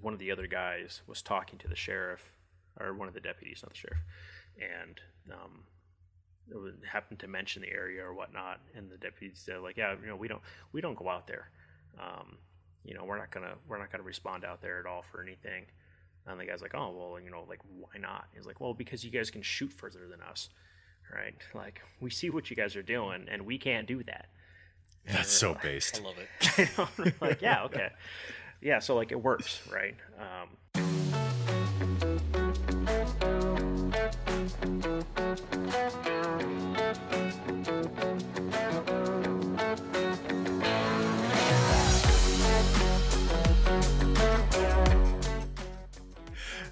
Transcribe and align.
one 0.00 0.12
of 0.12 0.18
the 0.18 0.30
other 0.30 0.46
guys 0.46 1.02
was 1.06 1.22
talking 1.22 1.58
to 1.60 1.68
the 1.68 1.76
sheriff, 1.76 2.32
or 2.80 2.92
one 2.94 3.08
of 3.08 3.14
the 3.14 3.20
deputies, 3.20 3.60
not 3.62 3.70
the 3.72 3.78
sheriff, 3.78 3.98
and 4.58 5.00
um, 5.32 5.64
it 6.50 6.74
happened 6.90 7.20
to 7.20 7.28
mention 7.28 7.62
the 7.62 7.70
area 7.72 8.04
or 8.04 8.14
whatnot, 8.14 8.60
and 8.76 8.90
the 8.90 8.96
deputies 8.98 9.42
said 9.44 9.60
like, 9.60 9.76
yeah, 9.76 9.94
you 10.00 10.06
know, 10.08 10.16
we 10.16 10.28
don't 10.28 10.42
we 10.72 10.80
don't 10.80 10.96
go 10.96 11.08
out 11.08 11.26
there. 11.26 11.48
Um, 12.00 12.38
you 12.84 12.94
know, 12.94 13.04
we're 13.04 13.18
not 13.18 13.30
gonna 13.30 13.54
we're 13.68 13.78
not 13.78 13.90
gonna 13.90 14.04
respond 14.04 14.44
out 14.44 14.60
there 14.60 14.78
at 14.80 14.86
all 14.86 15.02
for 15.10 15.22
anything. 15.22 15.66
And 16.26 16.40
the 16.40 16.46
guy's 16.46 16.62
like, 16.62 16.74
oh 16.74 16.90
well, 16.96 17.20
you 17.20 17.30
know, 17.30 17.44
like 17.48 17.60
why 17.78 17.98
not? 18.00 18.26
He's 18.34 18.46
like, 18.46 18.60
well, 18.60 18.74
because 18.74 19.04
you 19.04 19.10
guys 19.10 19.30
can 19.30 19.42
shoot 19.42 19.72
further 19.72 20.06
than 20.10 20.20
us, 20.22 20.48
right? 21.12 21.34
Like 21.54 21.80
we 22.00 22.10
see 22.10 22.30
what 22.30 22.50
you 22.50 22.56
guys 22.56 22.76
are 22.76 22.82
doing, 22.82 23.26
and 23.30 23.44
we 23.46 23.58
can't 23.58 23.86
do 23.86 24.02
that. 24.04 24.26
And 25.06 25.18
That's 25.18 25.30
so 25.30 25.52
like- 25.52 25.62
based. 25.62 26.00
I 26.00 26.04
love 26.04 26.16
it. 26.18 26.28
I 26.78 26.82
know, 27.04 27.12
like 27.20 27.42
yeah, 27.42 27.64
okay, 27.64 27.88
yeah. 28.64 28.78
So 28.80 28.96
like 28.96 29.12
it 29.12 29.22
works, 29.22 29.60
right? 29.70 29.94
Um, 30.18 30.48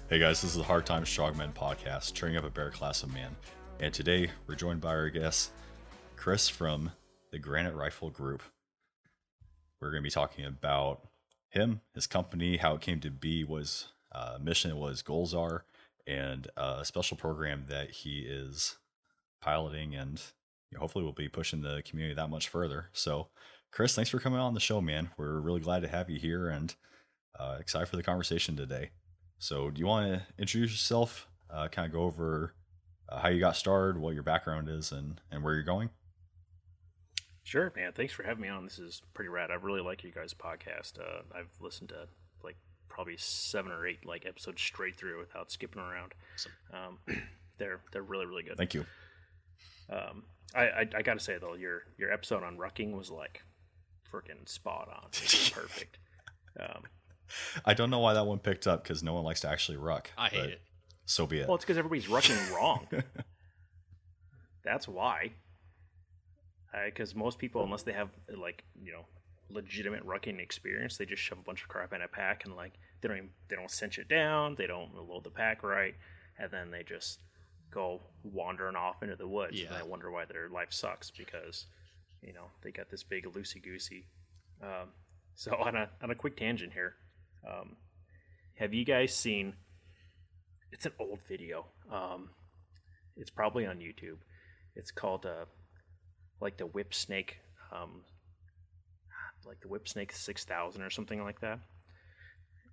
Hey 0.09 0.19
guys, 0.19 0.43
this 0.43 0.51
is 0.51 0.57
the 0.57 0.63
Hard 0.63 0.85
Times 0.85 1.09
Strongmen 1.09 1.53
podcast, 1.53 2.13
turning 2.13 2.37
up 2.37 2.43
a 2.43 2.49
bear 2.49 2.69
class 2.69 3.01
of 3.01 3.11
man. 3.11 3.35
And 3.79 3.91
today 3.91 4.29
we're 4.45 4.53
joined 4.53 4.79
by 4.79 4.89
our 4.89 5.09
guest, 5.09 5.51
Chris 6.15 6.47
from 6.47 6.91
the 7.31 7.39
Granite 7.39 7.73
Rifle 7.73 8.11
Group. 8.11 8.43
We're 9.81 9.89
going 9.89 10.03
to 10.03 10.07
be 10.07 10.11
talking 10.11 10.45
about 10.45 11.01
him, 11.53 11.81
his 11.93 12.07
company, 12.07 12.57
how 12.57 12.75
it 12.75 12.81
came 12.81 12.99
to 12.99 13.11
be, 13.11 13.43
was 13.43 13.87
uh, 14.11 14.37
mission 14.41 14.75
was, 14.75 15.01
goals 15.01 15.33
are, 15.33 15.65
and 16.07 16.47
a 16.57 16.83
special 16.83 17.15
program 17.15 17.65
that 17.69 17.91
he 17.91 18.19
is 18.19 18.77
piloting, 19.41 19.95
and 19.95 20.21
you 20.71 20.77
know, 20.77 20.81
hopefully 20.81 21.03
we'll 21.03 21.13
be 21.13 21.29
pushing 21.29 21.61
the 21.61 21.83
community 21.85 22.15
that 22.15 22.29
much 22.29 22.49
further. 22.49 22.89
So, 22.93 23.27
Chris, 23.71 23.95
thanks 23.95 24.09
for 24.09 24.19
coming 24.19 24.39
on 24.39 24.53
the 24.53 24.59
show, 24.59 24.81
man. 24.81 25.11
We're 25.17 25.39
really 25.39 25.59
glad 25.59 25.81
to 25.83 25.87
have 25.87 26.09
you 26.09 26.19
here 26.19 26.49
and 26.49 26.73
uh, 27.39 27.57
excited 27.59 27.87
for 27.87 27.97
the 27.97 28.03
conversation 28.03 28.55
today. 28.55 28.89
So, 29.37 29.69
do 29.69 29.79
you 29.79 29.87
want 29.87 30.07
to 30.07 30.21
introduce 30.39 30.71
yourself? 30.71 31.27
Uh, 31.49 31.67
kind 31.67 31.85
of 31.85 31.91
go 31.91 32.01
over 32.01 32.55
uh, 33.09 33.19
how 33.19 33.29
you 33.29 33.39
got 33.39 33.55
started, 33.55 33.99
what 33.99 34.15
your 34.15 34.23
background 34.23 34.69
is, 34.69 34.91
and 34.91 35.21
and 35.31 35.43
where 35.43 35.53
you're 35.53 35.63
going. 35.63 35.91
Sure, 37.43 37.71
man. 37.75 37.91
Thanks 37.93 38.13
for 38.13 38.23
having 38.23 38.41
me 38.41 38.47
on. 38.47 38.63
This 38.63 38.79
is 38.79 39.01
pretty 39.13 39.29
rad. 39.29 39.51
I 39.51 39.55
really 39.55 39.81
like 39.81 40.03
you 40.03 40.11
guys' 40.11 40.33
podcast. 40.33 40.99
Uh, 40.99 41.23
I've 41.35 41.51
listened 41.59 41.89
to 41.89 42.07
like 42.43 42.55
probably 42.87 43.17
seven 43.17 43.71
or 43.71 43.85
eight 43.85 44.05
like 44.05 44.25
episodes 44.25 44.61
straight 44.61 44.95
through 44.95 45.19
without 45.19 45.51
skipping 45.51 45.81
around. 45.81 46.13
Um, 46.73 46.99
they're 47.57 47.81
they're 47.91 48.01
really 48.03 48.25
really 48.25 48.43
good. 48.43 48.57
Thank 48.57 48.73
you. 48.73 48.85
Um, 49.89 50.23
I, 50.55 50.61
I 50.63 50.89
I 50.97 51.01
gotta 51.01 51.19
say 51.19 51.37
though, 51.39 51.55
your 51.55 51.83
your 51.97 52.11
episode 52.11 52.43
on 52.43 52.57
rucking 52.57 52.95
was 52.95 53.11
like 53.11 53.41
freaking 54.11 54.47
spot 54.47 54.87
on, 54.89 55.09
perfect. 55.11 55.97
Um, 56.59 56.83
I 57.65 57.73
don't 57.73 57.89
know 57.89 57.99
why 57.99 58.13
that 58.13 58.25
one 58.25 58.39
picked 58.39 58.67
up 58.67 58.83
because 58.83 59.03
no 59.03 59.13
one 59.13 59.23
likes 59.23 59.41
to 59.41 59.49
actually 59.49 59.77
ruck. 59.77 60.11
I 60.17 60.29
hate 60.29 60.49
it. 60.51 60.61
So 61.05 61.27
be 61.27 61.39
it. 61.39 61.47
well, 61.47 61.55
it's 61.55 61.65
because 61.65 61.77
everybody's 61.77 62.05
rucking 62.05 62.55
wrong. 62.55 62.87
That's 64.63 64.87
why. 64.87 65.31
Because 66.85 67.15
most 67.15 67.37
people, 67.39 67.63
unless 67.63 67.83
they 67.83 67.93
have 67.93 68.09
like 68.35 68.63
you 68.81 68.91
know 68.91 69.05
legitimate 69.49 70.05
rucking 70.05 70.39
experience, 70.39 70.97
they 70.97 71.05
just 71.05 71.21
shove 71.21 71.37
a 71.39 71.43
bunch 71.43 71.61
of 71.61 71.67
crap 71.67 71.93
in 71.93 72.01
a 72.01 72.07
pack 72.07 72.45
and 72.45 72.55
like 72.55 72.73
they 73.01 73.07
don't 73.07 73.17
even, 73.17 73.29
they 73.49 73.55
don't 73.55 73.69
cinch 73.69 73.99
it 73.99 74.07
down, 74.07 74.55
they 74.57 74.67
don't 74.67 74.95
load 74.95 75.23
the 75.23 75.29
pack 75.29 75.61
right, 75.63 75.95
and 76.39 76.49
then 76.51 76.71
they 76.71 76.83
just 76.83 77.19
go 77.69 78.01
wandering 78.23 78.75
off 78.75 79.03
into 79.03 79.15
the 79.15 79.27
woods. 79.27 79.59
And 79.59 79.69
Yeah. 79.71 79.79
I 79.79 79.83
wonder 79.83 80.09
why 80.11 80.25
their 80.25 80.49
life 80.49 80.71
sucks 80.71 81.11
because 81.11 81.65
you 82.21 82.33
know 82.33 82.45
they 82.61 82.71
got 82.71 82.89
this 82.89 83.03
big 83.03 83.25
loosey 83.25 83.61
goosey. 83.61 84.07
Um, 84.61 84.89
so 85.35 85.55
on 85.55 85.75
a 85.75 85.89
on 86.01 86.09
a 86.11 86.15
quick 86.15 86.37
tangent 86.37 86.73
here, 86.73 86.95
um, 87.47 87.75
have 88.55 88.73
you 88.73 88.85
guys 88.85 89.15
seen? 89.15 89.55
It's 90.71 90.87
an 90.87 90.93
old 90.99 91.19
video. 91.27 91.65
Um, 91.91 92.29
it's 93.15 93.29
probably 93.29 93.65
on 93.67 93.77
YouTube. 93.77 94.17
It's 94.75 94.89
called 94.89 95.25
uh, 95.25 95.45
like 96.39 96.57
the 96.57 96.65
Whip 96.65 96.93
Snake, 96.93 97.37
um, 97.71 98.01
like 99.45 99.59
the 99.61 99.67
Whip 99.67 99.87
Snake 99.87 100.11
Six 100.11 100.43
Thousand 100.45 100.81
or 100.81 100.89
something 100.89 101.23
like 101.23 101.41
that. 101.41 101.59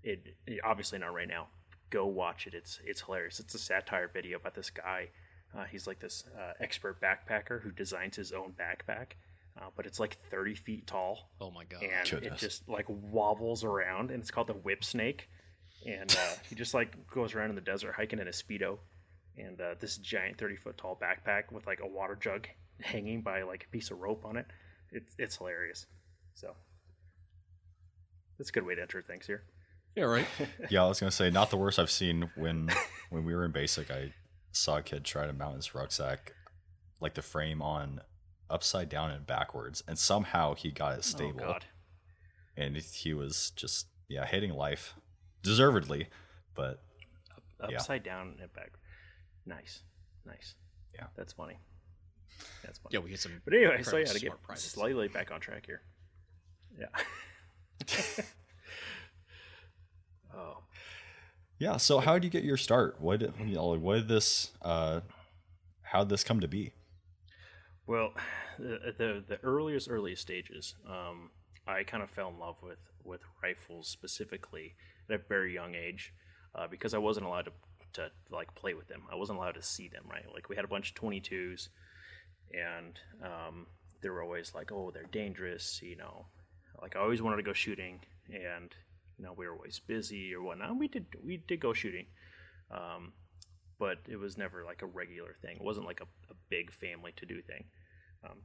It, 0.03 0.34
it- 0.47 0.60
obviously 0.65 0.98
not 0.98 1.15
right 1.15 1.28
now. 1.28 1.48
Go 1.91 2.06
watch 2.06 2.47
it. 2.47 2.54
It's 2.54 2.78
it's 2.84 3.00
hilarious. 3.03 3.41
It's 3.41 3.54
a 3.54 3.59
satire 3.59 4.09
video 4.12 4.37
about 4.38 4.54
this 4.54 4.71
guy. 4.71 5.09
Uh, 5.56 5.65
he's 5.65 5.87
like 5.88 5.98
this 5.98 6.22
uh, 6.38 6.53
expert 6.60 7.00
backpacker 7.00 7.60
who 7.60 7.72
designs 7.72 8.15
his 8.15 8.31
own 8.31 8.53
backpack, 8.53 9.15
uh, 9.60 9.66
but 9.77 9.84
it's 9.87 9.98
like 9.98 10.16
thirty 10.31 10.54
feet 10.54 10.87
tall 10.87 11.31
Oh 11.41 11.50
my 11.50 11.65
god. 11.65 11.82
and 11.82 12.06
it 12.22 12.37
just 12.37 12.69
like 12.69 12.87
wobbles 12.88 13.65
around 13.65 14.12
and 14.12 14.21
it's 14.21 14.31
called 14.31 14.47
the 14.47 14.53
whip 14.54 14.84
snake 14.84 15.28
and 15.84 16.12
uh, 16.16 16.34
he 16.48 16.54
just 16.54 16.72
like 16.75 16.94
goes 17.12 17.34
around 17.34 17.48
in 17.50 17.56
the 17.56 17.60
desert 17.60 17.94
hiking 17.97 18.21
in 18.21 18.28
a 18.28 18.31
speedo 18.31 18.78
and 19.37 19.60
uh, 19.60 19.75
this 19.81 19.97
giant 19.97 20.38
30 20.38 20.54
foot 20.56 20.78
tall 20.78 20.97
backpack 21.03 21.50
with 21.50 21.66
like 21.66 21.81
a 21.82 21.87
water 21.88 22.16
jug 22.21 22.47
hanging 22.82 23.22
by 23.22 23.42
like 23.42 23.64
a 23.64 23.68
piece 23.70 23.91
of 23.91 23.98
rope 23.98 24.24
on 24.24 24.36
it 24.36 24.46
it's, 24.92 25.14
it's 25.18 25.36
hilarious 25.36 25.86
so 26.34 26.54
that's 28.38 28.50
a 28.50 28.52
good 28.52 28.64
way 28.66 28.74
to 28.74 28.82
enter 28.82 29.02
things 29.02 29.26
here 29.26 29.42
Yeah, 29.96 30.04
right. 30.04 30.26
yeah, 30.70 30.84
I 30.84 30.88
was 30.88 30.98
gonna 31.00 31.10
say 31.10 31.30
not 31.30 31.50
the 31.50 31.56
worst 31.56 31.78
I've 31.78 31.91
seen 31.91 32.30
when 32.36 32.70
when 33.10 33.24
we 33.24 33.34
were 33.34 33.44
in 33.44 33.52
basic. 33.52 33.91
I 33.91 34.12
saw 34.52 34.78
a 34.78 34.82
kid 34.82 35.04
try 35.04 35.26
to 35.26 35.32
mount 35.32 35.56
his 35.56 35.74
rucksack, 35.74 36.32
like 37.00 37.14
the 37.14 37.22
frame 37.22 37.60
on 37.60 38.00
upside 38.48 38.88
down 38.88 39.10
and 39.10 39.26
backwards, 39.26 39.82
and 39.86 39.98
somehow 39.98 40.54
he 40.54 40.70
got 40.70 40.92
it 40.94 40.98
oh, 40.98 41.02
stable. 41.02 41.41
oh 41.42 41.47
god 41.47 41.64
and 42.56 42.76
he 42.76 43.14
was 43.14 43.52
just 43.56 43.86
yeah 44.08 44.24
hating 44.26 44.52
life, 44.52 44.94
deservedly, 45.42 46.08
but 46.54 46.82
Yeah. 47.68 47.76
upside 47.78 48.02
down 48.02 48.38
and 48.41 48.52
back 48.54 48.72
nice 49.44 49.82
nice 50.24 50.54
Yeah. 50.94 51.06
that's 51.16 51.32
funny 51.32 51.58
that's 52.62 52.78
funny 52.78 52.92
Yeah, 52.94 53.00
we 53.00 53.10
get 53.10 53.20
some. 53.20 53.40
But 53.44 53.54
anyway, 53.54 53.82
so 53.82 53.96
yeah, 53.96 54.04
to 54.06 54.12
get 54.12 54.20
smart 54.22 54.42
privates. 54.42 54.64
slightly 54.64 55.08
back 55.08 55.30
on 55.30 55.40
track 55.40 55.66
here. 55.66 55.82
Yeah. 56.78 56.86
oh, 60.34 60.58
yeah. 61.58 61.76
So 61.76 61.98
how 62.00 62.14
did 62.14 62.24
you 62.24 62.30
get 62.30 62.44
your 62.44 62.56
start? 62.56 63.00
What 63.00 63.20
did- 63.20 63.34
you 63.40 63.54
know, 63.54 63.68
like, 63.68 63.80
what 63.80 63.94
did 63.96 64.08
this? 64.08 64.50
Uh, 64.62 65.00
how 65.82 66.00
did 66.00 66.08
this 66.10 66.24
come 66.24 66.40
to 66.40 66.48
be? 66.48 66.72
well, 67.86 68.12
the 68.58 68.94
the, 68.96 69.24
the 69.26 69.38
earliest 69.42 69.88
earliest 69.90 70.22
stages, 70.22 70.74
um, 70.88 71.30
I 71.66 71.82
kind 71.82 72.02
of 72.02 72.10
fell 72.10 72.28
in 72.28 72.38
love 72.38 72.56
with 72.62 72.78
with 73.04 73.20
rifles 73.42 73.88
specifically 73.88 74.74
at 75.08 75.16
a 75.16 75.22
very 75.28 75.52
young 75.54 75.74
age, 75.74 76.12
uh, 76.54 76.68
because 76.68 76.94
I 76.94 76.98
wasn't 76.98 77.26
allowed 77.26 77.46
to 77.46 77.52
to 77.94 78.10
like 78.30 78.54
play 78.54 78.74
with 78.74 78.86
them. 78.86 79.02
I 79.10 79.16
wasn't 79.16 79.38
allowed 79.38 79.56
to 79.56 79.62
see 79.62 79.88
them. 79.88 80.04
Right, 80.08 80.24
like 80.32 80.48
we 80.48 80.54
had 80.56 80.64
a 80.64 80.68
bunch 80.68 80.90
of 80.90 80.94
twenty 80.94 81.20
twos, 81.20 81.68
and 82.52 82.98
um, 83.22 83.66
they 84.00 84.08
were 84.08 84.22
always 84.22 84.54
like, 84.54 84.72
oh, 84.72 84.90
they're 84.92 85.04
dangerous. 85.04 85.80
You 85.82 85.96
know, 85.96 86.26
like 86.80 86.96
I 86.96 87.00
always 87.00 87.22
wanted 87.22 87.36
to 87.36 87.42
go 87.42 87.52
shooting, 87.52 88.00
and 88.28 88.74
you 89.18 89.24
know 89.24 89.32
we 89.36 89.46
were 89.46 89.54
always 89.54 89.78
busy 89.78 90.34
or 90.34 90.42
whatnot. 90.42 90.78
We 90.78 90.88
did 90.88 91.06
we 91.24 91.36
did 91.38 91.60
go 91.60 91.72
shooting, 91.72 92.06
um, 92.70 93.12
but 93.78 93.98
it 94.08 94.16
was 94.16 94.36
never 94.36 94.64
like 94.64 94.82
a 94.82 94.86
regular 94.86 95.34
thing. 95.42 95.56
It 95.56 95.62
wasn't 95.64 95.86
like 95.86 96.00
a, 96.00 96.04
a 96.30 96.34
big 96.48 96.72
family 96.72 97.12
to 97.16 97.26
do 97.26 97.40
thing. 97.42 97.64
Um, 98.24 98.38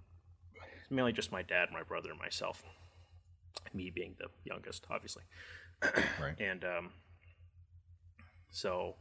it's 0.82 0.92
mainly 0.92 1.14
just 1.14 1.32
my 1.32 1.42
dad, 1.42 1.70
my 1.72 1.84
brother, 1.84 2.10
and 2.12 2.20
myself. 2.20 2.64
Me 3.74 3.90
being 3.90 4.16
the 4.20 4.28
youngest, 4.44 4.86
obviously, 4.90 5.24
Right. 6.22 6.40
and 6.40 6.64
um, 6.64 6.90
so 8.52 8.96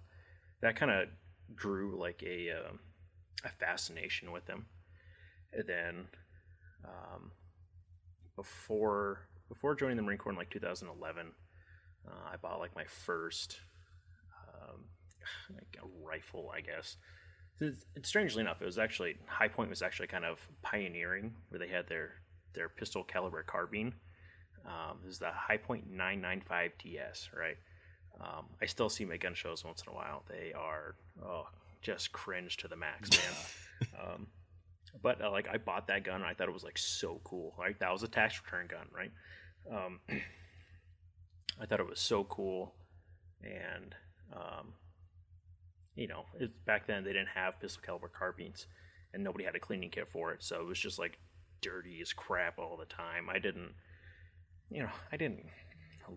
that 0.61 0.77
kind 0.77 0.91
of 0.91 1.09
grew 1.55 1.97
like 1.99 2.23
a 2.27 2.51
um, 2.51 2.79
a 3.45 3.49
fascination 3.51 4.33
with 4.33 4.47
them. 4.47 4.67
And 5.57 5.67
then 5.67 5.95
um, 6.85 7.31
before 8.37 9.29
before 9.49 9.75
joining 9.75 9.97
the 9.97 10.03
Marine 10.03 10.19
Corps 10.19 10.33
in 10.33 10.39
like 10.39 10.51
2011, 10.51 11.33
uh, 12.07 12.11
I 12.33 12.37
bought 12.37 12.59
like 12.59 12.75
my 12.75 12.85
first 12.85 13.59
um, 14.49 14.85
like 15.55 15.79
a 15.83 15.87
rifle, 16.07 16.53
I 16.55 16.61
guess. 16.61 16.97
It's, 17.61 17.85
it's- 17.97 18.09
strangely 18.09 18.41
enough, 18.41 18.61
it 18.61 18.65
was 18.65 18.79
actually 18.79 19.17
Hi-Point 19.27 19.71
was 19.71 19.83
actually 19.83 20.09
kind 20.09 20.25
of 20.25 20.41
pioneering 20.63 21.35
where 21.49 21.59
they 21.59 21.69
had 21.69 21.89
their 21.89 22.15
their 22.55 22.69
pistol 22.69 23.05
caliber 23.05 23.43
carbine. 23.43 23.95
Um, 24.67 24.99
this 25.05 25.15
is 25.15 25.19
the 25.19 25.31
Hi-Point 25.31 25.91
995 25.91 26.73
TS, 26.79 27.31
right? 27.37 27.57
Um, 28.21 28.47
I 28.63 28.67
still 28.67 28.89
see 28.89 29.05
my 29.05 29.17
gun 29.17 29.35
shows 29.35 29.65
once 29.65 29.83
in 29.87 29.93
a 29.93 29.95
while. 29.95 30.25
They 30.29 30.53
are 30.53 30.95
oh, 31.23 31.49
just 31.83 32.13
cringe 32.13 32.57
to 32.59 32.69
the 32.69 32.77
max, 32.77 33.11
man. 33.11 33.89
um, 34.03 34.27
but 35.03 35.23
uh, 35.23 35.31
like 35.31 35.49
I 35.53 35.59
bought 35.59 35.89
that 35.89 36.05
gun 36.05 36.17
and 36.17 36.25
I 36.25 36.35
thought 36.35 36.49
it 36.49 36.55
was 36.55 36.65
like 36.65 36.79
so 36.79 37.21
cool. 37.25 37.55
Like 37.59 37.79
that 37.81 37.93
was 37.93 38.03
a 38.03 38.09
tax 38.09 38.41
return 38.45 38.67
gun, 38.67 38.87
right? 38.95 39.13
Um, 39.71 40.01
I 41.61 41.67
thought 41.67 41.81
it 41.81 41.89
was 41.89 42.01
so 42.01 42.25
cool. 42.25 42.75
and 43.43 43.95
um, 44.33 44.73
you 45.95 46.09
know, 46.09 46.25
it, 46.41 46.51
back 46.65 46.87
then 46.87 47.05
they 47.05 47.13
didn't 47.13 47.29
have 47.35 47.61
pistol 47.61 47.83
caliber 47.85 48.09
carbines, 48.09 48.67
and 49.13 49.23
nobody 49.23 49.45
had 49.45 49.55
a 49.55 49.61
cleaning 49.61 49.91
kit 49.91 50.09
for 50.13 50.33
it, 50.33 50.43
so 50.43 50.61
it 50.61 50.67
was 50.67 50.79
just 50.79 50.99
like 50.99 51.19
dirty 51.61 52.01
as 52.03 52.13
crap 52.13 52.59
all 52.59 52.77
the 52.77 52.85
time. 52.87 53.29
I 53.31 53.39
didn't, 53.39 53.73
you 54.71 54.83
know, 54.83 54.91
I 55.13 55.17
didn't 55.17 55.47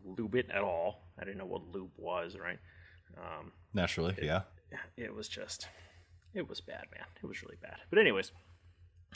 lube 0.04 0.36
it 0.36 0.50
at 0.50 0.62
all. 0.64 1.04
I 1.20 1.26
didn't 1.26 1.38
know 1.38 1.46
what 1.46 1.72
lube 1.72 1.92
was, 1.98 2.36
right? 2.36 2.60
Um, 3.18 3.52
Naturally, 3.74 4.16
it, 4.18 4.24
yeah. 4.24 4.42
It 4.98 5.14
was 5.14 5.28
just, 5.30 5.68
it 6.34 6.50
was 6.50 6.60
bad, 6.60 6.86
man. 6.94 7.06
It 7.22 7.28
was 7.28 7.42
really 7.44 7.58
bad. 7.62 7.78
But 7.90 8.00
anyways, 8.00 8.32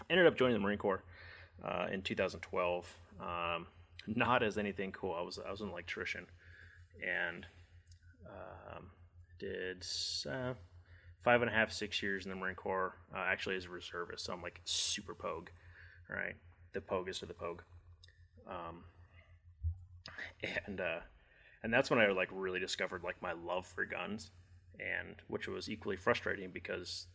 ended 0.10 0.28
up 0.28 0.38
joining 0.38 0.54
the 0.56 0.60
Marine 0.60 0.78
Corps 0.78 1.04
uh, 1.64 1.88
in 1.92 2.02
2012. 2.02 2.96
Um, 3.20 3.68
not 4.08 4.44
as 4.44 4.58
anything 4.58 4.92
cool. 4.92 5.14
I 5.14 5.22
was 5.22 5.40
I 5.46 5.52
was 5.52 5.62
an 5.62 5.70
electrician, 5.70 6.26
and 7.02 7.46
um, 8.26 8.90
did 9.40 9.86
uh, 10.30 10.54
five 11.24 11.42
and 11.42 11.50
a 11.50 11.54
half 11.54 11.72
six 11.72 12.02
years 12.02 12.26
in 12.26 12.30
the 12.30 12.36
Marine 12.36 12.56
Corps. 12.56 12.96
Uh, 13.14 13.24
actually, 13.28 13.56
as 13.56 13.66
a 13.66 13.70
reservist, 13.70 14.26
so 14.26 14.34
I'm 14.34 14.42
like 14.42 14.62
super 14.66 15.14
pogue, 15.14 15.50
right? 16.10 16.36
The 16.74 16.82
pogue 16.82 17.10
is 17.10 17.20
to 17.20 17.26
the 17.26 17.34
pogue. 17.34 17.62
Um, 18.48 18.84
and 20.66 20.82
uh, 20.82 21.00
and 21.64 21.74
that's 21.74 21.90
when 21.90 22.00
I 22.00 22.08
like 22.08 22.30
really 22.32 22.60
discovered 22.60 23.04
like 23.04 23.22
my 23.22 23.34
love 23.34 23.66
for 23.66 23.86
guns, 23.86 24.32
and 24.80 25.16
which 25.28 25.48
was 25.48 25.70
equally 25.70 25.98
frustrating 25.98 26.50
because 26.52 27.08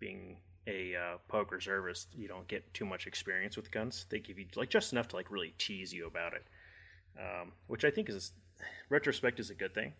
being 0.00 0.38
a 0.66 0.94
uh, 0.94 1.16
poke 1.28 1.52
reservist, 1.52 2.08
you 2.14 2.28
don't 2.28 2.48
get 2.48 2.72
too 2.72 2.84
much 2.84 3.06
experience 3.06 3.56
with 3.56 3.70
guns. 3.70 4.06
They 4.08 4.18
give 4.18 4.38
you 4.38 4.46
like 4.56 4.70
just 4.70 4.92
enough 4.92 5.08
to 5.08 5.16
like 5.16 5.30
really 5.30 5.54
tease 5.58 5.92
you 5.92 6.06
about 6.06 6.32
it, 6.34 6.44
um, 7.18 7.52
which 7.66 7.84
I 7.84 7.90
think 7.90 8.08
is 8.08 8.32
retrospect 8.88 9.40
is 9.40 9.50
a 9.50 9.54
good 9.54 9.74
thing 9.74 9.92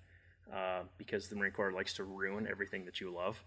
uh, 0.53 0.83
because 0.99 1.29
the 1.29 1.37
Marine 1.37 1.53
Corps 1.53 1.73
likes 1.73 1.95
to 1.95 2.05
ruin 2.05 2.47
everything 2.51 2.85
that 2.87 3.01
you 3.01 3.13
love. 3.13 3.43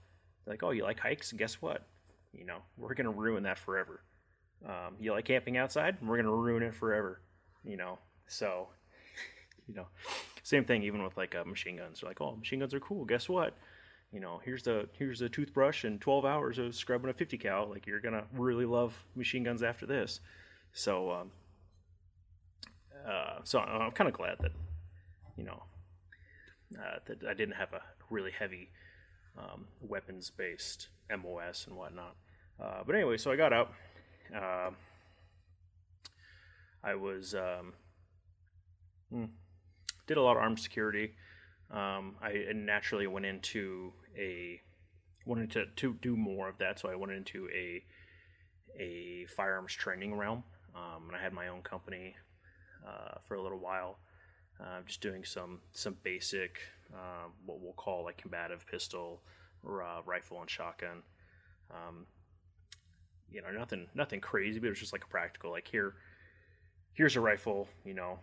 They're 0.46 0.54
like, 0.54 0.64
oh, 0.64 0.72
you 0.72 0.84
like 0.84 1.00
hikes? 1.00 1.31
Guess 1.31 1.62
what? 1.62 1.86
You 2.34 2.46
know, 2.46 2.60
we're 2.78 2.94
gonna 2.94 3.12
ruin 3.12 3.44
that 3.44 3.58
forever. 3.58 4.02
Um, 4.66 4.96
you 5.00 5.12
like 5.12 5.25
camping 5.25 5.58
outside? 5.58 5.98
We're 6.02 6.18
gonna 6.18 6.36
ruin 6.36 6.63
it 6.63 6.74
forever. 6.74 7.22
You 7.63 7.78
know, 7.78 8.00
so 8.28 8.68
you 9.68 9.75
know, 9.75 9.88
same 10.44 10.66
thing 10.66 10.84
even 10.84 11.04
with 11.04 11.18
like 11.18 11.36
uh, 11.36 11.44
machine 11.46 11.78
guns. 11.78 12.02
They're 12.02 12.10
like, 12.10 12.22
oh, 12.22 12.36
machine 12.36 12.60
guns 12.60 12.74
are 12.74 12.80
cool. 12.80 13.06
Guess 13.06 13.28
what? 13.30 13.56
You 14.12 14.19
know, 14.19 14.39
here's 14.44 14.63
the 14.63 14.88
here's 14.94 15.21
a 15.21 15.30
toothbrush 15.30 15.83
and 15.83 16.00
12 16.00 16.25
hours 16.25 16.57
of 16.57 16.75
scrubbing 16.75 17.09
a 17.09 17.13
50 17.13 17.38
cal. 17.38 17.68
Like 17.69 17.86
you're 17.86 18.00
gonna 18.00 18.24
really 18.33 18.65
love 18.65 18.94
machine 19.15 19.44
guns 19.44 19.62
after 19.63 19.86
this. 19.86 20.21
So, 20.74 21.12
um, 21.12 21.31
uh, 23.07 23.39
so 23.44 23.59
I'm 23.59 23.92
kind 23.92 24.07
of 24.07 24.13
glad 24.13 24.38
that, 24.42 24.51
you 25.36 25.44
know, 25.44 25.63
uh, 26.77 27.00
that 27.06 27.24
I 27.27 27.33
didn't 27.33 27.56
have 27.56 27.74
a 27.74 27.81
really 28.09 28.31
heavy 28.31 28.69
um, 29.38 29.65
weapons 29.81 30.30
based 30.30 30.89
MOS 31.10 31.65
and 31.68 31.75
whatnot. 31.75 32.15
Uh, 32.62 32.83
but 32.86 32.95
anyway, 32.95 33.18
so 33.18 33.31
I 33.31 33.36
got 33.36 33.53
out. 33.53 33.74
Um, 34.33 34.75
I 36.83 36.95
was 36.95 37.36
um, 37.36 37.74
hmm, 39.12 39.25
did 40.06 40.18
a 40.18 40.21
lot 40.21 40.38
of 40.38 40.44
armed 40.44 40.60
security 40.60 41.13
um, 41.72 42.16
I 42.22 42.46
naturally 42.54 43.08
went 43.08 43.25
into 43.25 43.94
a 44.18 44.62
wanted 45.25 45.52
to, 45.52 45.66
to 45.66 45.94
do 46.02 46.16
more 46.16 46.48
of 46.48 46.58
that, 46.60 46.80
so 46.80 46.90
I 46.90 46.96
went 46.96 47.12
into 47.12 47.50
a 47.54 47.84
a 48.80 49.25
firearms 49.36 49.74
training 49.74 50.16
realm, 50.16 50.44
um, 50.75 51.08
and 51.08 51.16
I 51.16 51.22
had 51.22 51.34
my 51.34 51.48
own 51.48 51.62
company 51.62 52.16
uh, 52.88 53.18
for 53.28 53.36
a 53.36 53.42
little 53.42 53.60
while, 53.60 53.98
uh, 54.62 54.81
just 54.86 55.02
doing 55.02 55.25
some 55.25 55.60
some 55.74 55.98
basic 56.04 56.60
uh, 56.94 57.28
what 57.46 57.60
we'll 57.60 57.74
call 57.74 58.06
like 58.06 58.18
combative 58.18 58.66
pistol, 58.66 59.22
uh, 59.68 60.02
rifle, 60.06 60.40
and 60.40 60.50
shotgun. 60.50 61.04
Um, 61.72 62.06
you 63.30 63.42
know, 63.42 63.52
nothing 63.52 63.88
nothing 63.94 64.22
crazy, 64.22 64.60
but 64.60 64.68
it 64.68 64.70
was 64.70 64.80
just 64.80 64.94
like 64.94 65.04
a 65.04 65.10
practical 65.10 65.52
like 65.52 65.68
here. 65.68 65.96
Here's 66.94 67.16
a 67.16 67.22
rifle, 67.22 67.68
you 67.86 67.94
know, 67.94 68.20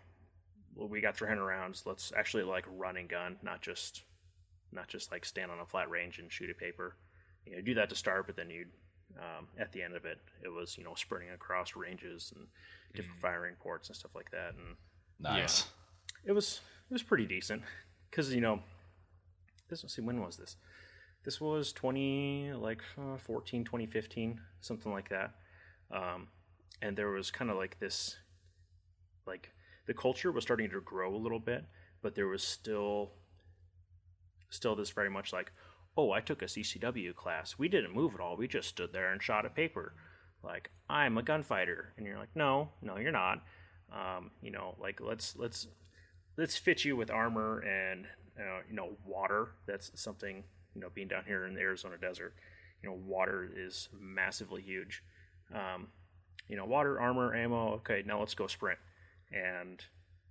we 0.76 1.00
got 1.00 1.16
300 1.16 1.44
rounds. 1.44 1.84
Let's 1.86 2.12
actually 2.16 2.42
like 2.42 2.64
run 2.68 2.96
and 2.96 3.08
gun, 3.08 3.36
not 3.42 3.62
just 3.62 4.02
not 4.72 4.88
just 4.88 5.12
like 5.12 5.24
stand 5.24 5.50
on 5.50 5.60
a 5.60 5.66
flat 5.66 5.88
range 5.88 6.18
and 6.18 6.30
shoot 6.30 6.50
a 6.50 6.54
paper. 6.54 6.96
You 7.46 7.56
know, 7.56 7.62
do 7.62 7.74
that 7.74 7.88
to 7.90 7.94
start, 7.94 8.26
but 8.26 8.36
then 8.36 8.50
you 8.50 8.66
um, 9.18 9.46
at 9.58 9.72
the 9.72 9.82
end 9.82 9.94
of 9.94 10.04
it, 10.04 10.18
it 10.42 10.48
was 10.48 10.76
you 10.76 10.84
know 10.84 10.94
sprinting 10.94 11.30
across 11.30 11.76
ranges 11.76 12.32
and 12.34 12.46
different 12.94 13.18
mm. 13.18 13.22
firing 13.22 13.54
ports 13.60 13.88
and 13.88 13.96
stuff 13.96 14.14
like 14.14 14.30
that. 14.30 14.54
And 14.54 14.76
nice. 15.20 15.66
Yeah, 16.24 16.30
it 16.30 16.32
was 16.32 16.60
it 16.90 16.92
was 16.92 17.02
pretty 17.02 17.26
decent 17.26 17.62
because 18.10 18.34
you 18.34 18.40
know 18.40 18.60
this 19.68 19.82
was 19.82 19.92
see 19.92 20.02
when 20.02 20.20
was 20.20 20.36
this? 20.36 20.56
This 21.24 21.40
was 21.40 21.72
20 21.72 22.52
like 22.54 22.82
uh, 22.98 23.16
14, 23.16 23.64
2015, 23.64 24.40
something 24.60 24.92
like 24.92 25.08
that. 25.08 25.32
Um, 25.90 26.28
and 26.82 26.96
there 26.96 27.10
was 27.10 27.30
kind 27.30 27.50
of 27.50 27.56
like 27.56 27.78
this 27.78 28.16
like 29.26 29.50
the 29.86 29.94
culture 29.94 30.32
was 30.32 30.44
starting 30.44 30.70
to 30.70 30.80
grow 30.80 31.14
a 31.14 31.16
little 31.16 31.38
bit, 31.38 31.64
but 32.02 32.14
there 32.14 32.28
was 32.28 32.42
still 32.42 33.12
still 34.50 34.76
this 34.76 34.90
very 34.90 35.10
much 35.10 35.32
like, 35.32 35.52
oh, 35.96 36.12
I 36.12 36.20
took 36.20 36.42
a 36.42 36.46
CCW 36.46 37.14
class. 37.14 37.56
We 37.58 37.68
didn't 37.68 37.94
move 37.94 38.14
at 38.14 38.20
all. 38.20 38.36
We 38.36 38.46
just 38.46 38.68
stood 38.68 38.92
there 38.92 39.12
and 39.12 39.22
shot 39.22 39.46
a 39.46 39.50
paper. 39.50 39.94
Like 40.42 40.70
I'm 40.88 41.18
a 41.18 41.22
gunfighter, 41.22 41.92
and 41.96 42.06
you're 42.06 42.18
like, 42.18 42.34
no, 42.34 42.70
no, 42.82 42.98
you're 42.98 43.12
not. 43.12 43.42
Um, 43.92 44.30
you 44.42 44.50
know, 44.50 44.74
like 44.80 45.00
let's 45.00 45.36
let's 45.36 45.68
let's 46.36 46.56
fit 46.56 46.84
you 46.84 46.96
with 46.96 47.10
armor 47.10 47.60
and 47.60 48.06
uh, 48.38 48.60
you 48.68 48.74
know 48.74 48.96
water. 49.06 49.52
That's 49.66 49.90
something 49.94 50.44
you 50.74 50.80
know 50.80 50.88
being 50.94 51.08
down 51.08 51.24
here 51.26 51.46
in 51.46 51.54
the 51.54 51.60
Arizona 51.60 51.96
desert. 52.00 52.34
You 52.82 52.90
know, 52.90 52.98
water 53.06 53.50
is 53.56 53.88
massively 53.98 54.60
huge. 54.60 55.02
Um, 55.54 55.88
you 56.48 56.56
know, 56.56 56.66
water, 56.66 57.00
armor, 57.00 57.34
ammo. 57.34 57.74
Okay, 57.76 58.02
now 58.06 58.18
let's 58.20 58.34
go 58.34 58.46
sprint 58.46 58.78
and 59.32 59.84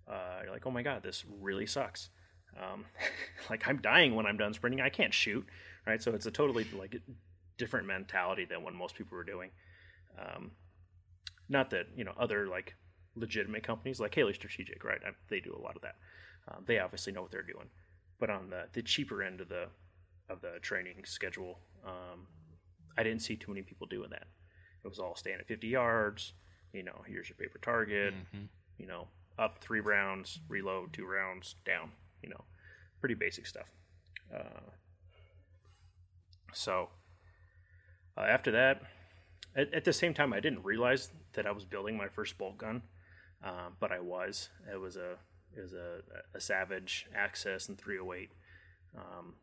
uh, 0.08 0.42
you're 0.44 0.52
like, 0.52 0.66
oh 0.66 0.72
my 0.72 0.82
god, 0.82 1.04
this 1.04 1.24
really 1.40 1.66
sucks. 1.66 2.10
Um, 2.58 2.86
like 3.50 3.68
I'm 3.68 3.78
dying 3.78 4.16
when 4.16 4.26
I'm 4.26 4.38
done 4.38 4.54
sprinting. 4.54 4.82
I 4.82 4.90
can't 4.90 5.14
shoot, 5.14 5.46
right? 5.86 6.02
So 6.02 6.14
it's 6.14 6.26
a 6.26 6.32
totally 6.32 6.66
like 6.78 7.02
different 7.58 7.88
mentality 7.88 8.46
than 8.46 8.64
what 8.64 8.74
most 8.74 8.96
people 8.96 9.18
were 9.18 9.24
doing. 9.24 9.52
Um, 10.20 10.52
not 11.50 11.70
that 11.72 11.88
you 11.96 12.04
know 12.04 12.14
other 12.18 12.48
like 12.48 12.76
legitimate 13.16 13.64
companies 13.64 14.00
like 14.00 14.14
Haley 14.16 14.34
Strategic, 14.34 14.84
right? 14.84 15.00
They 15.30 15.40
do 15.40 15.56
a 15.56 15.62
lot 15.62 15.76
of 15.76 15.82
that. 15.82 15.96
Um, 16.48 16.64
they 16.66 16.80
obviously 16.80 17.14
know 17.14 17.22
what 17.22 17.32
they're 17.32 17.42
doing. 17.42 17.70
But 18.20 18.30
on 18.30 18.50
the 18.50 18.66
the 18.74 18.82
cheaper 18.82 19.24
end 19.24 19.42
of 19.42 19.50
the 19.50 19.68
of 20.30 20.42
the 20.42 20.60
training 20.62 21.04
schedule, 21.06 21.60
um, 21.86 22.28
I 22.98 23.04
didn't 23.04 23.22
see 23.22 23.36
too 23.36 23.52
many 23.52 23.62
people 23.62 23.88
doing 23.88 24.10
that. 24.12 24.28
It 24.84 24.88
was 24.88 25.00
all 25.00 25.16
staying 25.16 25.38
at 25.40 25.48
50 25.48 25.68
yards. 25.68 26.34
You 26.74 26.84
know, 26.84 27.04
here's 27.08 27.30
your 27.30 27.38
paper 27.38 27.60
target. 27.62 28.14
Mm-hmm 28.14 28.46
you 28.78 28.88
know, 28.88 29.08
up 29.38 29.60
three 29.60 29.80
rounds, 29.80 30.40
reload 30.48 30.94
two 30.94 31.06
rounds, 31.06 31.56
down, 31.66 31.92
you 32.22 32.30
know, 32.30 32.44
pretty 33.00 33.16
basic 33.16 33.46
stuff. 33.46 33.72
Uh, 34.34 34.72
so 36.54 36.90
uh, 38.18 38.22
after 38.22 38.52
that, 38.52 38.82
at, 39.56 39.74
at, 39.74 39.86
the 39.86 39.94
same 39.94 40.14
time, 40.14 40.34
I 40.34 40.40
didn't 40.40 40.64
realize 40.64 41.10
that 41.34 41.46
I 41.46 41.52
was 41.52 41.66
building 41.66 41.98
my 41.98 42.08
first 42.08 42.38
bolt 42.38 42.58
gun, 42.58 42.84
uh, 43.44 43.70
but 43.80 43.92
I 43.92 44.00
was. 44.00 44.50
It 44.72 44.80
was 44.80 44.96
a 44.98 45.18
it 45.56 45.62
was 45.62 45.74
a, 45.74 46.02
a 46.34 46.40
Savage 46.40 47.08
Axis 47.16 47.70
in 47.70 47.76
308. 47.76 48.32
Um, 48.98 49.36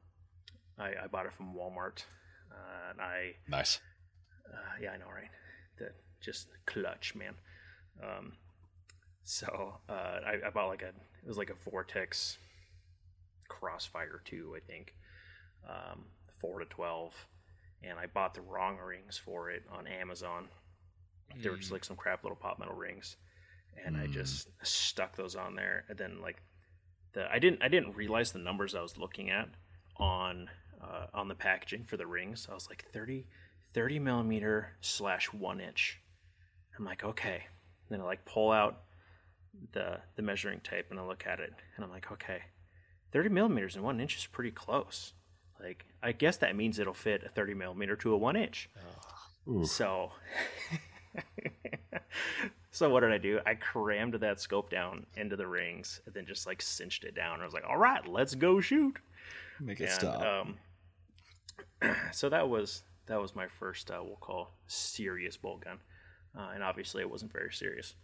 I, 0.79 1.05
I, 1.05 1.07
bought 1.07 1.27
it 1.27 1.33
from 1.33 1.55
Walmart, 1.55 2.05
uh, 2.51 2.91
and 2.91 3.01
I 3.01 3.35
nice. 3.49 3.81
Uh, 4.53 4.57
yeah, 4.81 4.91
I 4.91 4.97
know, 4.97 5.07
right? 5.07 5.31
The 5.79 5.91
just 6.21 6.49
clutch, 6.67 7.15
man. 7.15 7.35
Um, 8.03 8.33
so 9.31 9.75
uh, 9.89 9.93
I, 10.27 10.39
I, 10.45 10.51
bought 10.51 10.67
like 10.67 10.83
a 10.83 10.89
it 10.89 11.29
was 11.29 11.39
like 11.39 11.51
a 11.51 11.71
Vortex 11.71 12.37
Crossfire 13.49 14.21
two, 14.25 14.57
I 14.57 14.59
think, 14.59 14.97
um, 15.69 16.07
four 16.41 16.59
to 16.59 16.65
twelve, 16.65 17.15
and 17.81 17.97
I 17.97 18.07
bought 18.07 18.35
the 18.35 18.41
wrong 18.41 18.79
rings 18.79 19.19
for 19.19 19.49
it 19.49 19.63
on 19.71 19.87
Amazon. 19.87 20.49
Mm. 21.33 21.45
They 21.45 21.49
were 21.49 21.59
just 21.59 21.69
hmm. 21.69 21.75
like 21.75 21.85
some 21.85 21.95
crap 21.95 22.25
little 22.25 22.35
pop 22.35 22.59
metal 22.59 22.75
rings, 22.75 23.19
and 23.87 23.95
mm. 23.95 24.03
I 24.03 24.07
just 24.09 24.49
hmm. 24.49 24.53
stuck 24.65 25.15
those 25.15 25.37
on 25.37 25.55
there. 25.55 25.85
And 25.89 25.97
then 25.97 26.21
like 26.21 26.43
the 27.13 27.33
I 27.33 27.39
didn't 27.39 27.63
I 27.63 27.69
didn't 27.69 27.95
realize 27.95 28.33
the 28.33 28.41
numbers 28.41 28.75
I 28.75 28.83
was 28.83 28.99
looking 28.99 29.31
at 29.31 29.49
on 29.97 30.51
uh, 30.83 31.07
on 31.15 31.29
the 31.29 31.37
packaging 31.37 31.85
for 31.85 31.97
the 31.97 32.07
rings. 32.07 32.49
I 32.51 32.55
was 32.55 32.69
like 32.69 32.85
30, 32.93 33.27
30 33.75 33.99
millimeter 34.01 34.73
slash 34.81 35.33
one 35.33 35.61
inch. 35.61 36.01
I'm 36.77 36.85
like 36.85 37.05
okay. 37.05 37.45
then 37.89 38.01
I 38.01 38.05
like 38.05 38.25
pull 38.25 38.51
out 38.51 38.81
the 39.73 39.99
the 40.17 40.23
measuring 40.23 40.61
tape 40.61 40.87
and 40.91 40.99
I 40.99 41.05
look 41.05 41.27
at 41.27 41.41
it 41.41 41.53
and 41.77 41.85
I'm 41.85 41.91
like, 41.91 42.11
okay, 42.13 42.43
30 43.13 43.29
millimeters 43.31 43.77
and 43.77 43.85
one 43.85 44.01
inch 44.01 44.17
is 44.17 44.27
pretty 44.27 44.51
close. 44.51 45.13
Like, 45.63 45.85
I 46.03 46.13
guess 46.13 46.37
that 46.39 46.57
means 46.57 46.79
it'll 46.79 46.95
fit 46.95 47.23
a 47.25 47.29
30 47.29 47.55
millimeter 47.55 47.97
to 47.97 48.15
a 48.15 48.17
one 48.17 48.37
inch. 48.37 48.71
Oh. 49.47 49.65
So, 49.65 50.13
so 52.71 52.89
what 52.89 53.01
did 53.01 53.13
I 53.13 53.19
do? 53.19 53.41
I 53.45 53.55
crammed 53.55 54.15
that 54.15 54.41
scope 54.41 54.71
down 54.71 55.07
into 55.17 55.37
the 55.37 55.47
rings 55.47 56.01
and 56.07 56.15
then 56.15 56.27
just 56.27 56.47
like 56.47 56.63
cinched 56.63 57.05
it 57.05 57.15
down. 57.15 57.41
I 57.41 57.45
was 57.45 57.55
like, 57.55 57.65
all 57.69 57.77
right, 57.77 58.07
let's 58.07 58.35
go 58.35 58.61
shoot. 58.61 58.99
Make 59.61 59.81
it 59.81 59.85
and, 59.85 59.93
stop. 59.93 60.23
Um, 61.83 61.95
so 62.13 62.29
that 62.29 62.49
was 62.49 62.83
that 63.07 63.21
was 63.21 63.35
my 63.35 63.49
first 63.49 63.91
uh, 63.91 64.01
we'll 64.03 64.17
call 64.17 64.53
serious 64.67 65.37
bolt 65.37 65.65
gun, 65.65 65.79
uh, 66.39 66.51
and 66.55 66.63
obviously 66.63 67.03
it 67.03 67.11
wasn't 67.11 67.33
very 67.33 67.53
serious. 67.53 67.95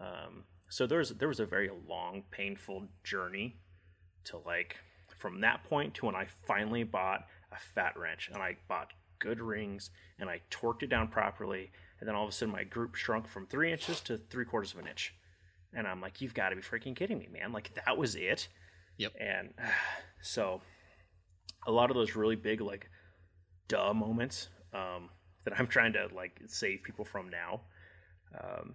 Um, 0.00 0.44
so 0.70 0.86
there 0.86 0.98
was 0.98 1.10
there 1.10 1.28
was 1.28 1.40
a 1.40 1.46
very 1.46 1.68
long, 1.88 2.22
painful 2.30 2.86
journey 3.02 3.56
to 4.24 4.38
like 4.38 4.76
from 5.18 5.40
that 5.40 5.64
point 5.64 5.94
to 5.94 6.06
when 6.06 6.14
I 6.14 6.26
finally 6.46 6.84
bought 6.84 7.26
a 7.52 7.58
fat 7.58 7.98
wrench 7.98 8.30
and 8.32 8.40
I 8.40 8.56
bought 8.68 8.92
good 9.18 9.40
rings 9.40 9.90
and 10.18 10.30
I 10.30 10.40
torqued 10.50 10.82
it 10.82 10.88
down 10.88 11.08
properly 11.08 11.70
and 11.98 12.08
then 12.08 12.14
all 12.14 12.22
of 12.22 12.30
a 12.30 12.32
sudden 12.32 12.52
my 12.52 12.64
group 12.64 12.94
shrunk 12.94 13.26
from 13.26 13.46
three 13.46 13.72
inches 13.72 14.00
to 14.02 14.16
three 14.16 14.44
quarters 14.44 14.72
of 14.72 14.78
an 14.78 14.86
inch. 14.86 15.12
And 15.74 15.86
I'm 15.86 16.00
like 16.00 16.20
you've 16.20 16.34
got 16.34 16.50
to 16.50 16.56
be 16.56 16.62
freaking 16.62 16.94
kidding 16.94 17.18
me 17.18 17.28
man. 17.32 17.52
Like 17.52 17.74
that 17.74 17.98
was 17.98 18.14
it? 18.14 18.46
Yep. 18.98 19.12
And 19.20 19.50
uh, 19.58 19.66
so 20.22 20.62
a 21.66 21.72
lot 21.72 21.90
of 21.90 21.96
those 21.96 22.14
really 22.14 22.36
big 22.36 22.60
like 22.60 22.88
duh 23.66 23.92
moments 23.92 24.48
um, 24.72 25.10
that 25.44 25.58
I'm 25.58 25.66
trying 25.66 25.94
to 25.94 26.08
like 26.14 26.40
save 26.46 26.84
people 26.84 27.04
from 27.04 27.28
now 27.28 27.62
um, 28.38 28.74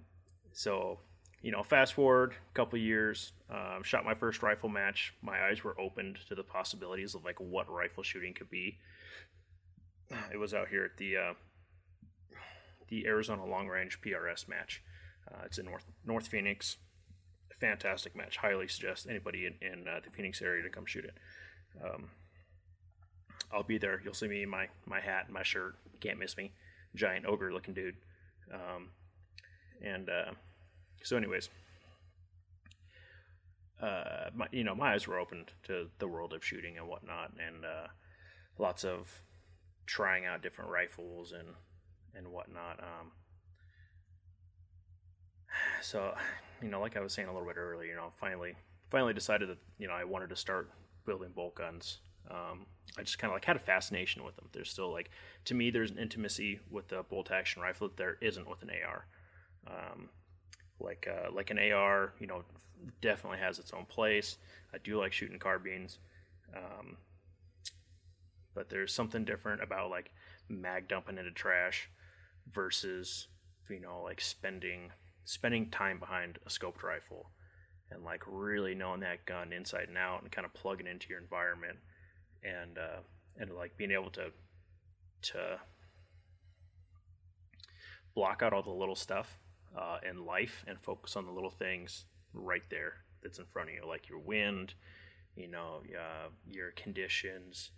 so 0.52 1.00
you 1.46 1.52
know, 1.52 1.62
fast 1.62 1.94
forward 1.94 2.32
a 2.32 2.54
couple 2.56 2.80
years, 2.80 3.32
um, 3.52 3.84
shot 3.84 4.04
my 4.04 4.16
first 4.16 4.42
rifle 4.42 4.68
match. 4.68 5.14
My 5.22 5.46
eyes 5.46 5.64
were 5.64 5.80
opened 5.80 6.18
to 6.28 6.34
the 6.34 6.42
possibilities 6.42 7.14
of 7.14 7.24
like 7.24 7.40
what 7.40 7.70
rifle 7.70 8.02
shooting 8.02 8.34
could 8.34 8.50
be. 8.50 8.80
It 10.34 10.38
was 10.38 10.56
out 10.56 10.70
here 10.70 10.86
at 10.86 10.98
the 10.98 11.18
uh, 11.18 11.34
the 12.88 13.06
Arizona 13.06 13.46
Long 13.46 13.68
Range 13.68 13.96
PRS 14.02 14.48
match. 14.48 14.82
Uh, 15.32 15.44
it's 15.46 15.60
in 15.60 15.66
North 15.66 15.86
North 16.04 16.28
Phoenix. 16.28 16.78
Fantastic 17.60 18.16
match. 18.16 18.38
Highly 18.38 18.68
suggest 18.68 19.06
anybody 19.08 19.46
in, 19.46 19.54
in 19.62 19.88
uh, 19.88 20.00
the 20.04 20.10
Phoenix 20.10 20.42
area 20.42 20.64
to 20.64 20.70
come 20.72 20.88
shoot 20.88 21.06
it. 21.06 21.14
Um, 21.80 22.10
I'll 23.54 23.62
be 23.62 23.78
there. 23.78 24.02
You'll 24.04 24.16
see 24.16 24.28
me 24.28 24.42
in 24.42 24.50
my 24.50 24.70
my 24.88 25.00
hat 25.00 25.26
and 25.26 25.34
my 25.36 25.44
shirt. 25.44 25.76
can't 26.00 26.18
miss 26.18 26.38
me. 26.38 26.54
Giant 26.96 27.28
ogre 27.28 27.54
looking 27.54 27.76
dude. 27.76 27.98
Um, 28.52 28.90
and 29.84 30.10
uh, 30.10 30.32
so, 31.06 31.16
anyways, 31.16 31.50
uh, 33.80 34.32
my, 34.34 34.48
you 34.52 34.64
know, 34.64 34.74
my 34.74 34.94
eyes 34.94 35.08
were 35.08 35.20
opened 35.20 35.52
to 35.64 35.88
the 36.00 36.08
world 36.08 36.34
of 36.34 36.44
shooting 36.44 36.80
and 36.80 36.88
whatnot, 36.88 37.32
and 37.40 37.64
uh, 37.64 37.88
lots 38.58 38.84
of 38.84 39.22
trying 39.86 40.26
out 40.26 40.42
different 40.42 40.72
rifles 40.72 41.32
and 41.32 41.50
and 42.16 42.32
whatnot. 42.32 42.80
Um, 42.80 43.12
so, 45.84 46.16
you 46.60 46.70
know, 46.70 46.82
like 46.82 46.98
I 46.98 47.02
was 47.02 47.14
saying 47.14 47.28
a 47.28 47.32
little 47.32 47.48
bit 47.48 47.58
earlier, 47.58 47.88
you 47.88 47.96
know, 47.96 48.12
finally, 48.20 48.56
finally 48.90 49.14
decided 49.14 49.50
that 49.50 49.60
you 49.78 49.88
know 49.88 49.94
I 49.94 50.06
wanted 50.06 50.30
to 50.30 50.36
start 50.36 50.72
building 51.06 51.30
bolt 51.36 51.54
guns. 51.54 52.00
Um, 52.32 52.66
I 52.98 53.04
just 53.04 53.20
kind 53.20 53.30
of 53.30 53.36
like 53.36 53.46
had 53.46 53.58
a 53.58 53.60
fascination 53.60 54.24
with 54.24 54.38
them. 54.38 54.48
There's 54.54 54.72
still 54.72 54.92
like, 54.92 55.12
to 55.44 55.54
me, 55.54 55.70
there's 55.70 55.92
an 55.92 56.00
intimacy 56.00 56.62
with 56.72 56.88
the 56.88 57.04
bolt 57.04 57.30
action 57.30 57.62
rifle 57.62 57.90
that 57.90 57.98
there 57.98 58.18
isn't 58.22 58.50
with 58.50 58.64
an 58.64 58.72
AR. 58.72 59.06
Um, 59.68 60.10
like 60.80 61.08
uh, 61.10 61.32
like 61.32 61.50
an 61.50 61.60
AR, 61.60 62.14
you 62.20 62.28
know, 62.28 62.44
definitely 63.02 63.40
has 63.40 63.60
its 63.60 63.74
own 63.74 63.86
place. 63.86 64.38
I 64.74 64.78
do 64.78 65.00
like 65.00 65.14
shooting 65.14 65.40
carbines, 65.40 66.00
um, 66.56 66.98
but 68.54 68.70
there's 68.70 68.94
something 68.94 69.26
different 69.26 69.64
about 69.64 69.90
like 69.90 70.12
mag 70.50 70.88
dumping 70.88 71.18
into 71.18 71.32
trash 71.32 71.90
versus 72.52 73.28
you 73.70 73.80
know 73.80 74.02
like 74.04 74.22
spending 74.22 74.92
spending 75.24 75.70
time 75.70 76.00
behind 76.00 76.38
a 76.46 76.50
scoped 76.50 76.84
rifle 76.84 77.32
and 77.92 78.04
like 78.04 78.22
really 78.28 78.76
knowing 78.76 79.00
that 79.00 79.26
gun 79.26 79.52
inside 79.52 79.88
and 79.88 79.98
out 79.98 80.22
and 80.22 80.32
kind 80.32 80.46
of 80.46 80.54
plugging 80.54 80.88
into 80.88 81.08
your 81.10 81.20
environment 81.20 81.78
and 82.44 82.78
uh, 82.78 83.00
and 83.38 83.52
like 83.52 83.76
being 83.78 83.92
able 83.92 84.10
to 84.10 84.28
to 85.22 85.60
block 88.14 88.42
out 88.42 88.54
all 88.54 88.62
the 88.62 88.70
little 88.70 88.96
stuff 88.96 89.38
uh, 89.78 89.98
in 90.08 90.26
life 90.26 90.64
and 90.68 90.80
focus 90.80 91.16
on 91.16 91.26
the 91.26 91.32
little 91.32 91.50
things 91.50 92.06
right 92.34 92.64
there 92.70 92.94
that's 93.22 93.40
in 93.40 93.46
front 93.46 93.70
of 93.70 93.76
you, 93.76 93.88
like 93.88 94.10
your 94.10 94.20
wind, 94.20 94.74
you 95.36 95.48
know, 95.48 95.82
uh, 95.98 96.30
your 96.50 96.72
conditions, 96.72 97.72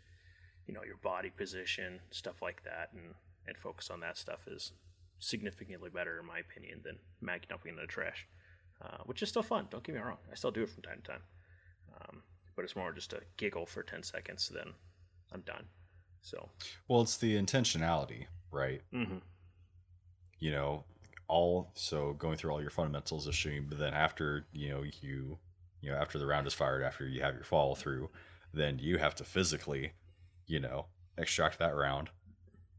you 0.66 0.74
know, 0.74 0.84
your 0.84 0.98
body 0.98 1.30
position, 1.30 2.00
stuff 2.12 2.42
like 2.42 2.64
that, 2.64 2.90
and 2.94 3.14
and 3.48 3.58
focus 3.58 3.90
on 3.90 4.02
that 4.02 4.18
stuff 4.18 4.46
is 4.48 4.74
significantly 5.20 5.90
better, 5.90 6.20
in 6.20 6.26
my 6.26 6.40
opinion, 6.40 6.82
than 6.84 6.98
mag 7.22 7.48
dumping 7.48 7.72
in 7.72 7.78
the 7.78 7.88
trash, 7.88 8.28
uh, 8.82 8.98
which 9.06 9.22
is 9.24 9.30
still 9.30 9.44
fun. 9.44 9.68
Don't 9.70 9.84
get 9.84 9.96
me 9.96 10.02
wrong, 10.02 10.18
I 10.32 10.36
still 10.36 10.52
do 10.52 10.64
it 10.64 10.70
from 10.70 10.84
time 10.84 11.02
to 11.04 11.12
time, 11.12 11.22
um, 12.02 12.24
but 12.56 12.66
it's 12.66 12.76
more 12.76 12.92
just 12.92 13.14
a 13.14 13.22
giggle 13.38 13.66
for 13.66 13.84
ten 13.84 14.04
seconds, 14.04 14.52
then 14.54 14.74
I'm 15.32 15.42
done. 15.42 15.66
So, 16.22 16.50
well, 16.90 17.02
it's 17.02 17.18
the 17.18 17.42
intentionality, 17.42 18.26
right? 18.52 18.82
Mm-hmm. 18.94 19.20
You 20.40 20.52
know, 20.52 20.84
all 21.28 21.72
so 21.74 22.14
going 22.14 22.38
through 22.38 22.52
all 22.52 22.62
your 22.62 22.70
fundamentals 22.70 23.28
shooting, 23.34 23.66
but 23.68 23.80
then 23.80 23.94
after 23.94 24.46
you 24.54 24.70
know 24.70 24.84
you 25.02 25.38
you 25.82 25.92
know 25.92 25.98
after 25.98 26.18
the 26.18 26.26
round 26.26 26.48
is 26.48 26.54
fired, 26.54 26.84
after 26.84 27.08
you 27.08 27.22
have 27.22 27.36
your 27.36 27.44
follow 27.44 27.76
through, 27.76 28.10
then 28.54 28.80
you 28.80 28.98
have 28.98 29.16
to 29.16 29.24
physically, 29.24 29.94
you 30.46 30.60
know, 30.60 30.86
extract 31.18 31.60
that 31.60 31.76
round 31.76 32.10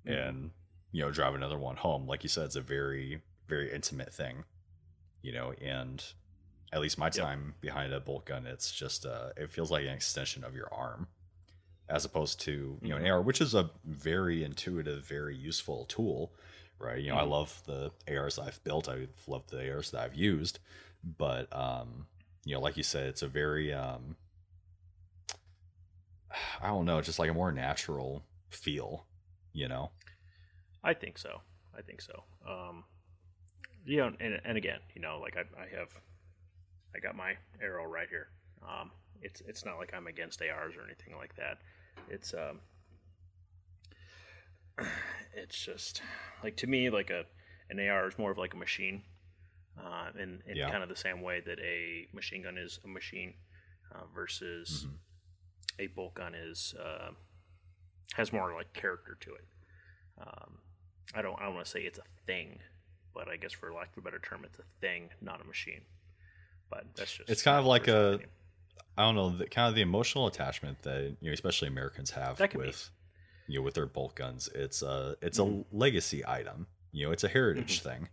mm-hmm. 0.07 0.19
and 0.19 0.50
you 0.93 1.02
know 1.02 1.11
drive 1.11 1.35
another 1.35 1.59
one 1.59 1.76
home. 1.76 2.07
Like 2.07 2.23
you 2.23 2.28
said, 2.28 2.47
it's 2.47 2.57
a 2.57 2.61
very 2.61 3.23
very 3.49 3.73
intimate 3.73 4.12
thing, 4.12 4.45
you 5.23 5.33
know, 5.33 5.52
and 5.62 6.05
at 6.73 6.81
least 6.81 6.99
my 6.99 7.09
time 7.09 7.47
yep. 7.47 7.61
behind 7.61 7.93
a 7.93 8.00
bolt 8.00 8.26
gun, 8.26 8.47
it's 8.47 8.71
just 8.71 9.07
uh, 9.07 9.31
it 9.37 9.50
feels 9.50 9.71
like 9.71 9.85
an 9.85 9.93
extension 9.93 10.45
of 10.45 10.55
your 10.55 10.73
arm, 10.73 11.09
as 11.88 12.05
opposed 12.05 12.40
to 12.40 12.78
you 12.83 12.88
know 12.88 12.97
an 12.97 13.02
mm-hmm. 13.02 13.12
AR, 13.12 13.23
which 13.23 13.40
is 13.40 13.55
a 13.55 13.71
very 13.85 14.43
intuitive, 14.43 15.05
very 15.05 15.37
useful 15.37 15.85
tool 15.85 16.33
right? 16.78 16.99
You 16.99 17.08
know, 17.11 17.16
mm-hmm. 17.16 17.32
I 17.32 17.37
love 17.37 17.62
the 17.66 17.90
ARs 18.08 18.38
I've 18.38 18.62
built. 18.64 18.88
I 18.88 19.06
love 19.26 19.47
the 19.49 19.70
ARs 19.70 19.90
that 19.90 20.02
I've 20.02 20.14
used, 20.14 20.58
but 21.16 21.54
um, 21.56 22.06
you 22.44 22.54
know, 22.54 22.61
like 22.61 22.76
you 22.76 22.82
said, 22.82 23.06
it's 23.06 23.23
a 23.23 23.28
very 23.28 23.73
um, 23.73 24.16
I 26.62 26.68
don't 26.68 26.85
know, 26.85 27.00
just 27.00 27.18
like 27.18 27.30
a 27.30 27.35
more 27.35 27.52
natural 27.52 28.23
feel, 28.49 29.06
you 29.52 29.68
know. 29.68 29.90
I 30.82 30.94
think 30.94 31.18
so. 31.18 31.40
I 31.76 31.82
think 31.82 32.00
so. 32.00 32.25
Um, 32.47 32.85
yeah, 33.87 34.11
and 34.20 34.40
and 34.44 34.56
again, 34.56 34.80
you 34.94 35.00
know, 35.00 35.18
like 35.20 35.37
I 35.37 35.40
I 35.61 35.78
have, 35.78 35.88
I 36.94 36.99
got 37.00 37.16
my 37.16 37.35
arrow 37.62 37.85
right 37.85 38.08
here. 38.08 38.28
Um, 38.62 38.90
it's 39.23 39.42
it's 39.47 39.64
not 39.64 39.78
like 39.78 39.92
I'm 39.94 40.06
against 40.06 40.42
ARs 40.42 40.75
or 40.76 40.85
anything 40.85 41.16
like 41.16 41.35
that. 41.37 41.58
It's 42.08 42.35
um, 42.35 42.61
it's 45.35 45.64
just 45.64 46.02
like 46.42 46.56
to 46.58 46.66
me 46.66 46.90
like 46.90 47.11
a 47.11 47.25
an 47.70 47.78
AR 47.80 48.08
is 48.08 48.18
more 48.18 48.30
of 48.30 48.38
like 48.38 48.54
a 48.54 48.56
machine, 48.56 49.02
uh, 49.78 50.08
in 50.18 50.42
in 50.47 50.56
yeah. 50.56 50.70
kind 50.70 50.82
of 50.82 50.88
the 50.88 50.97
same 50.97 51.20
way 51.20 51.40
that 51.44 51.58
a 51.61 52.06
machine 52.12 52.42
gun 52.42 52.56
is 52.58 52.80
a 52.85 52.88
machine, 52.88 53.35
uh, 53.94 54.04
versus 54.14 54.87
mm-hmm. 54.87 55.85
a 55.85 55.87
bolt 55.88 56.14
gun 56.14 56.35
is 56.35 56.75
uh, 56.82 57.11
has 58.14 58.32
more 58.32 58.54
like 58.54 58.73
character 58.73 59.16
to 59.20 59.35
it. 59.35 59.44
Um, 60.20 60.58
I 61.14 61.23
don't 61.23 61.38
I 61.40 61.44
don't 61.44 61.54
want 61.54 61.66
to 61.66 61.70
say 61.70 61.80
it's 61.80 61.99
a 61.99 62.26
thing, 62.26 62.61
but 63.14 63.28
I 63.28 63.37
guess 63.37 63.52
for 63.52 63.73
lack 63.73 63.92
of 63.92 63.99
a 63.99 64.00
better 64.02 64.18
term, 64.18 64.42
it's 64.44 64.58
a 64.58 64.64
thing, 64.80 65.11
not 65.20 65.40
a 65.40 65.44
machine. 65.44 65.82
But 66.70 66.85
that's 66.97 67.16
just 67.16 67.30
it's 67.30 67.42
kind 67.42 67.58
of 67.58 67.66
like 67.66 67.88
a 67.88 68.14
opinion. 68.14 68.30
I 68.97 69.02
don't 69.02 69.14
know 69.14 69.30
the 69.30 69.47
kind 69.47 69.68
of 69.68 69.75
the 69.75 69.82
emotional 69.82 70.26
attachment 70.26 70.82
that 70.82 71.16
you 71.20 71.30
know 71.30 71.32
especially 71.32 71.68
Americans 71.68 72.11
have 72.11 72.40
with 72.54 72.90
you 73.49 73.59
know 73.59 73.64
with 73.64 73.75
their 73.75 73.87
bolt 73.87 74.14
guns 74.14 74.49
it's 74.55 74.83
a 74.83 75.17
it's 75.21 75.40
mm-hmm. 75.40 75.61
a 75.61 75.76
legacy 75.76 76.25
item 76.26 76.67
you 76.93 77.05
know 77.05 77.12
it's 77.12 77.25
a 77.25 77.28
heritage 77.28 77.81
mm-hmm. 77.81 77.88
thing 77.88 78.09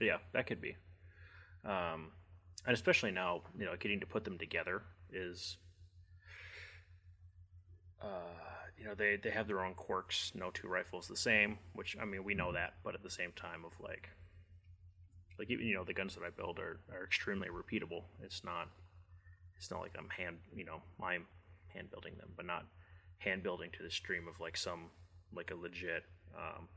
yeah 0.00 0.18
that 0.32 0.46
could 0.46 0.60
be 0.60 0.76
um 1.64 2.12
and 2.66 2.74
especially 2.74 3.10
now 3.10 3.42
you 3.58 3.64
know 3.64 3.74
getting 3.80 3.98
to 3.98 4.06
put 4.06 4.24
them 4.24 4.38
together 4.38 4.82
is 5.12 5.56
uh 8.02 8.36
you 8.78 8.84
know 8.84 8.94
they 8.94 9.16
they 9.16 9.30
have 9.30 9.48
their 9.48 9.64
own 9.64 9.74
quirks 9.74 10.32
no 10.34 10.50
two 10.50 10.68
rifles 10.68 11.08
the 11.08 11.16
same 11.16 11.58
which 11.72 11.96
i 12.00 12.04
mean 12.04 12.22
we 12.22 12.34
know 12.34 12.46
mm-hmm. 12.46 12.54
that 12.54 12.74
but 12.84 12.94
at 12.94 13.02
the 13.02 13.10
same 13.10 13.32
time 13.34 13.64
of 13.64 13.72
like 13.80 14.10
like 15.38 15.50
even 15.50 15.66
you 15.66 15.74
know 15.74 15.84
the 15.84 15.94
guns 15.94 16.14
that 16.14 16.24
i 16.24 16.30
build 16.30 16.58
are, 16.58 16.78
are 16.92 17.04
extremely 17.04 17.48
repeatable 17.48 18.02
it's 18.22 18.44
not 18.44 18.68
it's 19.56 19.70
not 19.70 19.80
like 19.80 19.94
i'm 19.98 20.10
hand 20.10 20.36
you 20.54 20.64
know 20.64 20.82
i'm 21.02 21.26
hand 21.68 21.90
building 21.90 22.14
them 22.18 22.28
but 22.36 22.46
not 22.46 22.66
hand 23.18 23.42
building 23.42 23.70
to 23.76 23.82
the 23.82 23.90
stream 23.90 24.26
of 24.28 24.40
like 24.40 24.56
some 24.56 24.90
like 25.34 25.50
a 25.50 25.54
legit 25.54 26.04
um, 26.36 26.68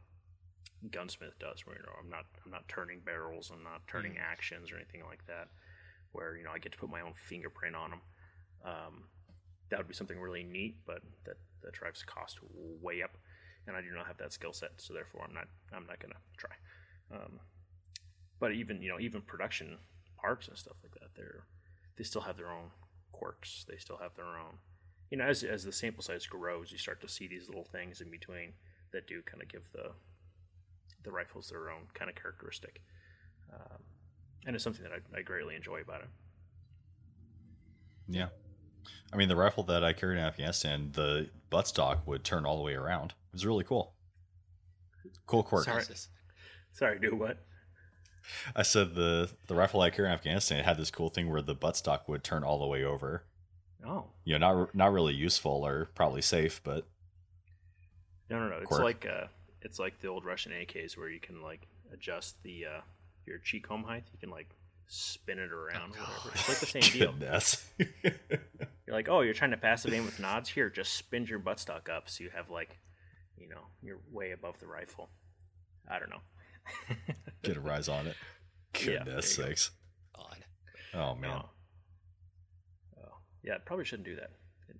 gunsmith 0.91 1.37
does 1.39 1.65
where 1.65 1.75
you 1.75 1.83
know 1.83 1.93
I'm 2.01 2.09
not 2.09 2.25
I'm 2.45 2.51
not 2.51 2.67
turning 2.67 2.99
barrels 3.05 3.51
I'm 3.53 3.63
not 3.63 3.87
turning 3.87 4.13
mm. 4.13 4.21
actions 4.21 4.71
or 4.71 4.75
anything 4.75 5.01
like 5.07 5.25
that 5.27 5.49
where 6.11 6.35
you 6.35 6.43
know 6.43 6.51
I 6.53 6.59
get 6.59 6.71
to 6.73 6.77
put 6.77 6.89
my 6.89 7.01
own 7.01 7.13
fingerprint 7.15 7.75
on 7.75 7.91
them 7.91 8.01
um, 8.65 9.03
that 9.69 9.79
would 9.79 9.87
be 9.87 9.93
something 9.93 10.19
really 10.19 10.43
neat 10.43 10.77
but 10.85 11.01
that 11.25 11.37
that 11.63 11.73
drives 11.73 12.03
cost 12.03 12.39
way 12.81 13.03
up 13.03 13.17
and 13.67 13.77
I 13.77 13.81
do 13.81 13.91
not 13.95 14.07
have 14.07 14.17
that 14.17 14.33
skill 14.33 14.53
set 14.53 14.71
so 14.77 14.93
therefore 14.93 15.25
I'm 15.27 15.33
not 15.33 15.47
I'm 15.71 15.85
not 15.85 15.99
gonna 15.99 16.19
try 16.37 16.55
um, 17.13 17.39
but 18.39 18.53
even 18.53 18.81
you 18.81 18.89
know 18.89 18.99
even 18.99 19.21
production 19.21 19.77
parks 20.21 20.47
and 20.47 20.57
stuff 20.57 20.77
like 20.83 20.93
that, 20.93 21.09
they're 21.15 21.45
they 21.97 22.03
still 22.03 22.21
have 22.21 22.37
their 22.37 22.51
own 22.51 22.71
quirks. 23.11 23.65
They 23.67 23.77
still 23.77 23.97
have 23.97 24.15
their 24.15 24.25
own. 24.25 24.57
You 25.11 25.17
know, 25.17 25.25
as 25.25 25.43
as 25.43 25.65
the 25.65 25.73
sample 25.73 26.01
size 26.01 26.25
grows, 26.25 26.71
you 26.71 26.77
start 26.77 27.01
to 27.01 27.07
see 27.09 27.27
these 27.27 27.47
little 27.47 27.65
things 27.65 27.99
in 27.99 28.09
between 28.09 28.53
that 28.93 29.07
do 29.07 29.21
kind 29.21 29.43
of 29.43 29.49
give 29.49 29.63
the 29.73 29.91
the 31.03 31.11
rifles 31.11 31.49
their 31.49 31.69
own 31.69 31.81
kind 31.93 32.09
of 32.09 32.15
characteristic, 32.15 32.81
um, 33.53 33.79
and 34.45 34.55
it's 34.55 34.63
something 34.63 34.83
that 34.83 34.93
I, 34.93 35.19
I 35.19 35.21
greatly 35.21 35.55
enjoy 35.55 35.81
about 35.81 36.01
it. 36.01 36.09
Yeah, 38.07 38.27
I 39.11 39.17
mean 39.17 39.27
the 39.27 39.35
rifle 39.35 39.63
that 39.65 39.83
I 39.83 39.91
carried 39.91 40.17
in 40.17 40.23
Afghanistan, 40.23 40.91
the 40.93 41.29
buttstock 41.51 42.07
would 42.07 42.23
turn 42.23 42.45
all 42.45 42.55
the 42.55 42.63
way 42.63 42.73
around. 42.73 43.11
It 43.11 43.33
was 43.33 43.45
really 43.45 43.65
cool. 43.65 43.93
Cool 45.27 45.43
quirk. 45.43 45.65
Sorry, 45.65 45.83
sorry, 46.71 46.99
do 46.99 47.15
what? 47.17 47.37
I 48.55 48.61
said 48.61 48.95
the 48.95 49.29
the 49.47 49.55
rifle 49.55 49.81
I 49.81 49.89
carry 49.89 50.07
in 50.07 50.13
Afghanistan 50.13 50.59
it 50.59 50.65
had 50.65 50.77
this 50.77 50.91
cool 50.91 51.09
thing 51.09 51.29
where 51.29 51.41
the 51.41 51.55
buttstock 51.55 52.07
would 52.07 52.23
turn 52.23 52.45
all 52.45 52.59
the 52.59 52.67
way 52.67 52.83
over. 52.85 53.23
Oh, 53.85 54.05
You 54.25 54.37
know, 54.37 54.53
not 54.65 54.75
not 54.75 54.93
really 54.93 55.13
useful 55.13 55.65
or 55.65 55.85
probably 55.95 56.21
safe, 56.21 56.61
but 56.63 56.85
no, 58.29 58.39
no, 58.39 58.49
no. 58.49 58.57
It's 58.57 58.67
Quirk. 58.67 58.83
like 58.83 59.05
uh, 59.05 59.27
it's 59.61 59.79
like 59.79 59.99
the 59.99 60.07
old 60.07 60.23
Russian 60.25 60.51
AKs 60.51 60.97
where 60.97 61.09
you 61.09 61.19
can 61.19 61.41
like 61.41 61.67
adjust 61.91 62.41
the 62.43 62.65
uh, 62.65 62.81
your 63.25 63.39
cheek 63.39 63.67
comb 63.67 63.83
height. 63.83 64.03
You 64.13 64.19
can 64.19 64.29
like 64.29 64.49
spin 64.87 65.39
it 65.39 65.51
around. 65.51 65.91
or 65.95 65.99
whatever. 66.01 66.29
It's 66.35 66.49
like 66.49 66.59
the 66.59 66.65
same 66.65 66.81
deal. 66.91 67.13
You're 68.87 68.95
like, 68.95 69.07
oh, 69.09 69.21
you're 69.21 69.33
trying 69.33 69.51
to 69.51 69.57
passive 69.57 69.93
aim 69.93 70.03
with 70.05 70.19
nods. 70.19 70.49
Here, 70.49 70.69
just 70.69 70.93
spin 70.95 71.25
your 71.25 71.39
buttstock 71.39 71.87
up 71.89 72.09
so 72.09 72.23
you 72.25 72.29
have 72.35 72.49
like, 72.49 72.77
you 73.37 73.47
know, 73.47 73.61
you're 73.81 73.99
way 74.11 74.31
above 74.31 74.59
the 74.59 74.67
rifle. 74.67 75.09
I 75.89 75.97
don't 75.97 76.09
know. 76.09 76.21
Get 77.41 77.55
a 77.57 77.61
rise 77.61 77.87
on 77.87 78.07
it. 78.07 78.15
Goodness 78.73 79.35
there 79.37 79.45
you 79.45 79.49
go. 79.51 79.55
sakes. 79.55 79.71
God. 80.15 80.37
Oh 80.93 81.15
man. 81.15 81.41
Oh. 81.43 81.49
Oh. 83.43 83.47
Yeah, 83.47 83.55
it 83.55 83.65
probably 83.65 83.85
shouldn't 83.85 84.07
do 84.07 84.15
that. 84.15 84.31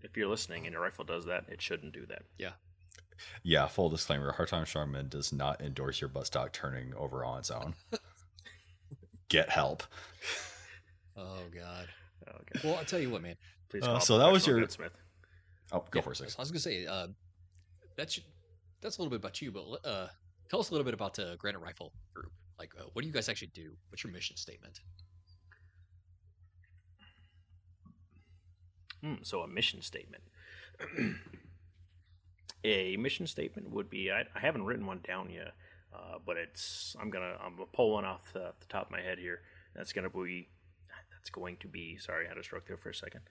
If 0.04 0.16
you're 0.18 0.28
listening 0.30 0.66
and 0.66 0.74
your 0.74 0.82
rifle 0.82 1.04
does 1.06 1.26
that, 1.26 1.46
it 1.50 1.62
shouldn't 1.62 1.94
do 1.94 2.06
that. 2.08 2.24
Yeah, 2.38 2.52
Yeah, 3.44 3.68
full 3.68 3.90
disclaimer, 3.90 4.32
Hard 4.32 4.50
Time 4.50 4.66
Strongman 4.66 5.10
does 5.10 5.32
not 5.34 5.62
endorse 5.62 6.00
your 6.02 6.10
buttstock 6.10 6.52
turning 6.54 6.94
over 6.96 7.24
on 7.26 7.40
its 7.40 7.52
own. 7.52 7.76
Get 9.30 9.50
help. 9.50 9.84
Oh 11.18 11.40
God. 11.54 11.88
Okay. 12.28 12.68
Well, 12.68 12.78
I'll 12.78 12.86
tell 12.86 13.00
you 13.00 13.10
what, 13.10 13.22
man. 13.22 13.36
Please 13.70 13.84
Uh, 13.84 13.88
call 13.88 13.96
a 13.98 14.02
so 14.02 14.18
that 14.18 14.32
was 14.32 14.46
your- 14.48 14.60
gunsmith. 14.60 14.94
Oh, 15.72 15.86
go 15.92 16.00
Yeah, 16.00 16.02
for 16.02 16.12
it, 16.12 16.16
six. 16.18 16.38
I 16.38 16.42
was 16.42 16.52
gonna 16.52 16.60
say 16.60 16.86
uh, 16.86 17.08
that's 17.96 18.20
that's 18.82 18.98
a 18.98 19.02
little 19.02 19.10
bit 19.12 19.20
about 19.22 19.42
you, 19.42 19.52
but 19.52 19.86
uh, 19.86 20.08
tell 20.50 20.60
us 20.60 20.70
a 20.70 20.74
little 20.74 20.86
bit 20.86 20.94
about 20.94 21.14
the 21.14 21.36
Granite 21.40 21.60
Rifle 21.60 21.94
Group. 22.14 22.32
Like, 22.60 22.74
uh, 22.80 22.84
what 22.94 23.02
do 23.04 23.08
you 23.08 23.14
guys 23.14 23.30
actually 23.30 23.52
do? 23.54 23.72
What's 23.90 24.04
your 24.04 24.12
mission 24.12 24.36
statement? 24.36 24.80
Hmm, 29.02 29.16
so 29.24 29.42
a 29.42 29.48
mission 29.48 29.82
statement. 29.82 30.24
a 32.64 32.98
mission 32.98 33.28
statement 33.28 33.72
would 33.72 33.90
be 33.90 34.12
I, 34.12 34.22
I 34.36 34.40
haven't 34.40 34.66
written 34.66 34.86
one 34.86 35.02
down 35.06 35.30
yet, 35.30 35.54
uh, 35.94 36.20
but 36.26 36.38
it's 36.38 36.96
I'm 37.00 37.10
gonna 37.10 37.36
I'm 37.44 37.56
gonna 37.56 37.66
pull 37.74 37.92
one 37.92 38.06
off 38.06 38.32
the, 38.34 38.54
the 38.60 38.66
top 38.70 38.86
of 38.86 38.92
my 38.92 39.02
head 39.02 39.18
here. 39.18 39.42
That's 39.76 39.94
gonna 39.94 40.10
be 40.10 40.50
that's 41.12 41.30
going 41.30 41.58
to 41.58 41.68
be 41.68 41.98
sorry 41.98 42.26
I 42.26 42.30
had 42.30 42.38
a 42.38 42.44
stroke 42.44 42.68
there 42.68 42.78
for 42.78 42.90
a 42.90 42.96
second. 42.96 43.22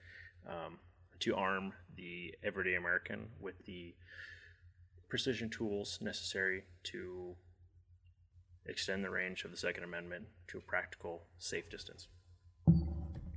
Um, 0.47 0.79
to 1.19 1.35
arm 1.35 1.73
the 1.95 2.33
everyday 2.43 2.75
American 2.75 3.29
with 3.39 3.65
the 3.65 3.93
precision 5.07 5.49
tools 5.49 5.99
necessary 6.01 6.63
to 6.83 7.35
extend 8.65 9.03
the 9.03 9.09
range 9.09 9.43
of 9.43 9.51
the 9.51 9.57
Second 9.57 9.83
Amendment 9.83 10.25
to 10.47 10.57
a 10.57 10.61
practical, 10.61 11.23
safe 11.37 11.69
distance. 11.69 12.07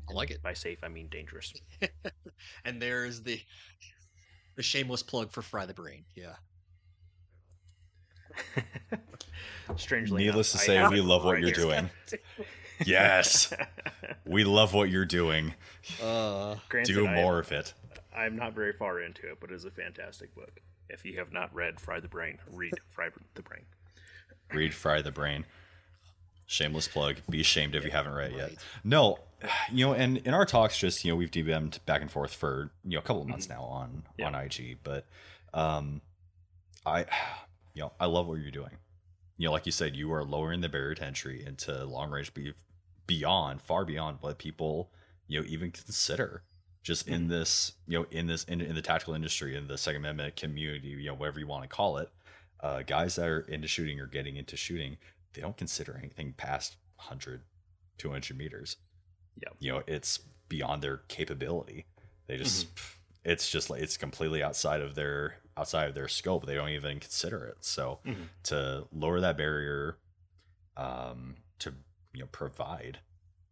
I 0.09 0.13
like 0.13 0.31
it. 0.31 0.43
By 0.43 0.53
safe, 0.55 0.79
I 0.83 0.89
mean 0.89 1.09
dangerous. 1.09 1.53
And 2.65 2.81
there's 2.81 3.23
the 3.23 3.41
the 4.57 4.63
shameless 4.63 5.03
plug 5.03 5.33
for 5.33 5.43
Fry 5.43 5.67
the 5.67 5.75
Brain. 5.75 6.05
Yeah. 6.15 6.35
Strangely, 9.77 10.25
Needless 10.25 10.53
enough, 10.55 10.63
to 10.63 10.67
say, 10.67 10.77
have 10.77 10.93
we 10.93 11.01
love 11.01 11.25
what 11.25 11.41
you're 11.41 11.51
doing. 11.53 11.91
Yes. 12.85 13.53
We 14.27 14.43
love 14.45 14.73
what 14.73 14.89
you're 14.89 15.05
doing. 15.05 15.55
Uh, 16.03 16.57
Granted, 16.71 16.95
Do 16.95 17.07
I- 17.07 17.15
more 17.15 17.39
of 17.39 17.53
it. 17.53 17.75
I'm 18.17 18.37
not 18.37 18.55
very 18.55 18.73
far 18.73 19.01
into 19.01 19.31
it, 19.31 19.39
but 19.39 19.51
it 19.51 19.55
is 19.55 19.65
a 19.67 19.71
fantastic 19.71 20.35
book. 20.35 20.61
If 20.89 21.05
you 21.05 21.19
have 21.19 21.31
not 21.31 21.55
read 21.55 21.79
Fry 21.79 22.01
the 22.01 22.09
Brain, 22.09 22.39
read 22.51 22.73
Fry 22.91 23.09
the 23.35 23.43
Brain. 23.43 23.65
Read 24.53 24.73
Fry 24.73 25.03
the 25.03 25.13
Brain. 25.13 25.45
Shameless 26.47 26.89
plug. 26.89 27.17
Be 27.29 27.41
ashamed 27.43 27.75
if 27.75 27.85
you 27.85 27.91
haven't 27.91 28.15
read 28.15 28.33
it 28.33 28.37
yet. 28.39 28.53
No, 28.83 29.19
you 29.73 29.87
know, 29.87 29.93
and 29.95 30.19
in 30.19 30.35
our 30.35 30.45
talks, 30.47 30.79
just 30.79 31.05
you 31.05 31.13
know, 31.13 31.17
we've 31.17 31.31
DBM'd 31.31 31.85
back 31.87 32.01
and 32.03 32.11
forth 32.11 32.35
for 32.35 32.71
you 32.85 32.93
know 32.93 32.99
a 32.99 33.03
couple 33.03 33.23
of 33.23 33.29
months 33.29 33.47
Mm-hmm. 33.47 33.55
now 33.61 33.65
on 33.65 34.03
Yeah. 34.19 34.27
on 34.29 34.35
IG, 34.35 34.79
but 34.83 35.07
um, 35.53 36.01
I, 36.87 37.01
you 37.75 37.83
know, 37.83 37.93
I 38.01 38.07
love 38.07 38.27
what 38.27 38.39
you're 38.41 38.51
doing. 38.51 38.77
You 39.37 39.49
know, 39.49 39.53
like 39.53 39.67
you 39.67 39.73
said, 39.73 39.97
you 39.97 40.13
are 40.13 40.23
lowering 40.25 40.61
the 40.61 40.69
barrier 40.69 40.95
to 40.95 41.05
entry 41.05 41.45
into 41.45 41.85
long 41.85 42.11
range, 42.11 42.33
be 42.35 42.55
beyond, 43.07 43.61
far 43.61 43.85
beyond 43.85 44.19
what 44.21 44.39
people 44.39 44.91
you 45.27 45.41
know 45.41 45.47
even 45.49 45.71
consider. 45.71 46.43
Just 46.83 47.07
Mm-hmm. 47.07 47.15
in 47.15 47.29
this, 47.29 47.73
you 47.87 47.99
know, 47.99 48.07
in 48.11 48.27
this 48.27 48.45
in, 48.45 48.61
in 48.61 48.75
the 48.75 48.83
tactical 48.83 49.15
industry, 49.15 49.57
in 49.57 49.67
the 49.69 49.79
Second 49.79 50.03
Amendment 50.05 50.37
community, 50.37 50.89
you 50.89 51.07
know, 51.07 51.15
whatever 51.15 51.41
you 51.41 51.47
want 51.47 51.63
to 51.63 51.69
call 51.69 51.97
it, 51.97 52.11
uh, 52.61 52.83
guys 52.83 53.17
that 53.17 53.27
are 53.27 53.41
into 53.41 53.67
shooting 53.67 53.99
or 54.01 54.07
getting 54.07 54.37
into 54.37 54.57
shooting, 54.57 54.99
they 55.33 55.41
don't 55.41 55.57
consider 55.57 55.97
anything 55.99 56.35
past 56.37 56.77
100, 56.97 57.41
200 57.99 58.37
meters. 58.37 58.77
Yeah. 59.43 59.49
You 59.59 59.73
know, 59.73 59.83
it's 59.87 60.19
beyond 60.49 60.83
their 60.83 60.99
capability. 61.09 61.87
They 62.27 62.37
just, 62.37 62.69
it's 63.25 63.51
just 63.51 63.71
like, 63.71 63.83
it's 63.83 63.97
completely 63.97 64.43
outside 64.43 64.81
of 64.81 64.95
their, 64.95 65.37
outside 65.57 65.89
of 65.89 65.95
their 65.95 66.09
scope. 66.09 66.47
They 66.47 66.55
don't 66.55 66.71
even 66.71 67.01
consider 67.01 67.45
it. 67.45 67.59
So 67.61 68.01
Mhm. 68.07 68.29
to 68.45 68.87
lower 68.93 69.21
that 69.21 69.37
barrier, 69.37 69.99
um, 70.77 71.37
to, 71.61 71.73
you 72.13 72.21
know, 72.21 72.29
provide, 72.33 72.99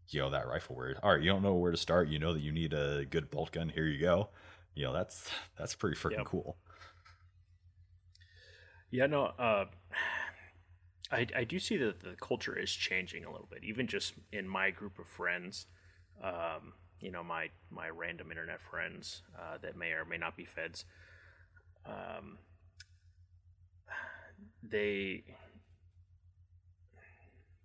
you 0.09 0.21
know, 0.21 0.31
that 0.31 0.47
rifle 0.47 0.77
where, 0.77 0.97
all 1.03 1.13
right, 1.13 1.23
you 1.23 1.31
don't 1.31 1.43
know 1.43 1.55
where 1.55 1.71
to 1.71 1.77
start. 1.77 2.09
You 2.09 2.19
know 2.19 2.33
that 2.33 2.41
you 2.41 2.53
need 2.53 2.73
a 2.73 3.05
good 3.05 3.31
bolt 3.31 3.53
gun. 3.53 3.69
Here 3.69 3.87
you 3.87 4.01
go. 4.01 4.29
You 4.75 4.85
know, 4.85 4.93
that's, 4.93 5.31
that's 5.57 5.75
pretty 5.75 5.97
freaking 5.97 6.19
Yep. 6.19 6.27
cool. 6.27 6.57
Yeah, 8.91 9.07
no, 9.07 9.25
uh, 9.39 9.67
I, 11.13 11.27
I 11.37 11.45
do 11.45 11.59
see 11.59 11.77
that 11.77 12.01
the 12.01 12.17
culture 12.21 12.59
is 12.59 12.73
changing 12.73 13.25
a 13.25 13.31
little 13.31 13.49
bit, 13.51 13.63
even 13.65 13.87
just 13.87 14.15
in 14.33 14.49
my 14.49 14.71
group 14.71 14.99
of 14.99 15.07
friends. 15.07 15.67
Um, 16.23 16.75
you 17.01 17.11
know, 17.11 17.23
my 17.23 17.51
my 17.71 17.89
random 17.89 18.31
internet 18.31 18.61
friends 18.61 19.23
uh, 19.39 19.59
that 19.63 19.77
may 19.77 19.91
or 19.91 20.05
may 20.05 20.17
not 20.17 20.37
be 20.37 20.45
feds. 20.45 20.85
Um, 21.85 22.39
they 24.63 25.25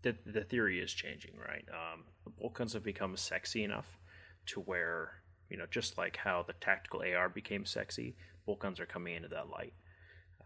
the 0.01 0.15
the 0.25 0.43
theory 0.43 0.79
is 0.79 0.91
changing, 0.91 1.35
right? 1.37 1.65
Um, 1.69 2.05
the 2.23 2.31
bolt 2.31 2.55
guns 2.55 2.73
have 2.73 2.83
become 2.83 3.15
sexy 3.15 3.63
enough 3.63 3.97
to 4.47 4.59
where 4.59 5.21
you 5.49 5.55
know, 5.57 5.65
just 5.71 5.97
like 5.97 6.17
how 6.17 6.43
the 6.45 6.53
tactical 6.53 7.01
AR 7.01 7.29
became 7.29 7.65
sexy, 7.65 8.17
bolt 8.45 8.59
guns 8.59 8.81
are 8.81 8.85
coming 8.85 9.15
into 9.15 9.29
that 9.29 9.49
light 9.49 9.73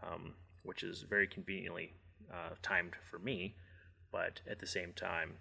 um, 0.02 0.34
which 0.62 0.82
is 0.82 1.04
very 1.08 1.26
conveniently 1.26 1.94
uh, 2.30 2.54
timed 2.62 2.94
for 3.10 3.18
me. 3.18 3.54
But 4.10 4.40
at 4.48 4.58
the 4.58 4.66
same 4.66 4.92
time, 4.92 5.34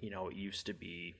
you 0.00 0.10
know, 0.10 0.28
it 0.28 0.36
used 0.36 0.66
to 0.66 0.74
be. 0.74 1.14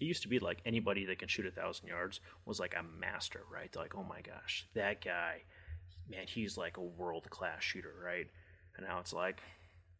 It 0.00 0.04
used 0.06 0.22
to 0.22 0.28
be 0.28 0.40
like 0.40 0.58
anybody 0.66 1.04
that 1.04 1.18
can 1.18 1.28
shoot 1.28 1.46
a 1.46 1.50
thousand 1.50 1.86
yards 1.86 2.18
was 2.44 2.58
like 2.58 2.74
a 2.76 2.82
master, 2.82 3.42
right? 3.52 3.74
Like, 3.76 3.94
oh 3.94 4.02
my 4.02 4.20
gosh, 4.20 4.66
that 4.74 5.04
guy, 5.04 5.42
man, 6.10 6.26
he's 6.26 6.56
like 6.56 6.76
a 6.76 6.82
world 6.82 7.30
class 7.30 7.62
shooter, 7.62 7.94
right? 8.04 8.26
And 8.76 8.84
now 8.84 8.98
it's 8.98 9.12
like, 9.12 9.40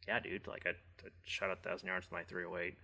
yeah, 0.08 0.18
dude, 0.18 0.48
like 0.48 0.66
I, 0.66 0.70
I 1.04 1.10
shot 1.24 1.52
a 1.52 1.56
thousand 1.56 1.86
yards 1.86 2.06
with 2.06 2.12
my 2.12 2.24
308. 2.24 2.74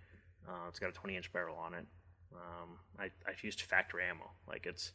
Uh, 0.47 0.67
it's 0.69 0.79
got 0.79 0.91
a 0.91 0.93
20 0.93 1.17
inch 1.17 1.33
barrel 1.33 1.57
on 1.57 1.73
it. 1.73 1.85
Um, 2.33 2.77
I, 2.97 3.05
I 3.27 3.33
used 3.41 3.61
factory 3.63 4.03
ammo. 4.09 4.31
Like 4.47 4.65
it's, 4.65 4.91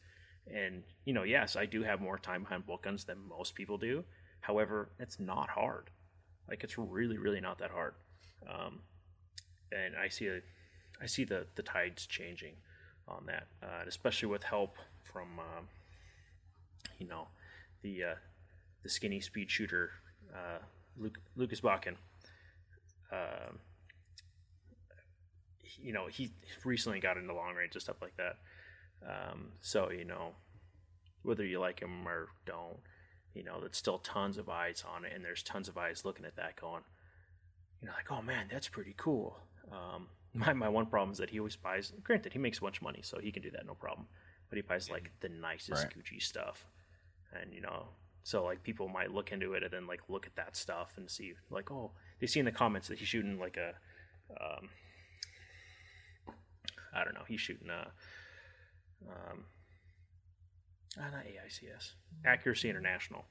and 0.47 0.83
you 1.05 1.13
know, 1.13 1.25
yes, 1.25 1.57
I 1.57 1.67
do 1.67 1.83
have 1.83 2.01
more 2.01 2.19
time 2.19 2.45
behind 2.45 2.67
bolt 2.67 2.83
guns 2.83 3.05
than 3.05 3.19
most 3.29 3.55
people 3.55 3.77
do. 3.77 4.05
However, 4.45 4.91
it's 4.99 5.19
not 5.19 5.49
hard. 5.49 5.89
Like 6.51 6.65
it's 6.65 6.77
really, 6.77 7.17
really 7.17 7.41
not 7.41 7.59
that 7.61 7.71
hard. 7.71 7.95
Um, 8.47 8.81
and 9.73 9.95
I 9.97 10.09
see 10.09 10.27
a, 10.27 10.41
I 11.01 11.07
see 11.07 11.25
the 11.25 11.47
the 11.55 11.63
tides 11.63 12.07
changing 12.07 12.57
on 13.09 13.25
that, 13.27 13.47
uh, 13.63 13.85
especially 13.87 14.29
with 14.29 14.43
help 14.43 14.77
from, 15.03 15.39
um, 15.39 15.69
you 16.99 17.09
know, 17.09 17.29
the 17.81 18.05
uh, 18.05 18.15
the 18.83 18.91
skinny 18.91 19.19
speed 19.19 19.51
shooter, 19.51 19.93
uh, 20.35 20.59
Luke, 20.99 21.19
Lucas 21.37 21.63
Botkin. 21.63 21.97
Um, 23.11 23.59
you 25.83 25.95
know, 25.95 26.07
he 26.07 26.33
recently 26.65 27.01
got 27.01 27.17
into 27.17 27.33
long 27.33 27.55
range 27.55 27.75
and 27.75 27.83
stuff 27.83 28.03
like 28.03 28.17
that. 28.19 28.37
Um, 29.09 29.53
so 29.63 29.91
you 29.91 30.05
know, 30.05 30.33
whether 31.23 31.47
you 31.47 31.61
like 31.61 31.81
him 31.81 32.07
or 32.07 32.29
don't, 32.45 32.77
you 33.35 33.43
know, 33.43 33.61
that's 33.61 33.79
still 33.79 33.99
tons 33.99 34.39
of 34.39 34.49
eyes 34.49 34.85
on 34.95 35.05
it, 35.05 35.13
and 35.15 35.25
there's 35.25 35.43
tons 35.43 35.69
of 35.69 35.77
eyes 35.77 36.05
looking 36.05 36.25
at 36.25 36.37
that, 36.37 36.57
going, 36.57 36.83
you 37.81 37.89
know, 37.89 37.95
like, 37.97 38.11
oh 38.11 38.23
man, 38.23 38.47
that's 38.51 38.69
pretty 38.69 38.95
cool. 38.97 39.39
Um, 39.71 40.09
my 40.35 40.53
my 40.53 40.69
one 40.69 40.87
problem 40.87 41.13
is 41.13 41.19
that 41.19 41.31
he 41.31 41.39
always 41.39 41.57
buys. 41.57 41.93
Granted, 42.03 42.33
he 42.33 42.39
makes 42.39 42.59
a 42.59 42.63
bunch 42.63 42.79
of 42.79 42.83
money, 42.83 43.01
so 43.03 43.19
he 43.19 43.31
can 43.33 43.43
do 43.43 43.51
that 43.51 43.67
no 43.67 43.75
problem. 43.75 44.07
But 44.49 44.57
he 44.57 44.63
buys 44.63 44.91
like 44.91 45.11
the 45.21 45.29
nicest 45.29 45.85
Right. 45.85 45.95
Gucci 45.97 46.23
stuff, 46.23 46.67
and 47.33 47.53
you 47.53 47.61
know, 47.61 47.89
so 48.25 48.43
like 48.43 48.63
people 48.63 48.89
might 48.89 49.13
look 49.13 49.33
into 49.33 49.53
it 49.53 49.63
and 49.63 49.71
then 49.71 49.87
like 49.87 50.01
look 50.09 50.27
at 50.27 50.35
that 50.37 50.57
stuff 50.57 50.95
and 50.97 51.11
see 51.11 51.35
like, 51.51 51.71
oh, 51.71 51.91
they 52.21 52.27
see 52.27 52.41
in 52.41 52.47
the 52.47 52.53
comments 52.53 52.89
that 52.89 52.99
he's 52.99 53.09
shooting 53.09 53.39
like 53.39 53.59
a, 53.59 53.75
um, 54.43 54.71
I 56.95 57.05
don't 57.05 57.15
know, 57.15 57.25
he's 57.29 57.41
shooting 57.41 57.69
a, 57.69 57.89
um, 59.11 59.45
uh, 60.99 61.11
not 61.11 61.25
AICS, 61.25 61.93
Accuracy 62.25 62.69
International 62.71 63.25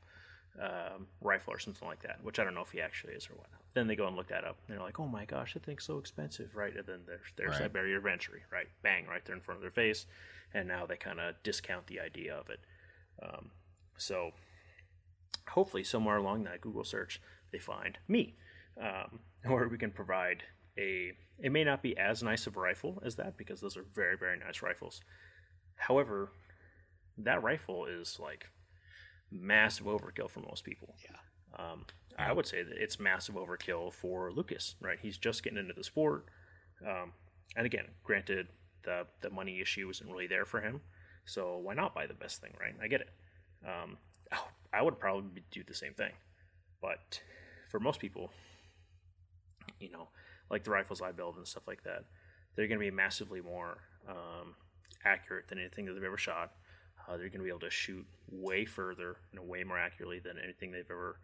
um, 0.62 1.08
rifle 1.22 1.54
or 1.54 1.60
something 1.60 1.88
like 1.88 2.02
that, 2.04 2.24
which 2.24 2.40
I 2.40 2.44
don't 2.44 2.54
know 2.54 2.62
if 2.62 2.72
he 2.72 2.82
actually 2.82 3.14
is 3.14 3.28
or 3.30 3.34
whatnot. 3.36 3.62
Then 3.74 3.88
they 3.88 3.96
go 3.96 4.06
and 4.08 4.16
look 4.16 4.28
that 4.28 4.44
up. 4.44 4.58
And 4.68 4.76
they're 4.78 4.84
like, 4.86 5.00
oh 5.00 5.08
my 5.08 5.26
gosh, 5.26 5.54
that 5.56 5.64
thing's 5.64 5.84
so 5.84 5.98
expensive, 5.98 6.56
right? 6.56 6.76
And 6.76 6.86
then 6.86 7.00
there's, 7.08 7.22
there's 7.38 7.52
Right. 7.52 7.62
that 7.62 7.74
barrier 7.74 7.98
of 7.98 8.06
entry, 8.06 8.42
right? 8.52 8.68
Bang, 8.84 9.08
right 9.08 9.24
there 9.26 9.36
in 9.36 9.42
front 9.42 9.58
of 9.58 9.62
their 9.64 9.72
face. 9.72 10.06
And 10.54 10.68
now 10.68 10.86
they 10.86 10.96
kind 10.98 11.20
of 11.20 11.36
discount 11.42 11.88
the 11.88 12.00
idea 12.00 12.36
of 12.36 12.50
it. 12.50 12.60
Um, 13.22 13.50
so 13.98 14.32
hopefully, 15.50 15.84
somewhere 15.84 16.18
along 16.18 16.44
that 16.44 16.62
Google 16.62 16.84
search, 16.84 17.20
they 17.52 17.60
find 17.60 17.98
me, 18.08 18.36
um, 18.80 19.20
or 19.50 19.68
we 19.68 19.78
can 19.78 19.92
provide 19.92 20.44
a. 20.78 21.14
It 21.40 21.52
may 21.52 21.64
not 21.64 21.82
be 21.82 21.98
as 21.98 22.22
nice 22.22 22.46
of 22.46 22.56
a 22.56 22.60
rifle 22.60 23.02
as 23.04 23.16
that 23.16 23.38
because 23.38 23.60
those 23.60 23.76
are 23.76 23.86
very, 23.94 24.16
very 24.16 24.38
nice 24.38 24.62
rifles. 24.62 25.02
However, 25.76 26.32
that 27.18 27.44
rifle 27.44 27.86
is 27.86 28.20
like 28.20 28.48
massive 29.32 29.86
overkill 29.86 30.30
for 30.30 30.40
most 30.42 30.64
people. 30.64 30.96
Yeah. 31.04 31.64
Um, 31.64 31.86
I 32.18 32.32
would 32.32 32.46
say 32.46 32.64
that 32.64 32.78
it's 32.78 33.00
massive 33.00 33.36
overkill 33.36 33.94
for 33.94 34.32
Lucas, 34.32 34.76
right? 34.82 35.00
He's 35.02 35.18
just 35.18 35.44
getting 35.44 35.60
into 35.60 35.74
the 35.74 35.84
sport. 35.84 36.26
Um, 36.88 37.14
and 37.56 37.66
again, 37.66 37.86
granted, 38.04 38.48
the, 38.84 39.08
the 39.22 39.30
money 39.30 39.60
issue 39.62 39.90
isn't 39.90 40.10
really 40.10 40.28
there 40.28 40.46
for 40.46 40.62
him. 40.62 40.82
So 41.26 41.58
why 41.58 41.74
not 41.74 41.96
buy 41.96 42.08
the 42.08 42.14
best 42.14 42.42
thing, 42.42 42.54
right? 42.60 42.76
I 42.82 42.88
get 42.88 43.02
it. 43.02 43.10
Um, 43.66 43.98
oh, 44.32 44.48
I 44.74 44.82
would 44.82 45.00
probably 45.00 45.44
do 45.52 45.64
the 45.66 45.74
same 45.74 45.94
thing. 45.94 46.12
But 46.82 47.22
for 47.70 47.80
most 47.80 48.00
people, 48.00 48.32
you 49.80 49.90
know, 49.90 50.10
like 50.50 50.64
the 50.64 50.72
rifles 50.72 51.02
I 51.02 51.12
build 51.12 51.38
and 51.38 51.48
stuff 51.48 51.68
like 51.68 51.84
that, 51.84 52.06
they're 52.56 52.68
going 52.68 52.80
to 52.80 52.86
be 52.86 52.92
massively 52.92 53.42
more 53.42 53.78
um, 54.08 54.56
accurate 55.06 55.48
than 55.48 55.60
anything 55.60 55.86
that 55.86 55.94
they've 55.94 56.04
ever 56.04 56.18
shot. 56.18 56.52
Uh, 57.08 57.18
they're 57.18 57.30
going 57.30 57.40
to 57.40 57.44
be 57.44 57.50
able 57.50 57.60
to 57.60 57.70
shoot 57.70 58.06
way 58.32 58.66
further 58.66 59.18
and 59.32 59.48
way 59.48 59.64
more 59.64 59.78
accurately 59.78 60.20
than 60.20 60.38
anything 60.42 60.72
they've 60.72 60.90
ever 60.90 61.20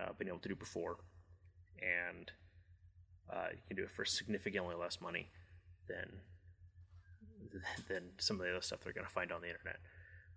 uh, 0.00 0.12
been 0.18 0.28
able 0.28 0.38
to 0.38 0.48
do 0.48 0.56
before. 0.56 0.96
And 1.80 2.30
uh, 3.32 3.48
you 3.52 3.60
can 3.68 3.76
do 3.76 3.84
it 3.84 3.90
for 3.90 4.04
significantly 4.04 4.74
less 4.74 5.00
money 5.00 5.28
than 5.88 6.20
than 7.88 8.10
some 8.18 8.36
of 8.36 8.46
the 8.46 8.50
other 8.50 8.62
stuff 8.62 8.80
they're 8.82 8.92
going 8.92 9.06
to 9.06 9.12
find 9.12 9.32
on 9.32 9.40
the 9.40 9.48
internet. 9.48 9.76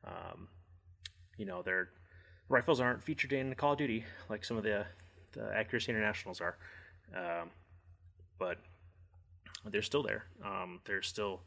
Um, 0.05 0.47
you 1.37 1.45
know, 1.45 1.61
their 1.61 1.89
rifles 2.49 2.79
aren't 2.79 3.03
featured 3.03 3.33
in 3.33 3.53
Call 3.55 3.73
of 3.73 3.77
Duty 3.77 4.05
like 4.29 4.45
some 4.45 4.57
of 4.57 4.63
the 4.63 4.85
the 5.33 5.53
Accuracy 5.53 5.91
Internationals 5.91 6.39
are, 6.39 6.55
um, 7.15 7.49
but 8.39 8.57
they're 9.65 9.81
still 9.81 10.03
there. 10.03 10.25
Um, 10.43 10.79
there's 10.85 11.07
still 11.07 11.41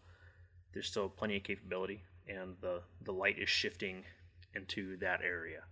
there's 0.72 0.86
still 0.86 1.08
plenty 1.08 1.36
of 1.36 1.42
capability, 1.42 2.02
and 2.28 2.56
the 2.60 2.82
the 3.02 3.12
light 3.12 3.38
is 3.38 3.48
shifting 3.48 4.04
into 4.54 4.96
that 4.98 5.20
area, 5.22 5.62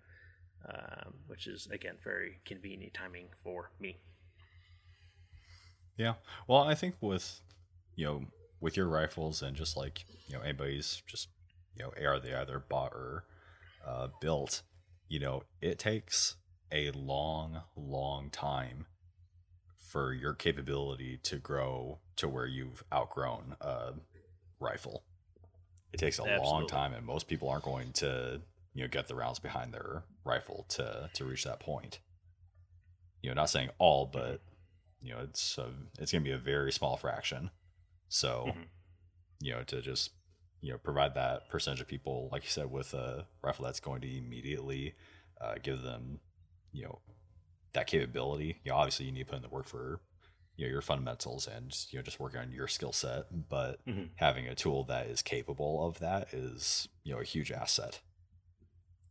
um, 0.69 1.15
which 1.27 1.47
is 1.47 1.69
again 1.71 1.97
very 2.03 2.41
convenient 2.45 2.95
timing 2.95 3.29
for 3.43 3.71
me. 3.81 3.99
Yeah. 5.97 6.15
Well, 6.47 6.63
I 6.63 6.75
think 6.75 6.97
with 7.01 7.41
you 7.95 8.05
know 8.05 8.25
with 8.61 8.77
your 8.77 8.89
rifles 8.89 9.43
and 9.43 9.57
just 9.57 9.77
like 9.77 10.05
you 10.27 10.37
know 10.37 10.43
anybody's 10.43 11.03
just 11.07 11.29
you 11.77 11.85
know 11.85 11.93
AR 12.07 12.19
they 12.19 12.35
either 12.35 12.59
bought 12.59 12.93
or 12.93 13.25
uh, 13.87 14.09
built, 14.21 14.63
you 15.09 15.21
know 15.21 15.43
it 15.61 15.79
takes 15.79 16.37
a 16.73 16.91
long, 16.91 17.63
long 17.77 18.31
time 18.31 18.87
for 19.79 20.13
your 20.13 20.35
capability 20.35 21.19
to 21.23 21.37
grow 21.37 22.01
to 22.17 22.29
where 22.29 22.47
you've 22.47 22.83
outgrown 22.93 23.57
a 23.61 23.93
rifle. 24.61 25.05
It 25.93 25.99
takes 25.99 26.19
a 26.19 26.25
long 26.25 26.67
time, 26.67 26.93
and 26.93 27.07
most 27.07 27.27
people 27.29 27.49
aren't 27.49 27.65
going 27.65 27.93
to 27.95 28.43
you 28.75 28.83
know 28.83 28.89
get 28.89 29.09
the 29.09 29.15
rounds 29.15 29.39
behind 29.39 29.73
their 29.73 30.05
rifle 30.25 30.67
to 30.71 31.11
to 31.15 31.25
reach 31.25 31.45
that 31.45 31.61
point. 31.61 32.01
You 33.23 33.31
know, 33.31 33.35
not 33.35 33.51
saying 33.51 33.71
all, 33.79 34.07
but 34.07 34.41
you 35.01 35.13
know 35.13 35.21
it's 35.21 35.59
a, 35.59 35.71
it's 35.99 36.13
going 36.13 36.23
to 36.25 36.29
be 36.29 36.35
a 36.35 36.39
very 36.39 36.73
small 36.73 36.97
fraction 36.97 37.51
so 38.09 38.47
Mhm. 38.49 38.65
you 39.41 39.53
know 39.53 39.63
to 39.65 39.83
just 39.83 40.11
you 40.61 40.73
know 40.73 40.79
provide 40.79 41.15
that 41.15 41.49
percentage 41.49 41.81
of 41.81 41.87
people 41.87 42.29
like 42.33 42.43
you 42.45 42.49
said 42.49 42.71
with 42.71 42.95
a 42.95 43.27
rifle 43.43 43.65
that's 43.65 43.79
going 43.81 44.01
to 44.01 44.17
immediately 44.19 44.95
uh, 45.41 45.57
give 45.63 45.83
them 45.83 46.21
you 46.73 46.83
know 46.85 46.99
that 47.75 47.87
capability 47.87 48.61
you 48.65 48.71
know 48.71 48.77
obviously 48.77 49.05
you 49.07 49.13
need 49.13 49.25
to 49.25 49.27
put 49.27 49.37
in 49.37 49.43
the 49.43 49.49
work 49.49 49.67
for 49.67 50.01
you 50.57 50.67
know 50.67 50.71
your 50.71 50.83
fundamentals 50.83 51.47
and 51.47 51.77
you 51.91 51.99
know 51.99 52.03
just 52.03 52.21
working 52.21 52.41
on 52.41 52.51
your 52.53 52.69
skill 52.69 52.93
set 52.93 53.27
but 53.49 53.81
Mhm. 53.87 54.09
having 54.17 54.47
a 54.47 54.55
tool 54.55 54.85
that 54.85 55.07
is 55.07 55.23
capable 55.23 55.87
of 55.87 55.99
that 55.99 56.33
is 56.33 56.89
you 57.05 57.13
know 57.13 57.21
a 57.21 57.25
huge 57.25 57.53
asset 57.53 58.01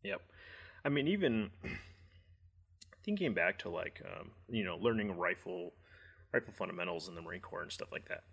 Yep. 0.04 0.22
I 0.86 0.90
mean, 0.90 1.08
even 1.08 1.50
thinking 3.04 3.34
back 3.34 3.58
to 3.60 3.70
like 3.70 4.02
um, 4.06 4.32
you 4.48 4.64
know 4.64 4.78
learning 4.78 5.18
rifle 5.18 5.74
rifle 6.32 6.54
fundamentals 6.54 7.08
in 7.08 7.16
the 7.16 7.22
Marine 7.22 7.42
Corps 7.42 7.64
and 7.64 7.72
stuff 7.72 7.92
like 7.92 8.08
that, 8.10 8.24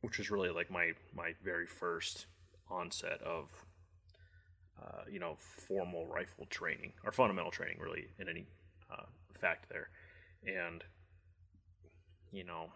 which 0.00 0.18
was 0.18 0.30
really 0.30 0.50
like 0.50 0.70
my 0.70 0.92
my 1.14 1.34
very 1.44 1.66
first 1.66 2.26
onset 2.68 3.22
of 3.22 3.48
uh, 4.82 5.02
you 5.10 5.20
know 5.20 5.36
formal 5.36 6.06
rifle 6.06 6.46
training 6.50 6.92
or 7.04 7.12
fundamental 7.12 7.52
training, 7.52 7.78
really 7.80 8.08
in 8.18 8.28
any 8.28 8.46
uh, 8.90 9.04
fact 9.38 9.68
there, 9.70 9.90
and 10.44 10.82
you 12.32 12.44
know 12.44 12.66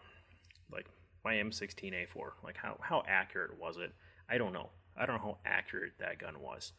like 0.73 0.87
my 1.25 1.35
M16A4, 1.35 2.33
like 2.45 2.57
how 2.57 2.79
how 2.81 3.03
accurate 3.07 3.59
was 3.59 3.77
it? 3.77 3.93
I 4.29 4.38
don't 4.38 4.53
know. 4.53 4.71
I 4.97 5.07
don't 5.07 5.17
know 5.17 5.23
how 5.23 5.38
accurate 5.45 5.93
that 5.99 6.19
gun 6.19 6.41
was. 6.41 6.73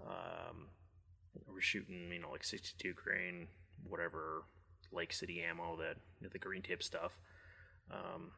Um, 0.00 0.68
we're 1.46 1.60
shooting, 1.60 2.10
you 2.12 2.20
know, 2.20 2.30
like 2.30 2.44
62 2.44 2.92
grain, 2.94 3.48
whatever 3.88 4.44
Lake 4.92 5.12
City 5.12 5.42
ammo, 5.42 5.76
that 5.76 5.96
the 6.32 6.38
green 6.38 6.62
tip 6.62 6.82
stuff. 6.82 7.18
Um, 7.90 8.32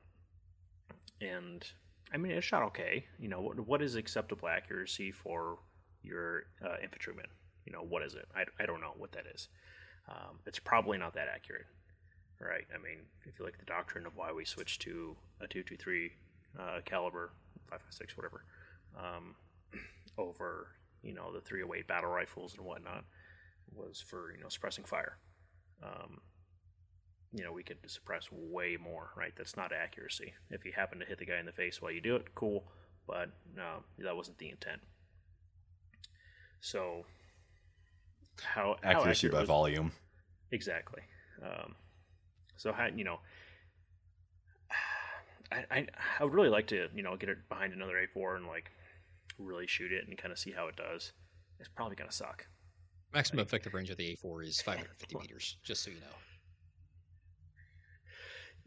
and 1.20 1.66
I 2.12 2.16
mean, 2.16 2.33
it 2.33 2.42
shot 2.42 2.62
okay. 2.64 3.07
You 3.18 3.29
know, 3.29 3.40
what, 3.40 3.61
what 3.66 3.83
is 3.83 3.94
acceptable 3.94 4.48
accuracy 4.48 5.11
for 5.11 5.59
your 6.03 6.44
uh, 6.64 6.77
infantryman? 6.83 7.27
You 7.66 7.72
know, 7.72 7.83
what 7.83 8.03
is 8.03 8.14
it? 8.14 8.27
I, 8.35 8.44
I 8.62 8.66
don't 8.66 8.81
know 8.81 8.94
what 8.96 9.12
that 9.12 9.24
is. 9.35 9.48
Um, 10.09 10.38
it's 10.46 10.59
probably 10.59 10.96
not 10.96 11.14
that 11.14 11.29
accurate, 11.29 11.66
right? 12.40 12.66
I 12.74 12.79
mean, 12.79 12.98
if 13.24 13.38
you 13.38 13.44
look 13.44 13.55
at 13.55 13.61
the 13.61 13.66
doctrine 13.66 14.07
of 14.07 14.16
why 14.16 14.33
we 14.33 14.44
switched 14.44 14.83
to 14.83 15.16
a 15.40 15.46
223 15.46 16.12
uh, 16.59 16.81
caliber, 16.85 17.33
556, 17.70 18.16
whatever, 18.16 18.44
um, 18.96 19.35
over 20.18 20.68
you 21.03 21.14
know 21.14 21.33
the 21.33 21.40
308 21.40 21.87
battle 21.87 22.11
rifles 22.11 22.55
and 22.57 22.66
whatnot 22.66 23.05
was 23.72 24.01
for 24.01 24.33
you 24.33 24.40
know 24.40 24.48
suppressing 24.48 24.85
fire. 24.85 25.18
Um, 25.83 26.18
you 27.33 27.44
know 27.44 27.53
we 27.53 27.62
could 27.62 27.79
suppress 27.87 28.29
way 28.33 28.77
more, 28.81 29.11
right? 29.16 29.33
That's 29.37 29.57
not 29.57 29.72
accuracy. 29.72 30.35
If 30.51 30.64
you 30.64 30.72
happen 30.74 30.98
to 31.01 31.05
hit 31.05 31.18
the 31.18 31.27
guy 31.27 31.38
in 31.38 31.46
the 31.46 31.53
face 31.53 31.81
while 31.83 31.92
you 31.92 32.01
do 32.01 32.16
it, 32.16 32.35
cool, 32.35 32.64
but 33.07 33.31
no, 33.57 33.85
that 33.98 34.16
wasn't 34.16 34.38
the 34.38 34.48
intent. 34.48 34.81
So 36.61 37.05
how 38.42 38.77
how 38.83 38.90
accuracy 38.90 39.27
accurate 39.27 39.33
by 39.33 39.40
was- 39.40 39.48
volume 39.48 39.92
Exactly. 40.51 41.03
Um, 41.42 41.74
so 42.59 42.73
how 42.73 42.88
you 42.94 43.05
know, 43.05 43.21
I, 45.51 45.64
I 45.71 45.87
I 46.21 46.25
would 46.25 46.35
really 46.35 46.51
like 46.51 46.66
to 46.68 46.88
you 46.94 47.03
know 47.03 47.16
get 47.16 47.31
it 47.31 47.49
behind 47.49 47.73
another 47.73 47.94
A4 47.94 48.37
and 48.37 48.47
like 48.47 48.71
really 49.38 49.66
shoot 49.66 49.92
it 49.92 50.07
and 50.07 50.18
kind 50.18 50.33
of 50.33 50.38
see 50.38 50.53
how 50.53 50.68
it 50.68 50.77
does. 50.77 51.12
It's 51.59 51.68
probably 51.75 51.97
gonna 51.97 52.12
suck. 52.12 52.47
Maximum 53.14 53.42
effective 53.42 53.73
range 53.73 53.88
of 53.88 53.97
the 53.97 54.14
A4 54.23 54.44
is 54.47 54.61
550 54.62 55.16
meters, 55.18 55.57
just 55.64 55.83
so 55.83 55.90
you 55.90 55.97
know. 56.01 56.16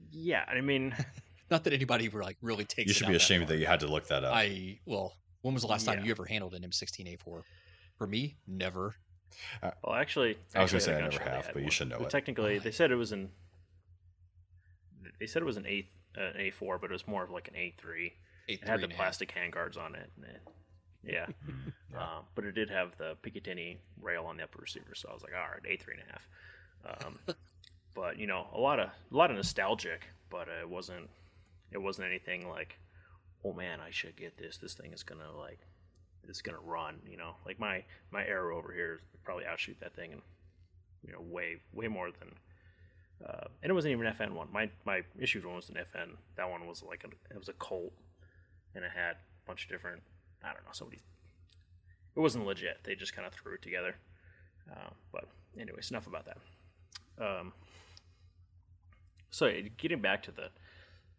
Yeah, 0.09 0.43
I 0.47 0.59
mean, 0.61 0.95
Not 1.51 1.65
that 1.65 1.73
anybody 1.73 2.07
like 2.09 2.37
really 2.41 2.63
takes. 2.63 2.87
you 2.87 2.93
should 2.93 3.07
out 3.07 3.09
be 3.09 3.15
ashamed 3.17 3.43
far. 3.43 3.53
that 3.53 3.59
you 3.59 3.65
had 3.67 3.81
to 3.81 3.87
look 3.87 4.07
that 4.07 4.23
up 4.23 4.33
I 4.33 4.79
well, 4.85 5.17
when 5.41 5.53
was 5.53 5.63
the 5.63 5.67
last 5.69 5.85
time 5.85 6.03
you 6.05 6.11
ever 6.11 6.23
handled 6.25 6.53
an 6.53 6.63
M16A4? 6.63 7.41
For 7.97 8.07
me, 8.07 8.37
never. 8.47 8.95
Uh, 9.61 9.71
well, 9.83 9.95
actually, 9.95 10.37
I 10.55 10.61
was 10.61 10.71
gonna 10.71 10.81
say 10.81 10.93
at 10.93 10.95
I 10.95 10.99
a 10.99 11.01
gun 11.01 11.19
never 11.19 11.23
have, 11.29 11.45
had 11.47 11.53
but 11.53 11.63
you 11.63 11.69
should 11.69 11.89
know 11.89 11.97
But 11.99 12.05
it. 12.07 12.09
Technically, 12.09 12.57
they 12.57 12.71
said 12.71 12.89
it 12.89 12.95
was 12.95 13.11
an. 13.11 13.29
They 15.21 15.27
said 15.27 15.43
it 15.43 15.45
was 15.45 15.57
an 15.57 15.67
A 15.67 15.87
an 16.15 16.33
A4, 16.37 16.81
but 16.81 16.89
it 16.89 16.93
was 16.93 17.07
more 17.07 17.23
of 17.23 17.29
like 17.29 17.47
an 17.47 17.53
A3. 17.53 18.11
It 18.47 18.67
had 18.67 18.79
the 18.79 18.83
and 18.85 18.91
a 18.91 18.95
half. 18.95 18.97
plastic 18.97 19.33
handguards 19.33 19.77
on 19.77 19.93
it. 19.95 20.09
and 20.17 20.25
it- 20.25 20.41
yeah. 21.03 21.27
Yeah. 21.93 21.99
Um, 22.01 22.23
but 22.35 22.45
it 22.45 22.53
did 22.53 22.69
have 22.69 22.95
the 22.97 23.17
Picatinny 23.21 23.75
rail 24.01 24.23
on 24.25 24.37
the 24.37 24.43
upper 24.43 24.59
receiver, 24.61 24.95
so 24.95 25.09
I 25.09 25.13
was 25.13 25.23
like, 25.23 25.33
all 25.35 25.41
right, 25.41 25.59
A 25.67 25.75
three 25.75 25.95
and 25.95 26.03
a 26.09 26.11
half. 26.13 27.05
Um, 27.05 27.19
but 27.93 28.17
you 28.17 28.27
know, 28.27 28.47
a 28.53 28.59
lot 28.59 28.79
of 28.79 28.89
a 29.11 29.15
lot 29.15 29.29
of 29.29 29.35
nostalgic, 29.35 30.07
but 30.29 30.47
uh, 30.47 30.61
it 30.61 30.69
wasn't 30.69 31.09
it 31.71 31.77
wasn't 31.79 32.07
anything 32.07 32.47
like, 32.47 32.79
oh 33.43 33.51
man, 33.53 33.79
I 33.81 33.91
should 33.91 34.15
get 34.15 34.37
this. 34.37 34.57
This 34.57 34.73
thing 34.73 34.93
is 34.93 35.03
gonna 35.03 35.31
like, 35.37 35.59
it's 36.29 36.41
gonna 36.41 36.61
run. 36.63 36.95
You 37.09 37.17
know, 37.17 37.35
like 37.45 37.59
my 37.59 37.83
my 38.09 38.25
arrow 38.25 38.57
over 38.57 38.71
here 38.71 39.01
probably 39.25 39.45
outshoot 39.45 39.77
that 39.81 39.93
thing, 39.93 40.13
and 40.13 40.21
you 41.05 41.11
know, 41.11 41.19
way 41.21 41.57
way 41.73 41.87
more 41.89 42.09
than. 42.09 42.31
Uh, 43.25 43.47
and 43.61 43.69
it 43.69 43.73
wasn't 43.73 43.91
even 43.91 44.05
an 44.05 44.13
FN 44.13 44.31
one. 44.31 44.47
My 44.51 44.69
my 44.85 45.01
issued 45.19 45.45
one 45.45 45.55
was 45.55 45.69
an 45.69 45.75
FN. 45.75 46.09
That 46.35 46.49
one 46.49 46.65
was 46.67 46.83
like 46.83 47.03
a, 47.03 47.33
it 47.33 47.37
was 47.37 47.49
a 47.49 47.53
Colt, 47.53 47.93
and 48.73 48.83
it 48.83 48.91
had 48.95 49.11
a 49.11 49.47
bunch 49.47 49.65
of 49.65 49.69
different. 49.69 50.01
I 50.43 50.47
don't 50.47 50.63
know. 50.63 50.71
Somebody. 50.71 50.99
It 52.15 52.19
wasn't 52.19 52.45
legit. 52.45 52.79
They 52.83 52.95
just 52.95 53.15
kind 53.15 53.27
of 53.27 53.33
threw 53.33 53.53
it 53.53 53.61
together. 53.61 53.95
Uh, 54.69 54.89
but 55.11 55.25
anyways, 55.59 55.91
enough 55.91 56.07
about 56.07 56.25
that. 56.25 56.37
Um, 57.23 57.53
so 59.29 59.51
getting 59.77 60.01
back 60.01 60.23
to 60.23 60.31
the, 60.31 60.49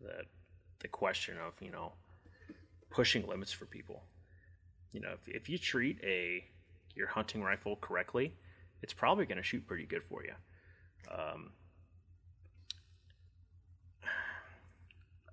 the 0.01 0.25
the 0.81 0.89
question 0.89 1.37
of 1.39 1.55
you 1.61 1.71
know 1.71 1.93
pushing 2.91 3.27
limits 3.27 3.53
for 3.53 3.65
people. 3.65 4.03
You 4.93 5.01
know, 5.01 5.13
if, 5.15 5.29
if 5.29 5.49
you 5.49 5.57
treat 5.57 5.99
a 6.03 6.45
your 6.95 7.09
hunting 7.09 7.43
rifle 7.43 7.77
correctly, 7.77 8.35
it's 8.83 8.93
probably 8.93 9.25
going 9.25 9.39
to 9.39 9.43
shoot 9.43 9.67
pretty 9.67 9.87
good 9.87 10.03
for 10.03 10.23
you. 10.25 10.35
Um, 11.11 11.53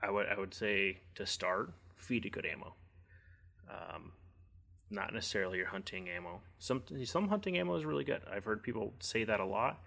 I 0.01 0.09
would 0.12 0.27
I 0.27 0.39
would 0.39 0.53
say 0.53 0.99
to 1.15 1.25
start, 1.25 1.71
feed 1.95 2.25
a 2.25 2.29
good 2.29 2.45
ammo. 2.45 2.73
Um, 3.69 4.13
not 4.89 5.13
necessarily 5.13 5.57
your 5.57 5.67
hunting 5.67 6.09
ammo. 6.09 6.41
Some 6.57 6.83
some 7.05 7.27
hunting 7.27 7.57
ammo 7.57 7.75
is 7.75 7.85
really 7.85 8.03
good. 8.03 8.21
I've 8.31 8.45
heard 8.45 8.63
people 8.63 8.93
say 8.99 9.23
that 9.23 9.39
a 9.39 9.45
lot. 9.45 9.81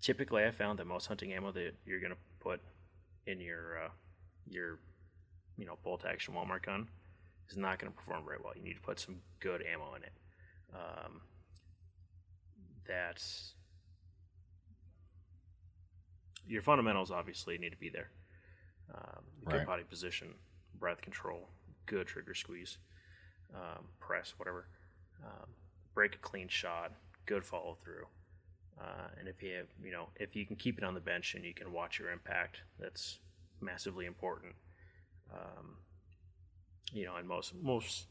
Typically, 0.00 0.44
I 0.44 0.50
found 0.50 0.78
that 0.78 0.86
most 0.86 1.06
hunting 1.06 1.32
ammo 1.32 1.52
that 1.52 1.74
you're 1.84 2.00
gonna 2.00 2.16
put 2.40 2.60
in 3.26 3.40
your 3.40 3.84
uh, 3.84 3.88
your 4.48 4.78
you 5.56 5.66
know 5.66 5.78
bolt 5.84 6.04
action 6.04 6.34
Walmart 6.34 6.64
gun 6.64 6.88
is 7.48 7.56
not 7.56 7.78
gonna 7.78 7.92
perform 7.92 8.24
very 8.24 8.38
well. 8.42 8.54
You 8.56 8.62
need 8.62 8.74
to 8.74 8.80
put 8.80 8.98
some 8.98 9.16
good 9.38 9.62
ammo 9.62 9.94
in 9.94 10.02
it. 10.02 10.12
Um, 10.72 11.20
that's 12.86 13.54
your 16.46 16.62
fundamentals 16.62 17.10
obviously 17.10 17.58
need 17.58 17.70
to 17.70 17.76
be 17.76 17.90
there. 17.90 18.10
Um, 18.94 19.24
good 19.44 19.54
Right. 19.58 19.66
body 19.66 19.84
position, 19.84 20.34
breath 20.78 21.00
control, 21.00 21.48
good 21.86 22.06
trigger 22.06 22.34
squeeze, 22.34 22.78
um, 23.54 23.88
press, 23.98 24.34
whatever. 24.38 24.66
Um, 25.24 25.54
break 25.94 26.14
a 26.14 26.18
clean 26.18 26.48
shot, 26.48 26.92
good 27.26 27.44
follow 27.44 27.76
through. 27.82 28.06
Uh, 28.80 29.08
and 29.18 29.28
if 29.28 29.42
you 29.42 29.54
have, 29.56 29.66
you 29.84 29.92
know, 29.92 30.08
if 30.16 30.34
you 30.34 30.46
can 30.46 30.56
keep 30.56 30.78
it 30.78 30.84
on 30.84 30.94
the 30.94 31.00
bench 31.00 31.34
and 31.34 31.44
you 31.44 31.52
can 31.52 31.72
watch 31.72 31.98
your 31.98 32.10
impact, 32.10 32.62
that's 32.78 33.18
massively 33.60 34.06
important. 34.06 34.54
Um, 35.32 35.76
you 36.92 37.04
know, 37.04 37.16
and 37.16 37.28
most 37.28 37.54
most 37.54 38.06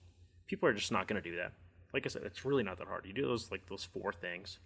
people 0.47 0.69
are 0.69 0.73
just 0.73 0.91
not 0.91 1.07
going 1.07 1.21
to 1.21 1.29
do 1.29 1.35
that. 1.37 1.53
Like 1.93 2.05
I 2.05 2.09
said, 2.09 2.21
it's 2.23 2.45
really 2.45 2.63
not 2.63 2.77
that 2.77 2.87
hard. 2.87 3.05
You 3.05 3.13
do 3.13 3.23
those 3.23 3.51
like 3.51 3.67
those 3.67 3.83
four 3.83 4.13
things, 4.13 4.59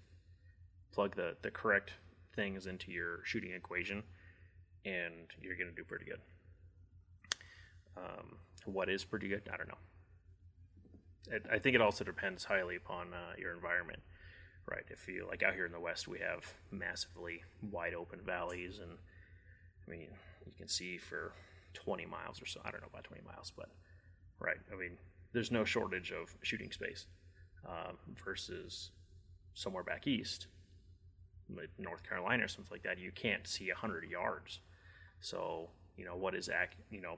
plug 0.91 1.15
the 1.15 1.35
the 1.41 1.51
correct 1.51 1.93
things 2.35 2.67
into 2.67 2.91
your 2.91 3.23
shooting 3.23 3.53
equation, 3.53 4.03
and 4.85 5.27
you're 5.41 5.55
going 5.55 5.69
to 5.69 5.75
do 5.75 5.83
pretty 5.83 6.05
good. 6.05 6.19
Um, 7.95 8.37
what 8.65 8.89
is 8.89 9.03
pretty 9.03 9.27
good? 9.27 9.43
I 9.51 9.57
don't 9.57 9.67
know. 9.67 9.77
It, 11.31 11.45
I 11.51 11.59
think 11.59 11.75
it 11.75 11.81
also 11.81 12.03
depends 12.03 12.43
highly 12.43 12.75
upon 12.75 13.13
uh, 13.13 13.33
your 13.37 13.53
environment, 13.53 14.01
right? 14.69 14.83
If 14.89 15.07
you 15.07 15.25
like 15.27 15.43
out 15.43 15.53
here 15.53 15.65
in 15.65 15.71
the 15.71 15.79
West, 15.79 16.07
we 16.07 16.19
have 16.19 16.53
massively 16.71 17.41
wide 17.71 17.93
open 17.93 18.19
valleys, 18.25 18.79
and 18.79 18.91
I 19.87 19.91
mean, 19.91 20.07
you 20.45 20.51
can 20.57 20.67
see 20.67 20.97
for 20.97 21.33
20 21.73 22.05
miles 22.05 22.41
or 22.41 22.45
so. 22.45 22.61
I 22.65 22.71
don't 22.71 22.81
know 22.81 22.87
about 22.91 23.05
20 23.05 23.23
miles, 23.25 23.51
but 23.55 23.69
right. 24.39 24.57
I 24.71 24.75
mean, 24.75 24.97
there's 25.31 25.51
no 25.51 25.63
shortage 25.63 26.11
of 26.11 26.35
shooting 26.41 26.71
space 26.71 27.07
um, 27.67 27.97
versus 28.23 28.91
somewhere 29.53 29.83
back 29.83 30.07
east, 30.07 30.47
like 31.55 31.69
North 31.77 32.07
Carolina 32.07 32.45
or 32.45 32.47
something 32.47 32.71
like 32.71 32.83
that. 32.83 32.99
You 32.99 33.11
can't 33.11 33.47
see 33.47 33.67
100 33.67 34.09
yards. 34.09 34.59
So, 35.23 35.69
you 35.95 36.03
know, 36.03 36.17
what 36.17 36.35
is 36.35 36.49
ac- 36.49 36.77
you 36.91 36.99
know, 36.99 37.17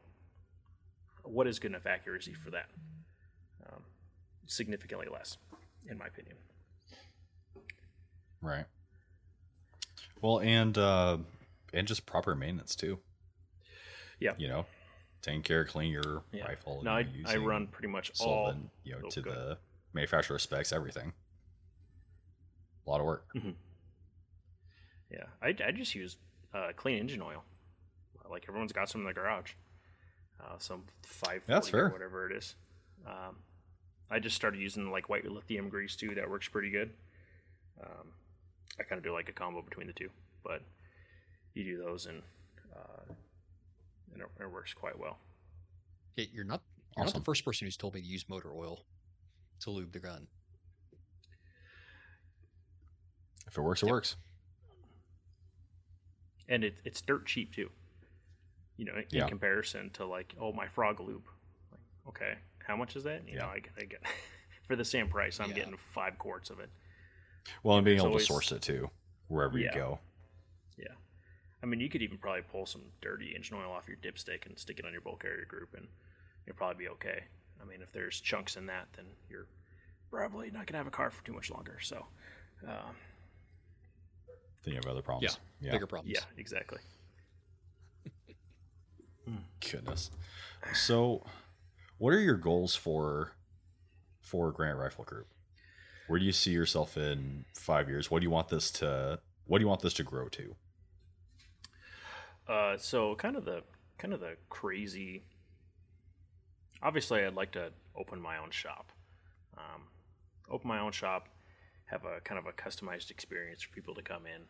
what 1.23 1.47
is 1.47 1.57
good 1.57 1.71
enough 1.71 1.87
accuracy 1.87 2.33
for 2.35 2.51
that? 2.51 2.67
Um, 3.67 3.81
significantly 4.45 5.07
less, 5.11 5.37
in 5.89 5.97
my 5.97 6.05
opinion. 6.05 6.35
Right. 8.43 8.65
Well, 10.21 10.39
and 10.39 10.77
uh, 10.77 11.17
and 11.73 11.87
just 11.87 12.05
proper 12.05 12.35
maintenance 12.35 12.75
too. 12.75 12.99
Yeah. 14.19 14.33
You 14.37 14.49
know, 14.49 14.65
taking 15.23 15.41
care 15.41 15.61
of 15.61 15.67
clean 15.69 15.91
your 15.91 16.21
Yeah. 16.31 16.45
rifle. 16.45 16.81
No, 16.83 16.91
I, 16.91 17.07
I 17.25 17.37
run 17.37 17.65
pretty 17.65 17.87
much 17.87 18.11
all. 18.19 18.45
solvent, 18.45 18.69
you 18.83 18.91
know, 18.93 18.99
oh, 19.05 19.09
to 19.09 19.21
go 19.23 19.31
ahead. 19.31 19.43
the 19.43 19.57
manufacturer 19.93 20.37
specs, 20.37 20.71
everything. 20.71 21.11
A 22.85 22.89
lot 22.91 22.99
of 22.99 23.07
work. 23.07 23.25
Yeah, 25.09 25.23
I, 25.41 25.55
I 25.65 25.71
just 25.71 25.95
use 25.95 26.17
uh, 26.53 26.67
clean 26.75 26.99
engine 26.99 27.23
oil. 27.23 27.43
Like 28.29 28.45
everyone's 28.47 28.71
got 28.73 28.89
some 28.89 29.01
in 29.01 29.07
the 29.07 29.13
garage. 29.13 29.51
Uh, 30.39 30.57
some 30.57 30.83
five 31.03 31.41
That's 31.47 31.69
fair. 31.69 31.85
or 31.87 31.89
whatever 31.91 32.29
it 32.29 32.35
is. 32.35 32.55
Um, 33.07 33.37
I 34.11 34.19
just 34.19 34.35
started 34.35 34.59
using 34.59 34.91
like 34.91 35.09
white 35.09 35.25
lithium 35.29 35.69
grease 35.69 35.95
too. 35.95 36.13
That 36.15 36.29
works 36.29 36.47
pretty 36.47 36.69
good. 36.69 36.91
Um, 37.81 38.07
I 38.79 38.83
kind 38.83 38.97
of 38.97 39.03
do 39.03 39.13
like 39.13 39.29
a 39.29 39.31
combo 39.31 39.61
between 39.61 39.87
the 39.87 39.93
two, 39.93 40.09
but 40.43 40.61
you 41.53 41.63
do 41.63 41.77
those 41.83 42.05
and 42.05 42.21
uh, 42.75 43.13
and 44.13 44.21
it, 44.21 44.27
it 44.41 44.51
works 44.51 44.73
quite 44.73 44.97
well. 44.99 45.17
Okay, 46.17 46.29
you're 46.33 46.43
not 46.45 46.61
you're 46.97 47.05
not 47.05 47.13
the 47.13 47.21
first 47.21 47.43
person 47.45 47.65
who's 47.67 47.77
told 47.77 47.93
me 47.95 48.01
to 48.01 48.07
use 48.07 48.25
motor 48.29 48.51
oil 48.53 48.85
to 49.61 49.69
lube 49.71 49.91
the 49.93 49.99
gun. 49.99 50.27
If 53.47 53.57
it 53.57 53.61
works, 53.61 53.81
it 53.83 53.85
Yep. 53.85 53.91
works. 53.91 54.15
and 56.49 56.63
it, 56.63 56.75
it's 56.85 57.01
dirt 57.01 57.25
cheap 57.25 57.53
too. 57.53 57.69
You 58.77 58.85
know, 58.85 58.95
in 58.95 59.05
Yeah. 59.09 59.27
comparison 59.27 59.89
to 59.91 60.05
like, 60.05 60.33
oh, 60.39 60.51
my 60.51 60.67
FrogLube. 60.67 61.21
Like, 61.71 61.79
okay, 62.09 62.35
how 62.65 62.75
much 62.75 62.95
is 62.95 63.03
that? 63.05 63.27
You 63.27 63.37
know, 63.37 63.47
I, 63.47 63.59
get- 63.59 63.73
I 63.79 63.85
get 63.85 64.01
for 64.67 64.75
the 64.75 64.83
same 64.85 65.07
price, 65.07 65.39
I'm 65.39 65.49
Yeah. 65.49 65.55
getting 65.55 65.77
five 65.93 66.17
quarts 66.17 66.49
of 66.49 66.59
it. 66.59 66.69
Well, 67.63 67.77
and 67.77 67.85
being 67.85 67.97
able 67.97 68.07
always- 68.07 68.23
to 68.27 68.33
source 68.33 68.51
it 68.51 68.61
too, 68.61 68.89
wherever 69.27 69.57
Yeah. 69.57 69.69
you 69.73 69.79
go. 69.79 69.99
Yeah, 70.77 70.93
I 71.63 71.67
mean, 71.67 71.79
you 71.79 71.89
could 71.89 72.01
even 72.01 72.17
probably 72.17 72.41
pull 72.41 72.65
some 72.65 72.81
dirty 73.01 73.33
engine 73.35 73.55
oil 73.57 73.71
off 73.71 73.87
your 73.87 73.97
dipstick 73.97 74.45
and 74.45 74.57
stick 74.59 74.77
it 74.79 74.85
on 74.85 74.91
your 74.91 75.01
bolt 75.01 75.21
carrier 75.21 75.45
group, 75.45 75.73
and 75.73 75.87
you'll 76.45 76.55
probably 76.57 76.83
be 76.83 76.89
okay. 76.89 77.23
I 77.61 77.65
mean, 77.65 77.81
if 77.81 77.91
there's 77.93 78.19
chunks 78.19 78.57
in 78.57 78.65
that, 78.65 78.87
then 78.97 79.05
you're 79.29 79.47
probably 80.11 80.51
not 80.51 80.65
gonna 80.67 80.79
have 80.79 80.87
a 80.87 80.91
car 80.91 81.09
for 81.11 81.23
too 81.23 81.31
much 81.33 81.49
longer. 81.49 81.79
So, 81.79 82.07
uh, 82.67 82.91
Then 84.63 84.73
you 84.73 84.75
have 84.75 84.87
other 84.87 85.01
problems. 85.01 85.39
Yeah. 85.61 85.71
Bigger 85.71 85.87
problems. 85.87 86.17
yeah, 86.17 86.25
exactly. 86.37 86.79
Goodness. 89.71 90.11
So, 90.73 91.23
what 91.97 92.13
are 92.13 92.19
your 92.19 92.35
goals 92.35 92.75
for 92.75 93.31
for 94.21 94.51
Granite 94.51 94.77
Rifle 94.77 95.03
Group? 95.03 95.27
Where 96.07 96.19
do 96.19 96.25
you 96.25 96.31
see 96.31 96.51
yourself 96.51 96.97
in 96.97 97.45
five 97.53 97.89
years? 97.89 98.11
What 98.11 98.19
do 98.19 98.25
you 98.25 98.31
want 98.31 98.49
this 98.49 98.71
to? 98.71 99.19
What 99.45 99.59
do 99.59 99.63
you 99.63 99.67
want 99.67 99.81
this 99.81 99.93
to 99.95 100.03
grow 100.03 100.27
to? 100.29 100.55
Uh, 102.47 102.77
so 102.77 103.15
kind 103.15 103.35
of 103.35 103.45
the 103.45 103.63
kind 103.97 104.13
of 104.13 104.19
the 104.19 104.35
crazy. 104.49 105.23
Obviously, 106.83 107.23
I'd 107.23 107.33
like 107.33 107.51
to 107.53 107.71
open 107.95 108.21
my 108.21 108.37
own 108.37 108.51
shop. 108.51 108.91
Um, 109.57 109.83
open 110.49 110.67
my 110.67 110.79
own 110.79 110.91
shop, 110.91 111.27
have 111.85 112.03
a 112.05 112.19
kind 112.21 112.37
of 112.37 112.45
a 112.45 112.51
customized 112.51 113.09
experience 113.09 113.61
for 113.61 113.73
people 113.73 113.95
to 113.95 114.01
come 114.01 114.23
in 114.25 114.41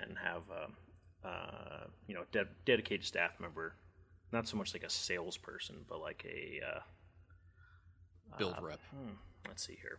and 0.00 0.16
have 0.18 0.42
a, 0.50 1.28
uh, 1.28 1.84
you 2.06 2.14
know 2.14 2.22
de- 2.32 2.48
dedicated 2.64 3.04
staff 3.04 3.32
member, 3.40 3.74
not 4.32 4.48
so 4.48 4.56
much 4.56 4.74
like 4.74 4.82
a 4.84 4.90
salesperson, 4.90 5.84
but 5.88 6.00
like 6.00 6.24
a 6.28 6.60
uh, 6.66 6.80
Build 8.38 8.54
uh, 8.58 8.62
rep. 8.62 8.80
hmm, 8.90 9.12
let's 9.46 9.64
see 9.66 9.78
here. 9.80 9.98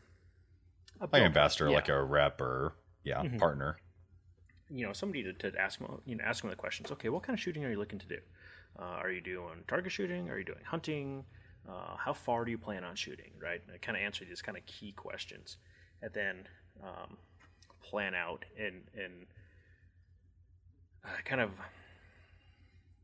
A 0.99 1.03
Like 1.03 1.11
build- 1.11 1.23
ambassador, 1.25 1.69
yeah 1.69 1.75
like 1.75 1.89
a 1.89 2.03
rep, 2.03 2.41
or 2.41 2.73
yeah, 3.03 3.21
Mhm. 3.23 3.39
partner. 3.39 3.77
you 4.69 4.85
know 4.85 4.93
somebody 4.93 5.21
to, 5.23 5.31
to 5.33 5.57
ask 5.59 5.79
them 5.79 6.01
you 6.05 6.15
know 6.15 6.23
ask 6.23 6.41
them 6.41 6.49
the 6.49 6.55
questions 6.55 6.91
okay 6.91 7.07
what 7.09 7.21
kind 7.21 7.38
of 7.38 7.39
shooting 7.39 7.63
are 7.63 7.69
you 7.69 7.77
looking 7.77 7.99
to 7.99 8.07
do 8.07 8.17
uh, 8.79 8.81
are 9.03 9.11
you 9.11 9.21
doing 9.21 9.63
target 9.67 9.91
shooting 9.91 10.27
are 10.31 10.39
you 10.39 10.43
doing 10.43 10.63
hunting 10.65 11.23
uh, 11.69 11.95
how 11.97 12.11
far 12.13 12.43
do 12.43 12.49
you 12.49 12.57
plan 12.57 12.83
on 12.83 12.95
shooting 12.95 13.31
right 13.39 13.61
and 13.71 13.79
kind 13.83 13.95
of 13.95 14.01
answer 14.03 14.25
these 14.25 14.41
kind 14.41 14.57
of 14.57 14.65
key 14.65 14.91
questions 14.91 15.57
and 16.01 16.11
then 16.15 16.47
um, 16.83 17.15
plan 17.79 18.15
out 18.15 18.43
and 18.57 18.81
and 18.97 19.27
uh, 21.05 21.09
kind 21.25 21.41
of 21.41 21.51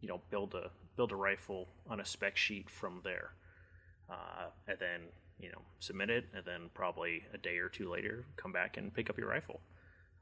you 0.01 0.07
know 0.07 0.19
build 0.31 0.55
a 0.55 0.71
build 0.95 1.11
a 1.11 1.15
rifle 1.15 1.67
on 1.89 1.99
a 1.99 2.05
spec 2.05 2.37
sheet 2.37 2.69
from 2.69 3.01
there 3.03 3.33
uh, 4.09 4.47
and 4.67 4.77
then 4.79 5.01
you 5.39 5.49
know 5.49 5.61
submit 5.79 6.09
it 6.09 6.25
and 6.35 6.45
then 6.45 6.69
probably 6.73 7.23
a 7.33 7.37
day 7.37 7.57
or 7.57 7.69
two 7.69 7.89
later 7.89 8.25
come 8.37 8.51
back 8.51 8.77
and 8.77 8.93
pick 8.93 9.09
up 9.09 9.17
your 9.17 9.27
rifle 9.29 9.59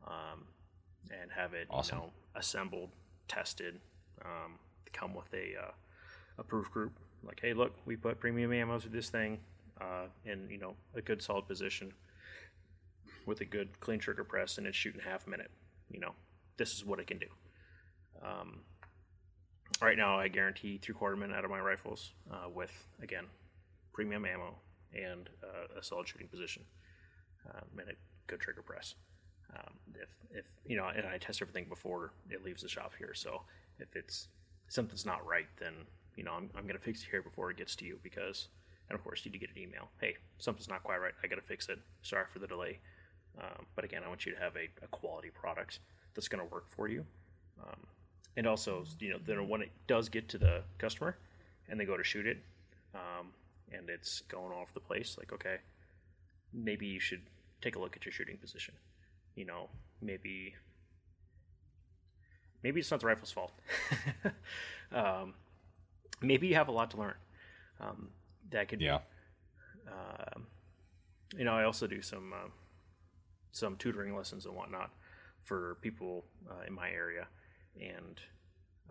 um, 0.07 0.45
and 1.11 1.31
have 1.31 1.53
it 1.53 1.67
Awesome. 1.69 1.97
you 1.97 2.03
know 2.03 2.11
assembled, 2.35 2.89
tested, 3.27 3.79
um, 4.23 4.53
come 4.93 5.13
with 5.13 5.31
a 5.33 5.59
uh, 5.59 5.71
a 6.37 6.43
proof 6.43 6.71
group. 6.71 6.93
Like, 7.23 7.39
hey, 7.41 7.53
look, 7.53 7.73
we 7.85 7.95
put 7.95 8.19
premium 8.19 8.53
ammo 8.53 8.79
through 8.79 8.91
this 8.91 9.09
thing 9.09 9.39
uh, 9.79 10.05
in 10.25 10.47
you 10.49 10.57
know 10.57 10.75
a 10.95 11.01
good 11.01 11.21
solid 11.21 11.47
position 11.47 11.93
with 13.25 13.41
a 13.41 13.45
good 13.45 13.79
clean 13.79 13.99
trigger 13.99 14.23
press, 14.23 14.57
and 14.57 14.65
it's 14.65 14.77
shooting 14.77 15.01
half 15.01 15.27
a 15.27 15.29
minute. 15.29 15.51
You 15.91 15.99
know, 15.99 16.13
this 16.57 16.73
is 16.73 16.85
what 16.85 16.99
it 16.99 17.07
can 17.07 17.19
do. 17.19 17.27
Um, 18.23 18.59
right 19.81 19.97
now, 19.97 20.19
I 20.19 20.27
guarantee 20.27 20.77
three 20.77 20.95
quarter 20.95 21.15
minute 21.15 21.35
out 21.35 21.45
of 21.45 21.51
my 21.51 21.59
rifles 21.59 22.11
uh, 22.31 22.49
with 22.49 22.87
again 23.01 23.25
premium 23.93 24.25
ammo 24.25 24.55
and 24.93 25.29
uh, 25.43 25.79
a 25.79 25.83
solid 25.83 26.07
shooting 26.07 26.27
position 26.27 26.63
um, 27.49 27.65
and 27.79 27.89
a 27.89 27.93
good 28.27 28.39
trigger 28.39 28.61
press. 28.61 28.95
Um, 29.55 29.73
if 29.95 30.09
if 30.31 30.45
you 30.65 30.77
know, 30.77 30.87
and 30.95 31.05
I 31.07 31.17
test 31.17 31.41
everything 31.41 31.65
before 31.67 32.11
it 32.29 32.43
leaves 32.43 32.61
the 32.61 32.69
shop 32.69 32.93
here. 32.97 33.13
So 33.13 33.41
if 33.79 33.95
it's 33.95 34.27
something's 34.67 35.05
not 35.05 35.25
right, 35.25 35.47
then 35.59 35.73
you 36.15 36.23
know 36.23 36.33
I'm, 36.33 36.49
I'm 36.57 36.67
gonna 36.67 36.79
fix 36.79 37.01
it 37.01 37.07
here 37.09 37.21
before 37.21 37.49
it 37.51 37.57
gets 37.57 37.75
to 37.77 37.85
you 37.85 37.99
because, 38.03 38.47
and 38.89 38.97
of 38.97 39.03
course 39.03 39.25
you 39.25 39.31
do 39.31 39.39
get 39.39 39.49
an 39.49 39.61
email. 39.61 39.89
Hey, 39.99 40.15
something's 40.37 40.69
not 40.69 40.83
quite 40.83 40.97
right. 40.97 41.13
I 41.23 41.27
gotta 41.27 41.41
fix 41.41 41.69
it. 41.69 41.79
Sorry 42.01 42.25
for 42.31 42.39
the 42.39 42.47
delay. 42.47 42.79
Um, 43.41 43.65
but 43.75 43.85
again, 43.85 44.01
I 44.05 44.09
want 44.09 44.25
you 44.25 44.33
to 44.33 44.39
have 44.39 44.55
a, 44.55 44.69
a 44.83 44.87
quality 44.87 45.29
product 45.29 45.79
that's 46.13 46.27
gonna 46.27 46.45
work 46.45 46.69
for 46.69 46.87
you. 46.87 47.05
Um, 47.61 47.79
and 48.37 48.47
also, 48.47 48.85
you 48.99 49.09
know, 49.11 49.19
then 49.25 49.47
when 49.47 49.61
it 49.61 49.71
does 49.87 50.09
get 50.09 50.29
to 50.29 50.37
the 50.37 50.63
customer 50.77 51.17
and 51.67 51.79
they 51.79 51.85
go 51.85 51.97
to 51.97 52.03
shoot 52.03 52.25
it, 52.25 52.37
um, 52.95 53.27
and 53.71 53.89
it's 53.89 54.21
going 54.21 54.51
all 54.51 54.61
over 54.61 54.71
the 54.73 54.79
place, 54.79 55.15
like 55.17 55.31
okay, 55.33 55.57
maybe 56.53 56.85
you 56.87 56.99
should 56.99 57.21
take 57.61 57.75
a 57.75 57.79
look 57.79 57.95
at 57.95 58.05
your 58.05 58.11
shooting 58.11 58.37
position. 58.37 58.73
You 59.35 59.45
know, 59.45 59.69
maybe 60.01 60.55
maybe 62.63 62.79
it's 62.79 62.91
not 62.91 62.99
the 62.99 63.07
rifle's 63.07 63.31
fault. 63.31 63.53
um, 64.91 65.33
maybe 66.21 66.47
you 66.47 66.55
have 66.55 66.67
a 66.67 66.71
lot 66.71 66.91
to 66.91 66.97
learn. 66.97 67.15
Um, 67.79 68.09
that 68.51 68.67
could 68.67 68.81
Yeah. 68.81 68.99
be. 68.99 69.91
Um 69.91 70.47
you 71.37 71.45
know, 71.45 71.53
I 71.53 71.63
also 71.63 71.85
do 71.87 72.01
some 72.01 72.33
uh, 72.33 72.49
some 73.51 73.75
tutoring 73.75 74.15
lessons 74.15 74.45
and 74.45 74.55
whatnot 74.55 74.89
for 75.43 75.77
people 75.81 76.25
uh, 76.49 76.65
in 76.67 76.73
my 76.73 76.89
area, 76.89 77.27
and 77.79 78.19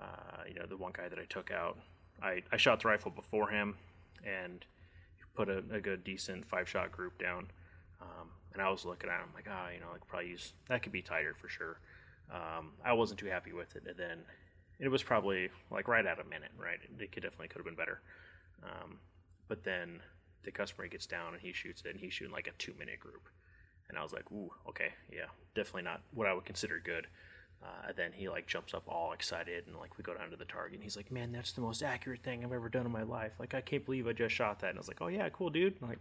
uh, 0.00 0.42
you 0.46 0.54
know, 0.54 0.66
the 0.66 0.76
one 0.76 0.92
guy 0.96 1.08
that 1.08 1.18
I 1.18 1.24
took 1.28 1.50
out, 1.50 1.78
I, 2.22 2.42
I 2.52 2.56
shot 2.56 2.82
the 2.82 2.88
rifle 2.88 3.10
before 3.10 3.50
him, 3.50 3.76
and 4.24 4.64
put 5.34 5.48
a, 5.48 5.62
a 5.72 5.80
good 5.80 6.04
decent 6.04 6.46
five 6.48 6.68
shot 6.68 6.92
group 6.92 7.18
down. 7.18 7.48
Um, 8.00 8.28
and 8.52 8.62
I 8.62 8.70
was 8.70 8.84
looking 8.84 9.10
at 9.10 9.20
him 9.20 9.28
like, 9.34 9.46
ah, 9.50 9.68
you 9.72 9.80
know, 9.80 9.86
like 9.92 10.06
probably 10.06 10.30
use 10.30 10.52
that 10.68 10.82
could 10.82 10.92
be 10.92 11.02
tighter 11.02 11.34
for 11.40 11.48
sure. 11.48 11.80
Um, 12.32 12.72
I 12.84 12.92
wasn't 12.92 13.20
too 13.20 13.26
happy 13.26 13.52
with 13.52 13.74
it, 13.76 13.84
and 13.86 13.96
then 13.96 14.18
it 14.78 14.88
was 14.88 15.02
probably 15.02 15.48
like 15.70 15.88
right 15.88 16.04
at 16.04 16.20
a 16.20 16.24
minute, 16.24 16.50
right? 16.56 16.78
It 16.98 17.12
could 17.12 17.22
definitely 17.22 17.48
could 17.48 17.58
have 17.58 17.66
been 17.66 17.74
better. 17.74 18.00
Um, 18.62 18.98
but 19.48 19.64
then 19.64 20.00
the 20.44 20.50
customer 20.50 20.86
gets 20.88 21.06
down 21.06 21.32
and 21.32 21.42
he 21.42 21.52
shoots 21.52 21.82
it, 21.84 21.90
and 21.90 22.00
he's 22.00 22.12
shooting 22.12 22.32
like 22.32 22.46
a 22.46 22.52
two 22.58 22.74
minute 22.78 23.00
group, 23.00 23.28
and 23.88 23.98
I 23.98 24.02
was 24.02 24.12
like, 24.12 24.30
ooh, 24.30 24.50
okay, 24.68 24.92
yeah, 25.12 25.26
definitely 25.54 25.82
not 25.82 26.02
what 26.12 26.26
I 26.26 26.34
would 26.34 26.44
consider 26.44 26.80
good. 26.84 27.06
Uh, 27.62 27.88
and 27.88 27.96
then 27.96 28.12
he 28.12 28.28
like 28.28 28.46
jumps 28.46 28.72
up 28.72 28.84
all 28.86 29.12
excited, 29.12 29.66
and 29.66 29.76
like 29.76 29.98
we 29.98 30.04
go 30.04 30.14
down 30.14 30.30
to 30.30 30.36
the 30.36 30.44
target, 30.44 30.74
and 30.74 30.82
he's 30.84 30.96
like, 30.96 31.10
man, 31.10 31.32
that's 31.32 31.52
the 31.52 31.60
most 31.60 31.82
accurate 31.82 32.22
thing 32.22 32.44
I've 32.44 32.52
ever 32.52 32.68
done 32.68 32.86
in 32.86 32.92
my 32.92 33.02
life. 33.02 33.32
Like 33.40 33.52
I 33.54 33.60
can't 33.60 33.84
believe 33.84 34.06
I 34.06 34.12
just 34.12 34.34
shot 34.34 34.60
that, 34.60 34.70
and 34.70 34.78
I 34.78 34.80
was 34.80 34.88
like, 34.88 35.00
oh 35.00 35.08
yeah, 35.08 35.28
cool, 35.30 35.50
dude. 35.50 35.74
Like, 35.82 35.98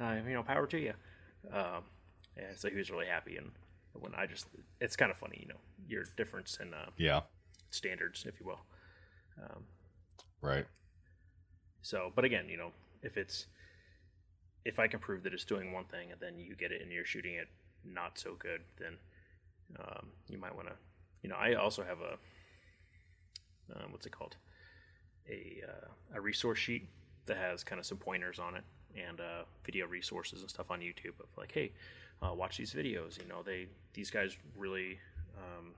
uh, 0.00 0.16
you 0.26 0.34
know, 0.34 0.42
power 0.44 0.66
to 0.66 0.78
you. 0.78 0.92
Um, 1.52 1.82
and 2.36 2.56
so 2.56 2.68
he 2.70 2.76
was 2.76 2.90
really 2.90 3.06
happy, 3.06 3.36
and 3.36 3.50
when 3.94 4.14
I 4.14 4.26
just, 4.26 4.46
it's 4.80 4.94
kind 4.94 5.10
of 5.10 5.16
funny, 5.16 5.38
you 5.42 5.48
know, 5.48 5.60
your 5.88 6.04
difference 6.16 6.58
in 6.60 6.72
uh, 6.72 6.90
Yeah. 6.96 7.22
standards, 7.70 8.24
if 8.26 8.38
you 8.38 8.46
will. 8.46 8.60
Um, 9.42 9.64
Right. 10.40 10.66
so, 11.82 12.12
but 12.14 12.24
again, 12.24 12.48
you 12.48 12.56
know, 12.56 12.70
if 13.02 13.16
it's 13.16 13.46
if 14.64 14.78
I 14.78 14.88
can 14.88 14.98
prove 14.98 15.22
that 15.22 15.32
it's 15.32 15.44
doing 15.44 15.72
one 15.72 15.84
thing 15.84 16.10
and 16.10 16.20
then 16.20 16.38
you 16.38 16.56
get 16.56 16.72
it 16.72 16.82
and 16.82 16.90
you're 16.90 17.04
shooting 17.04 17.34
it 17.34 17.48
not 17.84 18.18
so 18.18 18.34
good, 18.38 18.62
then 18.78 18.98
um, 19.78 20.08
you 20.28 20.38
might 20.38 20.54
want 20.54 20.68
to. 20.68 20.74
You 21.22 21.30
know, 21.30 21.36
I 21.36 21.54
also 21.54 21.82
have 21.82 21.98
a 22.00 22.12
um, 23.74 23.92
what's 23.92 24.06
it 24.06 24.12
called? 24.12 24.36
A 25.28 25.62
uh, 25.66 26.16
a 26.16 26.20
resource 26.20 26.58
sheet 26.58 26.88
that 27.26 27.36
has 27.36 27.64
kind 27.64 27.78
of 27.78 27.86
some 27.86 27.98
pointers 27.98 28.38
on 28.38 28.54
it 28.54 28.64
and 28.96 29.20
uh, 29.20 29.42
video 29.64 29.86
resources 29.86 30.40
and 30.40 30.48
stuff 30.48 30.70
on 30.70 30.80
YouTube 30.80 31.18
of 31.20 31.26
like, 31.36 31.52
hey, 31.52 31.72
uh, 32.22 32.32
watch 32.32 32.56
these 32.56 32.72
videos. 32.72 33.18
You 33.20 33.28
know, 33.28 33.42
they 33.44 33.66
these 33.92 34.10
guys 34.10 34.36
really. 34.56 34.98
Um, 35.36 35.72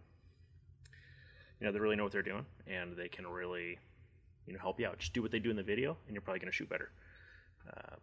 you 1.61 1.67
know, 1.67 1.73
they 1.73 1.81
really 1.81 1.97
know 1.97 2.05
what 2.05 2.13
they're 2.13 2.23
doing, 2.23 2.47
and 2.69 2.97
they 2.97 3.09
can 3.09 3.27
really 3.27 3.79
you 4.47 4.53
know 4.53 4.61
help 4.61 4.79
you 4.79 4.87
out. 4.87 4.99
Just 4.99 5.13
do 5.13 5.23
what 5.23 5.31
they 5.31 5.39
do 5.39 5.51
in 5.51 5.57
the 5.57 5.63
video, 5.63 5.97
and 6.07 6.15
you're 6.15 6.23
probably 6.23 6.41
going 6.41 6.51
to 6.51 6.57
shoot 6.57 6.69
better. 6.69 6.91
Uh, 7.69 7.97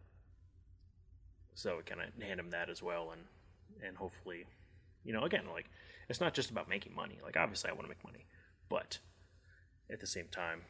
so 1.53 1.79
kind 1.85 2.01
of 2.01 2.23
hand 2.23 2.39
them 2.39 2.49
that 2.51 2.69
as 2.69 2.83
well, 2.83 3.11
and 3.11 3.21
and 3.85 3.97
hopefully, 3.97 4.45
you 5.05 5.13
know, 5.13 5.23
again, 5.23 5.43
like 5.51 5.69
it's 6.09 6.19
not 6.19 6.33
just 6.33 6.49
about 6.49 6.67
making 6.67 6.93
money. 6.95 7.19
Like 7.23 7.37
obviously, 7.37 7.69
I 7.69 7.73
want 7.73 7.83
to 7.85 7.89
make 7.89 8.03
money, 8.03 8.25
but 8.69 8.99
at 9.89 9.99
the 9.99 10.07
same 10.07 10.27
time, 10.31 10.61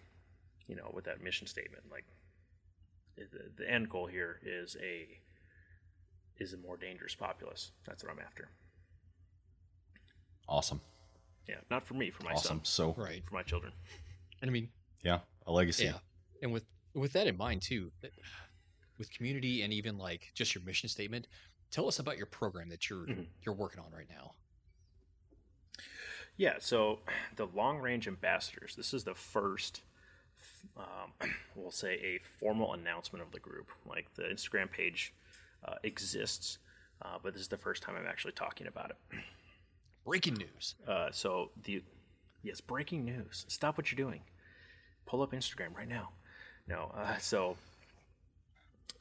you 0.68 0.76
know, 0.76 0.92
with 0.94 1.06
that 1.06 1.24
mission 1.24 1.48
statement, 1.48 1.84
like 1.92 2.06
the, 3.18 3.26
the 3.58 3.70
end 3.72 3.90
goal 3.90 4.06
here 4.08 4.40
is 4.44 4.76
a 4.82 5.08
is 6.38 6.54
a 6.54 6.58
more 6.58 6.76
dangerous 6.78 7.16
populace. 7.16 7.72
That's 7.88 8.04
what 8.04 8.12
I'm 8.12 8.20
after. 8.20 8.50
Awesome. 10.48 10.82
Yeah, 11.48 11.56
not 11.72 11.86
for 11.86 11.94
me, 11.94 12.12
for 12.12 12.24
my 12.24 12.32
Awesome. 12.34 12.58
son, 12.58 12.66
So, 12.66 12.94
Right. 13.02 13.24
for 13.26 13.34
my 13.36 13.44
children. 13.44 13.72
And 14.42 14.50
I 14.50 14.52
mean, 14.54 14.70
yeah, 15.04 15.20
a 15.48 15.52
legacy. 15.52 15.86
yeah. 15.86 16.00
And 16.42 16.52
with 16.52 16.66
with 16.94 17.14
that 17.14 17.28
in 17.28 17.38
mind 17.38 17.62
too, 17.62 17.92
with 18.98 19.12
community 19.12 19.62
and 19.64 19.74
even 19.74 19.98
like 19.98 20.32
just 20.34 20.56
your 20.56 20.64
mission 20.64 20.88
statement, 20.90 21.28
tell 21.76 21.90
us 21.90 22.00
about 22.00 22.16
your 22.16 22.26
program 22.26 22.70
that 22.70 22.90
you're 22.90 23.06
Mhm. 23.06 23.28
you're 23.44 23.54
working 23.54 23.82
on 23.82 23.92
right 23.92 24.10
now. 24.10 24.34
Yeah, 26.38 26.56
so 26.60 27.02
the 27.36 27.48
long 27.48 27.80
range 27.80 28.08
ambassadors, 28.08 28.76
this 28.76 28.94
is 28.94 29.04
the 29.04 29.14
first, 29.14 29.82
um, 30.78 31.14
we'll 31.56 31.72
say, 31.72 31.94
a 31.96 32.20
formal 32.40 32.74
announcement 32.74 33.22
of 33.24 33.32
the 33.32 33.40
group. 33.40 33.70
Like 33.86 34.14
the 34.16 34.24
Instagram 34.24 34.72
page 34.72 35.14
uh, 35.66 35.76
exists, 35.84 36.60
uh, 37.02 37.20
but 37.22 37.34
this 37.34 37.42
is 37.42 37.50
the 37.50 37.58
first 37.58 37.84
time 37.84 37.96
I'm 37.98 38.08
actually 38.08 38.34
talking 38.34 38.68
about 38.68 38.92
it. 38.92 38.98
Breaking 40.06 40.36
news. 40.36 40.76
Uh, 40.88 41.12
so 41.12 41.52
the 41.64 41.84
yes, 42.42 42.62
breaking 42.62 43.04
news. 43.04 43.46
Stop 43.50 43.78
what 43.78 43.92
you're 43.92 43.98
doing. 43.98 44.24
Pull 45.06 45.22
up 45.22 45.32
Instagram 45.34 45.76
right 45.76 45.88
now. 45.90 46.14
No, 46.68 46.92
uh, 46.96 47.18
so 47.18 47.58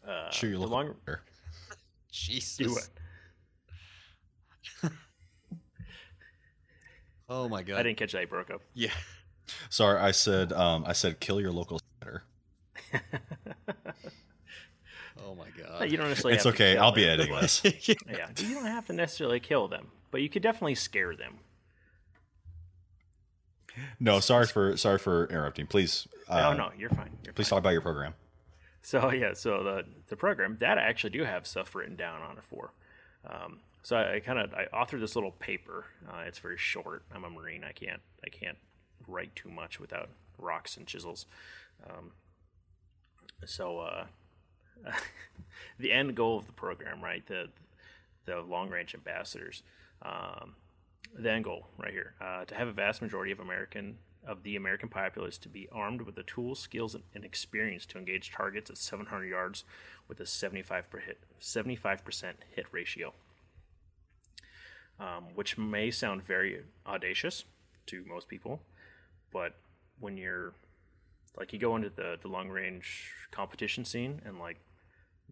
uh, 0.07 0.31
Sure, 0.31 0.51
you 0.51 0.57
the 0.57 0.63
look 0.63 0.71
long 0.71 0.93
better. 1.05 1.23
Jesus. 2.15 2.57
do 2.57 2.77
it. 2.77 2.89
Oh 7.27 7.49
my 7.49 7.63
god. 7.63 7.81
I 7.81 7.83
didn't 7.83 7.97
catch 7.97 8.13
that. 8.13 8.21
I 8.21 8.25
broke 8.27 8.51
up. 8.51 8.61
Yeah. 8.75 8.91
Sorry, 9.71 9.99
I 9.99 10.11
said 10.11 10.53
um, 10.53 10.85
I 10.87 10.93
said 10.93 11.21
kill 11.21 11.41
your 11.41 11.53
local 11.53 11.81
senator. 12.01 12.23
Oh 15.27 15.35
my 15.37 15.47
god. 15.57 15.91
you 15.91 15.97
don't 15.97 16.09
necessarily. 16.09 16.37
It's 16.37 16.45
okay. 16.45 16.77
I'll 16.77 16.93
be 16.93 17.05
them, 17.05 17.15
editing 17.15 17.33
but- 17.35 17.43
this. 17.43 17.63
Yeah, 17.89 18.29
you 18.37 18.55
don't 18.55 18.67
have 18.67 18.87
to 18.89 18.93
necessarily 18.93 19.41
kill 19.41 19.69
them, 19.69 19.87
but 20.11 20.21
you 20.21 20.29
could 20.29 20.43
definitely 20.43 20.75
scare 20.75 21.17
them. 21.17 21.39
No, 23.99 24.21
sorry 24.21 24.47
for 24.47 24.77
sorry 24.77 24.99
for 24.99 25.25
interrupting. 25.27 25.67
Please, 25.67 26.07
uh, 26.29 26.51
oh 26.53 26.57
no, 26.57 26.71
you're 26.77 26.91
fine. 26.91 27.17
You're 27.25 27.33
please 27.33 27.49
fine. 27.49 27.57
talk 27.57 27.63
about 27.63 27.71
your 27.73 27.81
program. 27.81 28.13
So 28.85 29.11
yeah, 29.13 29.33
so 29.33 29.65
the 29.65 29.85
the 30.09 30.17
program 30.17 30.59
that 30.61 30.79
I 30.79 30.83
actually 30.83 31.11
do 31.11 31.25
have 31.25 31.47
stuff 31.47 31.75
written 31.75 31.97
down 31.97 32.23
on 32.23 32.37
it 32.37 32.45
for. 32.45 32.73
Um, 33.27 33.61
so 33.83 33.97
I, 33.97 34.17
I 34.17 34.21
kind 34.21 34.39
of 34.39 34.55
I 34.55 34.67
authored 34.73 35.01
this 35.01 35.17
little 35.17 35.33
paper. 35.33 35.87
Uh, 36.09 36.23
it's 36.27 36.39
very 36.39 36.59
short. 36.59 37.03
I'm 37.13 37.25
a 37.25 37.31
marine. 37.31 37.65
I 37.65 37.73
can't 37.73 38.03
I 38.25 38.29
can't 38.29 38.59
write 39.09 39.35
too 39.35 39.49
much 39.49 39.81
without 39.81 40.11
rocks 40.39 40.77
and 40.77 40.87
chisels. 40.87 41.27
Um, 41.89 42.13
so 43.47 43.79
uh, 43.81 44.05
the 45.79 45.91
end 45.91 46.15
goal 46.15 46.39
of 46.39 46.47
the 46.47 46.53
program, 46.53 47.03
right? 47.03 47.27
The 47.27 47.49
the 48.27 48.41
long 48.43 48.69
range 48.69 48.95
ambassadors. 48.95 49.63
Um, 50.03 50.55
the 51.17 51.31
end 51.31 51.45
goal 51.45 51.69
right 51.79 51.93
here 51.93 52.15
uh, 52.21 52.45
to 52.45 52.55
have 52.55 52.69
a 52.69 52.73
vast 52.73 53.01
majority 53.01 53.33
of 53.33 53.41
American 53.41 53.97
of 54.27 54.43
the 54.43 54.57
American 54.57 54.89
populace 54.89 55.39
to 55.39 55.49
be 55.49 55.69
armed 55.73 56.03
with 56.03 56.15
the 56.15 56.23
tools, 56.23 56.59
skills, 56.59 56.97
and, 57.15 57.25
experience 57.25 57.87
to 57.87 57.99
engage 57.99 58.31
targets 58.31 58.71
at 58.71 58.77
700 58.77 59.27
yards 59.27 59.65
with 60.09 60.21
a 60.21 60.27
75 60.27 60.85
hit, 61.05 61.19
75% 61.41 62.33
hit 62.55 62.67
ratio. 62.73 63.13
Um, 65.01 65.25
which 65.35 65.59
may 65.59 65.91
sound 65.91 66.23
very 66.23 66.63
audacious 66.87 67.45
to 67.87 68.05
most 68.09 68.29
people, 68.29 68.61
but 69.33 69.57
when 69.99 70.17
you're 70.17 70.55
like 71.37 71.53
you 71.53 71.59
go 71.59 71.75
into 71.75 71.91
the, 71.91 72.17
the 72.23 72.29
long 72.29 72.49
range 72.49 73.11
competition 73.33 73.85
scene 73.85 74.23
and 74.25 74.39
like 74.39 74.61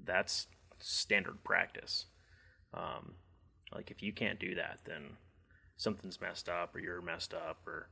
that's 0.05 0.49
standard 0.81 1.45
practice. 1.45 2.07
Um, 2.75 3.15
like 3.73 3.91
if 3.91 4.03
you 4.03 4.13
can't 4.13 4.39
do 4.39 4.55
that, 4.57 4.81
then 4.85 5.17
something's 5.77 6.21
messed 6.21 6.49
up 6.49 6.75
or 6.75 6.81
you're 6.81 7.01
messed 7.01 7.35
up 7.35 7.59
or 7.67 7.89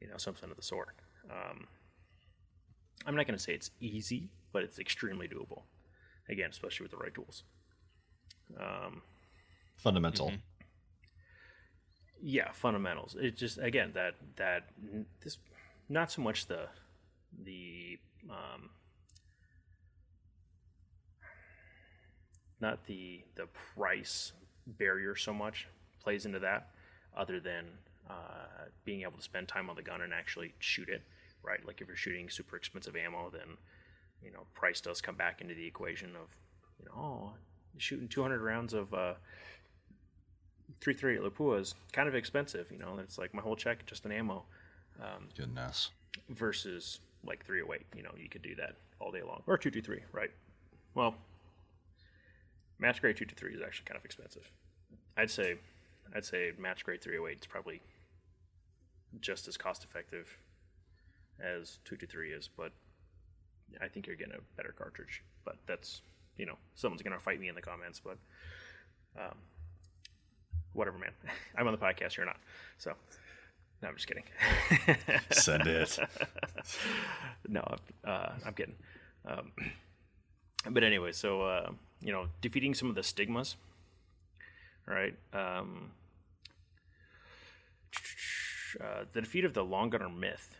you 0.00 0.08
know 0.08 0.16
something 0.16 0.50
of 0.50 0.56
the 0.56 0.62
sort. 0.62 0.94
Um, 1.30 1.66
I'm 3.06 3.14
not 3.16 3.26
going 3.26 3.36
to 3.36 3.42
say 3.42 3.52
it's 3.54 3.70
easy, 3.80 4.28
but 4.52 4.62
it's 4.62 4.78
extremely 4.78 5.28
doable. 5.28 5.62
Again, 6.28 6.50
especially 6.50 6.84
with 6.84 6.90
the 6.90 6.98
right 6.98 7.14
tools. 7.14 7.42
Um, 8.58 9.02
Fundamental. 9.76 10.32
yeah, 12.20 12.50
fundamentals. 12.52 13.16
It 13.18 13.36
just 13.36 13.58
again 13.58 13.92
that 13.94 14.14
that 14.36 14.68
this 15.22 15.38
not 15.88 16.10
so 16.10 16.22
much 16.22 16.46
the 16.46 16.66
the 17.44 17.98
um, 18.28 18.70
not 22.60 22.86
the 22.86 23.22
the 23.36 23.46
price 23.74 24.32
barrier 24.66 25.14
so 25.14 25.32
much 25.32 25.66
plays 26.02 26.26
into 26.26 26.38
that, 26.40 26.68
other 27.16 27.40
than 27.40 27.64
uh, 28.08 28.66
being 28.84 29.02
able 29.02 29.16
to 29.18 29.22
spend 29.22 29.48
time 29.48 29.68
on 29.70 29.76
the 29.76 29.82
gun 29.82 30.00
and 30.00 30.12
actually 30.12 30.54
shoot 30.58 30.88
it. 30.88 31.02
Right, 31.42 31.64
like 31.64 31.80
if 31.80 31.86
you're 31.86 31.96
shooting 31.96 32.28
super 32.28 32.56
expensive 32.56 32.96
ammo, 32.96 33.30
then 33.30 33.56
you 34.22 34.32
know 34.32 34.40
price 34.54 34.80
does 34.80 35.00
come 35.00 35.14
back 35.14 35.40
into 35.40 35.54
the 35.54 35.66
equation 35.66 36.10
of 36.10 36.36
you 36.80 36.86
know 36.86 36.92
oh 36.96 37.32
shooting 37.78 38.08
200 38.08 38.40
rounds 38.40 38.74
of 38.74 38.92
uh, 38.92 39.14
338 40.80 41.32
Lapua 41.32 41.60
is 41.60 41.74
kind 41.92 42.08
of 42.08 42.14
expensive. 42.14 42.70
You 42.70 42.78
know, 42.78 42.98
it's 43.00 43.18
like 43.18 43.34
my 43.34 43.42
whole 43.42 43.56
check 43.56 43.86
just 43.86 44.04
in 44.04 44.12
ammo 44.12 44.44
um, 45.00 45.28
Goodness. 45.36 45.90
versus 46.28 47.00
like 47.24 47.44
308. 47.46 47.86
You 47.96 48.02
know, 48.02 48.12
you 48.20 48.28
could 48.28 48.42
do 48.42 48.54
that 48.56 48.74
all 49.00 49.10
day 49.10 49.22
long 49.22 49.42
or 49.46 49.56
223, 49.56 50.04
right? 50.12 50.30
Well, 50.94 51.14
match 52.78 53.00
grade 53.00 53.16
223 53.16 53.60
is 53.60 53.66
actually 53.66 53.86
kind 53.86 53.98
of 53.98 54.04
expensive. 54.04 54.50
I'd 55.16 55.30
say, 55.30 55.56
I'd 56.14 56.24
say 56.24 56.52
match 56.58 56.84
grade 56.84 57.02
308 57.02 57.40
is 57.40 57.46
probably 57.46 57.80
just 59.20 59.48
as 59.48 59.56
cost 59.56 59.84
effective 59.84 60.36
as 61.40 61.78
223 61.84 62.32
is, 62.32 62.48
but 62.56 62.72
I 63.80 63.88
think 63.88 64.06
you're 64.06 64.16
getting 64.16 64.34
a 64.34 64.56
better 64.56 64.74
cartridge. 64.76 65.22
But 65.44 65.56
that's, 65.66 66.02
you 66.36 66.46
know, 66.46 66.56
someone's 66.74 67.02
gonna 67.02 67.18
fight 67.18 67.40
me 67.40 67.48
in 67.48 67.54
the 67.54 67.62
comments, 67.62 68.00
but 68.00 68.18
um, 69.18 69.34
whatever, 70.72 70.98
man. 70.98 71.12
I'm 71.56 71.66
on 71.66 71.72
the 71.72 71.78
podcast, 71.78 72.16
you're 72.16 72.26
not. 72.26 72.38
So, 72.78 72.92
no, 73.82 73.88
I'm 73.88 73.94
just 73.94 74.06
kidding. 74.06 74.24
Send 75.30 75.66
it. 75.66 75.98
no, 77.48 77.62
uh, 78.04 78.30
I'm 78.44 78.54
kidding. 78.54 78.74
Um, 79.26 79.52
but 80.70 80.82
anyway, 80.82 81.12
so 81.12 81.42
uh, 81.42 81.70
you 82.00 82.12
know, 82.12 82.26
defeating 82.40 82.74
some 82.74 82.88
of 82.88 82.94
the 82.94 83.02
stigmas, 83.02 83.56
right? 84.86 85.14
Um, 85.32 85.92
uh, 88.80 89.04
the 89.12 89.20
defeat 89.20 89.44
of 89.44 89.54
the 89.54 89.64
long 89.64 89.90
gunner 89.90 90.08
myth, 90.08 90.56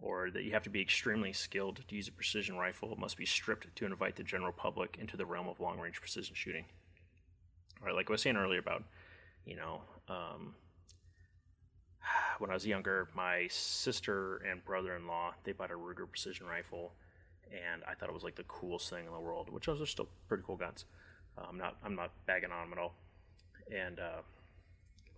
or 0.00 0.30
that 0.30 0.44
you 0.44 0.52
have 0.52 0.62
to 0.64 0.70
be 0.70 0.80
extremely 0.80 1.32
skilled 1.32 1.80
to 1.88 1.94
use 1.94 2.08
a 2.08 2.12
precision 2.12 2.56
rifle, 2.56 2.94
must 2.96 3.16
be 3.16 3.26
stripped 3.26 3.74
to 3.74 3.86
invite 3.86 4.16
the 4.16 4.22
general 4.22 4.52
public 4.52 4.96
into 5.00 5.16
the 5.16 5.26
realm 5.26 5.48
of 5.48 5.60
long 5.60 5.78
range 5.78 6.00
precision 6.00 6.34
shooting. 6.34 6.64
All 7.80 7.86
right, 7.86 7.94
like 7.94 8.08
I 8.10 8.12
was 8.12 8.22
saying 8.22 8.36
earlier 8.36 8.58
about, 8.58 8.84
you 9.44 9.56
know, 9.56 9.82
um, 10.08 10.54
when 12.38 12.50
I 12.50 12.54
was 12.54 12.66
younger, 12.66 13.08
my 13.14 13.46
sister 13.48 14.38
and 14.38 14.64
brother-in-law 14.64 15.34
they 15.44 15.52
bought 15.52 15.70
a 15.70 15.74
Ruger 15.74 16.08
precision 16.08 16.46
rifle, 16.46 16.92
and 17.50 17.82
I 17.88 17.94
thought 17.94 18.08
it 18.08 18.14
was 18.14 18.24
like 18.24 18.36
the 18.36 18.44
coolest 18.44 18.90
thing 18.90 19.06
in 19.06 19.12
the 19.12 19.20
world. 19.20 19.50
Which 19.50 19.66
those 19.66 19.80
are 19.80 19.86
still 19.86 20.08
pretty 20.28 20.42
cool 20.46 20.56
guns. 20.56 20.84
Uh, 21.38 21.44
I'm 21.48 21.58
not 21.58 21.76
I'm 21.84 21.94
not 21.94 22.12
bagging 22.26 22.50
on 22.50 22.70
them 22.70 22.78
at 22.78 22.82
all. 22.82 22.94
And 23.74 23.98
uh, 23.98 24.22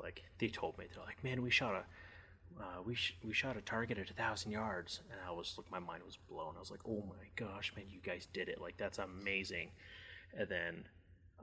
like 0.00 0.22
they 0.38 0.48
told 0.48 0.78
me, 0.78 0.86
they're 0.94 1.04
like, 1.04 1.22
"Man, 1.22 1.42
we 1.42 1.50
shot 1.50 1.74
a 1.74 1.84
uh, 2.60 2.82
we 2.84 2.94
sh- 2.94 3.16
we 3.24 3.32
shot 3.32 3.56
a 3.56 3.60
target 3.60 3.98
at 3.98 4.10
a 4.10 4.14
thousand 4.14 4.52
yards," 4.52 5.00
and 5.10 5.20
I 5.26 5.30
was 5.30 5.54
like, 5.56 5.70
my 5.70 5.78
mind 5.78 6.02
was 6.04 6.16
blown. 6.16 6.54
I 6.56 6.60
was 6.60 6.70
like, 6.70 6.80
"Oh 6.86 7.04
my 7.08 7.26
gosh, 7.36 7.72
man, 7.76 7.86
you 7.88 8.00
guys 8.02 8.26
did 8.32 8.48
it! 8.48 8.60
Like 8.60 8.76
that's 8.76 8.98
amazing!" 8.98 9.70
And 10.36 10.48
then 10.48 10.84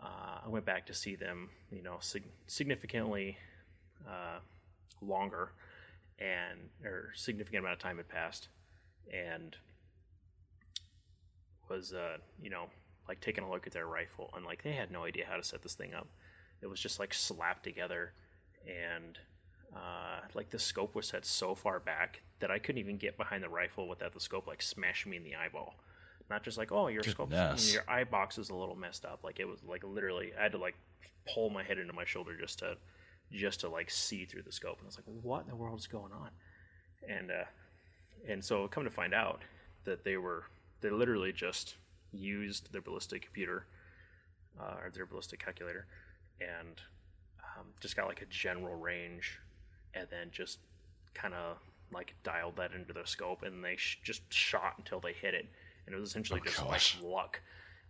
uh, 0.01 0.39
I 0.45 0.49
went 0.49 0.65
back 0.65 0.85
to 0.87 0.93
see 0.93 1.15
them, 1.15 1.49
you 1.71 1.81
know, 1.81 1.97
sig- 1.99 2.31
significantly 2.47 3.37
uh, 4.07 4.39
longer, 5.01 5.51
and 6.19 6.69
or 6.83 7.11
significant 7.15 7.59
amount 7.61 7.73
of 7.73 7.79
time 7.79 7.97
had 7.97 8.09
passed, 8.09 8.49
and 9.13 9.55
was 11.69 11.93
uh, 11.93 12.17
you 12.41 12.49
know 12.49 12.67
like 13.07 13.21
taking 13.21 13.43
a 13.43 13.49
look 13.49 13.67
at 13.67 13.73
their 13.73 13.87
rifle, 13.87 14.31
and 14.35 14.45
like 14.45 14.63
they 14.63 14.73
had 14.73 14.91
no 14.91 15.03
idea 15.03 15.25
how 15.29 15.37
to 15.37 15.43
set 15.43 15.61
this 15.61 15.75
thing 15.75 15.93
up. 15.93 16.07
It 16.61 16.67
was 16.67 16.79
just 16.79 16.99
like 16.99 17.13
slapped 17.13 17.63
together, 17.63 18.13
and 18.67 19.17
uh, 19.75 20.21
like 20.33 20.49
the 20.49 20.59
scope 20.59 20.95
was 20.95 21.07
set 21.07 21.25
so 21.25 21.53
far 21.53 21.79
back 21.79 22.21
that 22.39 22.49
I 22.49 22.59
couldn't 22.59 22.79
even 22.79 22.97
get 22.97 23.17
behind 23.17 23.43
the 23.43 23.49
rifle 23.49 23.87
without 23.87 24.13
the 24.13 24.19
scope 24.19 24.47
like 24.47 24.61
smashing 24.61 25.11
me 25.11 25.17
in 25.17 25.23
the 25.23 25.35
eyeball. 25.35 25.75
Not 26.29 26.43
just 26.43 26.57
like, 26.57 26.71
oh, 26.71 26.87
your 26.87 27.03
scope, 27.11 27.29
your 27.73 27.83
eye 27.87 28.03
box 28.03 28.37
is 28.37 28.49
a 28.49 28.55
little 28.55 28.75
messed 28.75 29.05
up. 29.05 29.19
Like 29.23 29.39
it 29.39 29.47
was 29.47 29.59
like 29.67 29.83
literally, 29.83 30.31
I 30.39 30.43
had 30.43 30.53
to 30.53 30.57
like 30.57 30.75
pull 31.31 31.49
my 31.49 31.63
head 31.63 31.77
into 31.77 31.93
my 31.93 32.05
shoulder 32.05 32.35
just 32.39 32.59
to, 32.59 32.77
just 33.31 33.59
to 33.61 33.69
like 33.69 33.91
see 33.91 34.25
through 34.25 34.43
the 34.43 34.51
scope. 34.51 34.77
And 34.79 34.85
I 34.85 34.87
was 34.87 34.97
like, 34.97 35.23
what 35.23 35.43
in 35.43 35.49
the 35.49 35.55
world 35.55 35.79
is 35.79 35.87
going 35.87 36.11
on? 36.13 36.29
And 37.07 37.29
uh, 37.29 37.43
and 38.27 38.43
so 38.43 38.67
come 38.67 38.85
to 38.85 38.89
find 38.89 39.13
out 39.13 39.41
that 39.83 40.03
they 40.03 40.17
were 40.17 40.45
they 40.81 40.89
literally 40.89 41.31
just 41.31 41.75
used 42.11 42.71
their 42.71 42.81
ballistic 42.81 43.21
computer 43.23 43.65
uh, 44.59 44.75
or 44.83 44.89
their 44.91 45.05
ballistic 45.05 45.43
calculator 45.43 45.85
and 46.39 46.81
um, 47.39 47.65
just 47.79 47.95
got 47.95 48.07
like 48.07 48.21
a 48.21 48.25
general 48.25 48.75
range 48.75 49.39
and 49.95 50.07
then 50.11 50.27
just 50.31 50.59
kind 51.13 51.33
of 51.33 51.57
like 51.91 52.13
dialed 52.23 52.57
that 52.57 52.71
into 52.73 52.93
their 52.93 53.05
scope 53.05 53.41
and 53.43 53.63
they 53.63 53.75
sh- 53.77 53.99
just 54.03 54.21
shot 54.33 54.73
until 54.77 54.99
they 54.99 55.13
hit 55.13 55.33
it 55.33 55.47
and 55.85 55.95
it 55.95 55.99
was 55.99 56.09
essentially 56.09 56.39
Oh, 56.41 56.45
just 56.45 56.57
gosh. 56.59 56.97
like 57.01 57.11
luck 57.11 57.41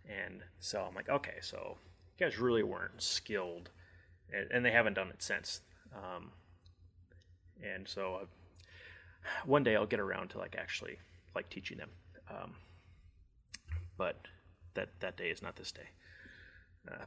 and 0.07 0.41
so 0.59 0.85
i'm 0.87 0.93
like 0.93 1.09
okay 1.09 1.35
so 1.41 1.77
you 2.19 2.25
guys 2.25 2.37
really 2.37 2.61
weren't 2.63 3.01
skilled 3.01 3.69
and, 4.31 4.51
and 4.51 4.65
they 4.65 4.71
haven't 4.71 4.93
done 4.93 5.07
it 5.09 5.23
since 5.23 5.61
um, 5.95 6.31
and 7.63 7.87
so 7.87 8.19
uh, 8.21 8.25
one 9.45 9.63
day 9.63 9.75
i'll 9.75 9.85
get 9.87 9.99
around 9.99 10.29
to 10.29 10.37
like 10.37 10.55
actually 10.59 10.97
like 11.35 11.49
teaching 11.49 11.77
them 11.77 11.89
um, 12.29 12.53
but 13.97 14.27
that 14.75 14.89
that 14.99 15.15
day 15.17 15.29
is 15.29 15.41
not 15.41 15.55
this 15.55 15.71
day 15.71 15.87
uh, 16.91 17.03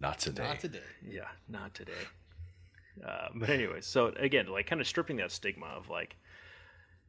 Not 0.00 0.18
today. 0.18 0.42
Not 0.42 0.60
today. 0.60 0.80
yeah, 1.08 1.28
not 1.48 1.72
today. 1.74 1.92
Uh, 3.06 3.28
but 3.34 3.50
anyway, 3.50 3.80
so 3.80 4.12
again, 4.16 4.46
like 4.48 4.66
kind 4.66 4.80
of 4.80 4.86
stripping 4.86 5.16
that 5.16 5.30
stigma 5.30 5.66
of 5.66 5.88
like, 5.88 6.16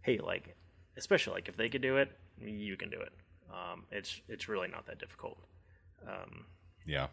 hey, 0.01 0.19
like, 0.19 0.55
especially 0.97 1.33
like 1.33 1.47
if 1.47 1.57
they 1.57 1.69
could 1.69 1.81
do 1.81 1.97
it, 1.97 2.11
you 2.41 2.77
can 2.77 2.89
do 2.89 2.99
it. 2.99 3.11
Um, 3.49 3.83
it's 3.91 4.21
it's 4.27 4.47
really 4.47 4.67
not 4.67 4.85
that 4.87 4.99
difficult. 4.99 5.37
Um, 6.07 6.45
Yeah. 6.85 7.07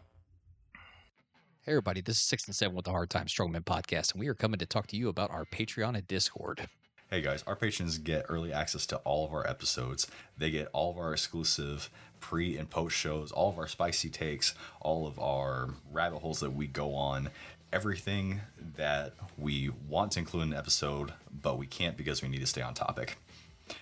Hey, 1.61 1.73
everybody, 1.73 1.99
this 1.99 2.15
is 2.17 2.23
Six 2.23 2.45
and 2.47 2.55
Seven 2.55 2.75
with 2.75 2.85
the 2.85 2.91
Hard 2.91 3.09
Times 3.09 3.33
Strongmen 3.33 3.65
podcast, 3.65 4.13
and 4.13 4.21
we 4.21 4.29
are 4.29 4.33
coming 4.33 4.57
to 4.59 4.65
talk 4.65 4.87
to 4.87 4.95
you 4.95 5.09
about 5.09 5.31
our 5.31 5.45
Patreon 5.45 5.97
and 5.97 6.07
Discord. 6.07 6.69
Hey 7.09 7.21
guys, 7.21 7.43
our 7.47 7.55
patrons 7.55 7.97
get 7.97 8.25
early 8.27 8.51
access 8.51 8.85
to 8.87 8.97
all 8.97 9.25
of 9.25 9.33
our 9.33 9.47
episodes. 9.47 10.07
They 10.37 10.49
get 10.51 10.67
all 10.73 10.91
of 10.91 10.97
our 10.97 11.13
exclusive 11.13 11.89
pre 12.19 12.57
and 12.57 12.69
post 12.69 12.95
shows, 12.95 13.31
all 13.31 13.49
of 13.49 13.57
our 13.57 13.67
spicy 13.67 14.09
takes, 14.09 14.53
all 14.81 15.07
of 15.07 15.17
our 15.19 15.69
rabbit 15.91 16.19
holes 16.19 16.41
that 16.41 16.51
we 16.53 16.67
go 16.67 16.93
on, 16.93 17.29
everything 17.73 18.41
that 18.75 19.13
we 19.37 19.69
want 19.89 20.13
to 20.13 20.19
include 20.19 20.43
in 20.43 20.53
an 20.53 20.57
episode, 20.57 21.13
but 21.41 21.57
we 21.57 21.67
can't 21.67 21.97
because 21.97 22.21
we 22.21 22.29
need 22.29 22.39
to 22.39 22.47
stay 22.47 22.61
on 22.61 22.73
topic. 22.73 23.17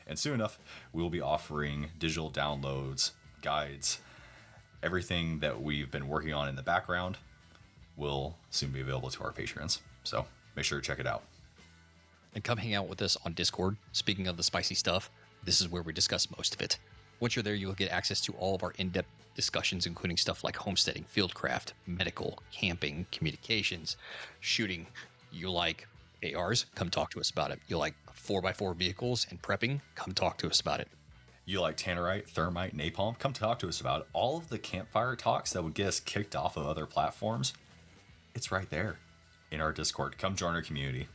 And 0.07 0.17
soon 0.17 0.33
enough, 0.33 0.57
we 0.93 1.01
will 1.01 1.09
be 1.09 1.21
offering 1.21 1.89
digital 1.99 2.31
downloads, 2.31 3.11
guides, 3.41 3.99
everything 4.81 5.39
that 5.39 5.61
we've 5.61 5.91
been 5.91 6.07
working 6.07 6.33
on 6.33 6.47
in 6.47 6.55
the 6.55 6.63
background 6.63 7.17
will 7.97 8.37
soon 8.49 8.71
be 8.71 8.81
available 8.81 9.09
to 9.09 9.23
our 9.23 9.31
patrons. 9.31 9.81
So 10.03 10.25
make 10.55 10.65
sure 10.65 10.79
to 10.79 10.85
check 10.85 10.99
it 10.99 11.07
out. 11.07 11.23
And 12.33 12.43
come 12.43 12.57
hang 12.57 12.75
out 12.75 12.87
with 12.87 13.01
us 13.01 13.17
on 13.25 13.33
Discord. 13.33 13.77
Speaking 13.93 14.27
of 14.27 14.37
the 14.37 14.43
spicy 14.43 14.75
stuff, 14.75 15.09
this 15.43 15.61
is 15.61 15.69
where 15.69 15.81
we 15.83 15.93
discuss 15.93 16.29
most 16.35 16.53
of 16.53 16.61
it. 16.61 16.77
Once 17.19 17.35
you're 17.35 17.43
there, 17.43 17.55
you'll 17.55 17.73
get 17.73 17.91
access 17.91 18.19
to 18.21 18.33
all 18.33 18.55
of 18.55 18.63
our 18.63 18.71
in 18.77 18.89
depth 18.89 19.07
discussions, 19.35 19.85
including 19.85 20.17
stuff 20.17 20.43
like 20.43 20.55
homesteading, 20.55 21.05
fieldcraft, 21.13 21.73
medical, 21.85 22.39
camping, 22.51 23.05
communications, 23.11 23.97
shooting. 24.39 24.87
You 25.31 25.51
like 25.51 25.87
ARs? 26.35 26.65
Come 26.75 26.89
talk 26.89 27.11
to 27.11 27.19
us 27.19 27.29
about 27.29 27.51
it. 27.51 27.59
You 27.67 27.77
like 27.77 27.93
4x4 28.15 28.75
vehicles 28.75 29.27
and 29.29 29.41
prepping? 29.41 29.81
Come 29.95 30.13
talk 30.13 30.37
to 30.39 30.47
us 30.47 30.59
about 30.59 30.79
it. 30.79 30.87
you 31.45 31.61
like 31.61 31.77
tannerite, 31.77 32.27
thermite, 32.27 32.75
napalm, 32.75 33.17
come 33.19 33.33
talk 33.33 33.59
to 33.59 33.67
us 33.67 33.79
about 33.79 34.01
it. 34.01 34.07
all 34.13 34.37
of 34.37 34.49
the 34.49 34.57
campfire 34.57 35.15
talks 35.15 35.53
that 35.53 35.63
would 35.63 35.75
get 35.75 35.87
us 35.87 35.99
kicked 35.99 36.35
off 36.35 36.57
of 36.57 36.65
other 36.65 36.87
platforms. 36.87 37.53
It's 38.33 38.51
right 38.51 38.69
there 38.69 38.97
in 39.51 39.61
our 39.61 39.71
Discord. 39.71 40.17
Come 40.17 40.35
join 40.35 40.55
our 40.55 40.63
community. 40.63 41.07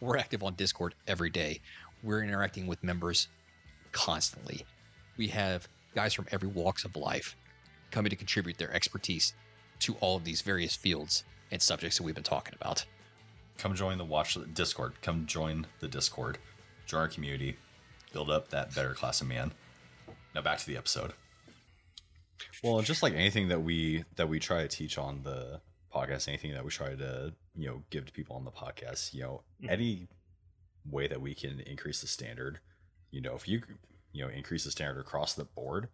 We're 0.00 0.18
active 0.18 0.42
on 0.42 0.54
Discord 0.54 0.94
every 1.06 1.30
day. 1.30 1.60
We're 2.02 2.22
interacting 2.22 2.66
with 2.66 2.82
members 2.82 3.28
constantly. 3.92 4.66
We 5.16 5.28
have 5.28 5.68
guys 5.96 6.12
from 6.12 6.26
every 6.30 6.48
walks 6.48 6.84
of 6.84 6.94
life 6.94 7.34
coming 7.90 8.10
to 8.10 8.16
contribute 8.16 8.58
their 8.58 8.72
expertise 8.72 9.32
to 9.80 9.94
all 10.00 10.16
of 10.16 10.24
these 10.24 10.42
various 10.42 10.76
fields 10.76 11.24
and 11.50 11.60
subjects 11.60 11.96
that 11.96 12.02
we've 12.04 12.14
been 12.14 12.22
talking 12.22 12.54
about. 12.60 12.84
come 13.56 13.74
join 13.74 13.96
the 13.96 14.04
watch 14.04 14.36
Discord. 14.52 14.92
Come 15.00 15.24
join 15.24 15.66
the 15.80 15.88
Discord. 15.88 16.36
Join 16.84 17.00
our 17.00 17.08
community. 17.08 17.56
Build 18.12 18.30
up 18.30 18.50
that 18.50 18.74
better 18.74 18.92
class 18.92 19.22
of 19.22 19.28
man. 19.28 19.52
Now 20.34 20.42
back 20.42 20.58
to 20.58 20.66
the 20.66 20.76
episode. 20.76 21.14
Well, 22.62 22.82
just 22.82 23.02
like 23.02 23.14
anything 23.14 23.48
that 23.48 23.62
we 23.62 24.04
that 24.16 24.28
we 24.28 24.38
try 24.38 24.62
to 24.62 24.68
teach 24.68 24.98
on 24.98 25.22
the 25.22 25.62
podcast, 25.94 26.28
anything 26.28 26.52
that 26.52 26.64
we 26.64 26.70
try 26.70 26.94
to 26.94 27.32
you 27.54 27.68
know 27.68 27.82
give 27.88 28.04
to 28.04 28.12
people 28.12 28.36
on 28.36 28.44
the 28.44 28.50
podcast, 28.50 29.14
you 29.14 29.22
know, 29.22 29.42
mm-hmm. 29.62 29.70
any 29.70 30.08
way 30.84 31.06
that 31.06 31.22
we 31.22 31.34
can 31.34 31.60
increase 31.60 32.02
the 32.02 32.06
standard, 32.06 32.60
you 33.10 33.22
know, 33.22 33.34
if 33.34 33.48
you 33.48 33.62
you 34.16 34.24
know 34.24 34.30
increase 34.30 34.64
the 34.64 34.70
standard 34.70 34.98
across 34.98 35.34
the 35.34 35.44
board, 35.44 35.88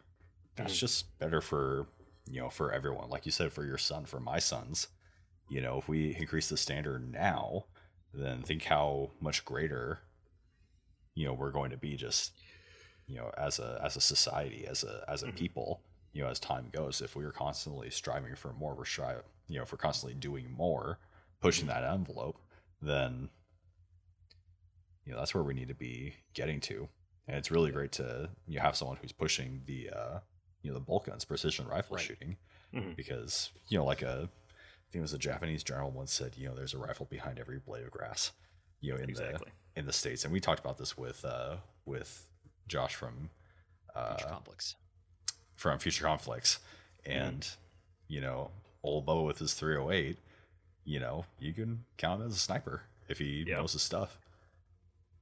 that's 0.54 0.74
mm-hmm. 0.74 0.78
just 0.78 1.18
better 1.18 1.40
for 1.40 1.88
you 2.30 2.40
know 2.40 2.48
for 2.48 2.72
everyone. 2.72 3.10
Like 3.10 3.26
you 3.26 3.32
said, 3.32 3.52
for 3.52 3.64
your 3.64 3.78
son, 3.78 4.04
for 4.04 4.20
my 4.20 4.38
sons, 4.38 4.86
you 5.48 5.60
know, 5.60 5.78
if 5.78 5.88
we 5.88 6.14
increase 6.14 6.48
the 6.48 6.56
standard 6.56 7.12
now, 7.12 7.64
then 8.14 8.42
think 8.42 8.62
how 8.62 9.10
much 9.20 9.44
greater 9.44 9.98
you 11.14 11.26
know 11.26 11.34
we're 11.34 11.50
going 11.50 11.70
to 11.70 11.76
be 11.76 11.96
just 11.96 12.32
you 13.08 13.16
know 13.16 13.30
as 13.36 13.58
a 13.58 13.80
as 13.84 13.96
a 13.96 14.00
society 14.00 14.66
as 14.68 14.84
a 14.84 15.04
as 15.08 15.22
a 15.22 15.26
mm-hmm. 15.26 15.36
people 15.36 15.80
you 16.12 16.22
know 16.22 16.28
as 16.28 16.38
time 16.38 16.68
goes 16.72 17.00
if 17.00 17.16
we 17.16 17.24
are 17.24 17.32
constantly 17.32 17.90
striving 17.90 18.34
for 18.34 18.52
more 18.52 18.74
we're 18.74 18.84
striving 18.84 19.22
you 19.48 19.56
know 19.56 19.62
if 19.62 19.72
we're 19.72 19.78
constantly 19.78 20.14
doing 20.14 20.50
more 20.50 20.98
pushing 21.40 21.66
mm-hmm. 21.66 21.82
that 21.82 21.92
envelope 21.92 22.38
then 22.80 23.28
you 25.04 25.12
know 25.12 25.18
that's 25.18 25.34
where 25.34 25.42
we 25.42 25.54
need 25.54 25.68
to 25.68 25.74
be 25.74 26.14
getting 26.34 26.60
to 26.60 26.88
and 27.28 27.36
it's 27.36 27.50
really 27.50 27.70
great 27.70 27.92
to 27.92 28.28
you 28.46 28.56
know, 28.56 28.62
have 28.62 28.76
someone 28.76 28.96
who's 29.00 29.12
pushing 29.12 29.62
the 29.66 29.90
uh 29.90 30.18
you 30.62 30.70
know 30.70 30.74
the 30.74 30.84
bolt 30.84 31.06
guns 31.06 31.24
precision 31.24 31.66
rifle 31.66 31.96
right. 31.96 32.04
shooting 32.04 32.36
mm-hmm. 32.74 32.92
because 32.96 33.50
you 33.68 33.78
know 33.78 33.84
like 33.84 34.02
a 34.02 34.28
I 34.28 34.92
think 34.92 35.00
it 35.00 35.02
was 35.02 35.14
a 35.14 35.18
Japanese 35.18 35.62
general 35.62 35.90
once 35.90 36.12
said 36.12 36.32
you 36.36 36.48
know 36.48 36.54
there's 36.54 36.74
a 36.74 36.78
rifle 36.78 37.06
behind 37.10 37.38
every 37.38 37.58
blade 37.58 37.84
of 37.84 37.90
grass 37.90 38.32
you 38.80 38.92
know 38.92 38.98
in 38.98 39.08
exactly. 39.08 39.50
the 39.74 39.80
in 39.80 39.86
the 39.86 39.92
states 39.92 40.24
and 40.24 40.32
we 40.32 40.40
talked 40.40 40.60
about 40.60 40.78
this 40.78 40.96
with 40.96 41.24
uh 41.24 41.56
with 41.86 42.28
Josh 42.68 42.94
from 42.94 43.30
uh, 43.94 44.16
Future 44.16 44.30
Conflicts 44.30 44.76
from 45.56 45.78
Future 45.78 46.04
Conflicts 46.04 46.58
and 47.04 47.40
mm. 47.40 47.56
you 48.08 48.20
know 48.20 48.50
old 48.82 49.06
Bo 49.06 49.22
with 49.22 49.38
his 49.38 49.54
308 49.54 50.18
you 50.84 51.00
know 51.00 51.24
you 51.38 51.52
can 51.52 51.84
count 51.96 52.20
him 52.20 52.26
as 52.26 52.34
a 52.34 52.38
sniper 52.38 52.82
if 53.08 53.18
he 53.18 53.44
yep. 53.46 53.58
knows 53.58 53.72
his 53.72 53.82
stuff 53.82 54.18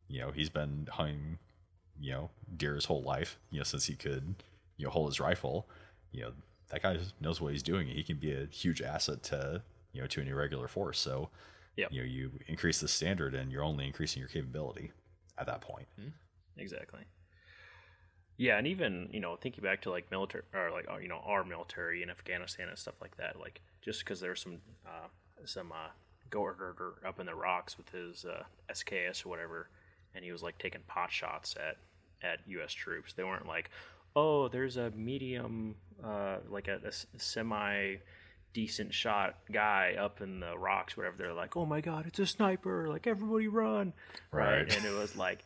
you 0.09 0.21
know 0.21 0.31
he's 0.31 0.49
been 0.49 0.89
hunting 0.91 1.39
you 2.01 2.13
know 2.13 2.31
deer 2.57 2.75
his 2.75 2.87
whole 2.87 3.03
life 3.03 3.39
you 3.51 3.59
know 3.59 3.65
since 3.65 3.87
he 3.87 3.95
could 3.95 4.35
you 4.77 4.87
know 4.87 4.91
hold 4.91 5.09
his 5.09 5.21
rifle 5.21 5.69
you 6.13 6.23
know 6.23 6.33
that 6.71 6.83
guy 6.83 6.99
knows 7.21 7.41
what 7.41 7.53
he's 7.53 7.63
doing. 7.63 7.89
He 7.89 8.03
can 8.03 8.17
be 8.17 8.33
a 8.33 8.47
huge 8.47 8.81
asset 8.81 9.23
to 9.25 9.63
you 9.93 10.01
know 10.01 10.07
to 10.09 10.21
an 10.21 10.29
irregular 10.29 10.69
force. 10.69 10.99
So 10.99 11.31
yeah 11.77 11.87
you 11.91 12.01
know 12.01 12.07
you 12.07 12.33
increase 12.47 12.81
the 12.81 12.89
standard 12.89 13.35
and 13.35 13.53
you're 13.53 13.63
only 13.63 13.87
increasing 13.87 14.21
your 14.21 14.29
capability 14.29 14.93
at 15.39 15.47
that 15.47 15.61
point. 15.61 15.87
Mm-hmm. 16.01 16.11
exactly. 16.57 17.01
Yeah 18.37 18.57
and 18.57 18.67
even 18.67 19.09
you 19.13 19.21
know 19.21 19.37
thinking 19.37 19.63
back 19.63 19.83
to 19.83 19.91
like 19.91 20.11
military 20.11 20.45
or 20.55 20.71
like 20.71 20.87
you 21.03 21.09
know 21.09 21.21
our 21.25 21.45
military 21.45 22.03
in 22.03 22.09
afghanistan 22.09 22.69
and 22.69 22.79
stuff 22.79 22.95
like 23.01 23.17
that 23.19 23.39
like 23.39 23.61
just 23.83 24.01
because 24.01 24.21
there's 24.21 24.41
some 24.41 24.59
uh, 24.87 25.09
some 25.45 25.73
uh, 25.73 25.91
herder 26.33 26.95
up 27.07 27.21
in 27.21 27.27
the 27.27 27.35
rocks 27.35 27.77
with 27.77 27.91
his 27.91 28.25
uh, 28.25 28.45
sks 28.73 29.27
or 29.27 29.29
whatever 29.29 29.69
and 30.15 30.25
he 30.25 30.33
was 30.33 30.43
like 30.43 30.57
taking 30.59 30.81
pot 30.87 31.13
shots 31.13 31.55
at 31.57 31.77
at 32.23 32.41
us 32.63 32.73
troops 32.73 33.13
they 33.13 33.25
weren't 33.25 33.47
like 33.47 33.71
oh 34.17 34.49
there's 34.49 34.77
a 34.77 34.91
medium 34.91 35.75
uh, 36.05 36.39
like 36.49 36.69
a, 36.69 36.81
a 36.85 37.19
semi 37.19 37.97
decent 38.53 38.93
shot 38.93 39.37
guy 39.53 39.95
up 39.99 40.21
in 40.21 40.41
the 40.41 40.57
rocks, 40.57 40.97
whatever. 40.97 41.17
They're 41.17 41.33
like, 41.33 41.57
"Oh 41.57 41.67
my 41.67 41.81
god, 41.81 42.07
it's 42.07 42.19
a 42.19 42.27
sniper! 42.27 42.89
Like 42.89 43.07
everybody 43.07 43.49
run!" 43.49 43.93
Right? 44.31 44.63
right? 44.63 44.77
And 44.77 44.85
it 44.85 44.95
was 44.95 45.17
like, 45.17 45.45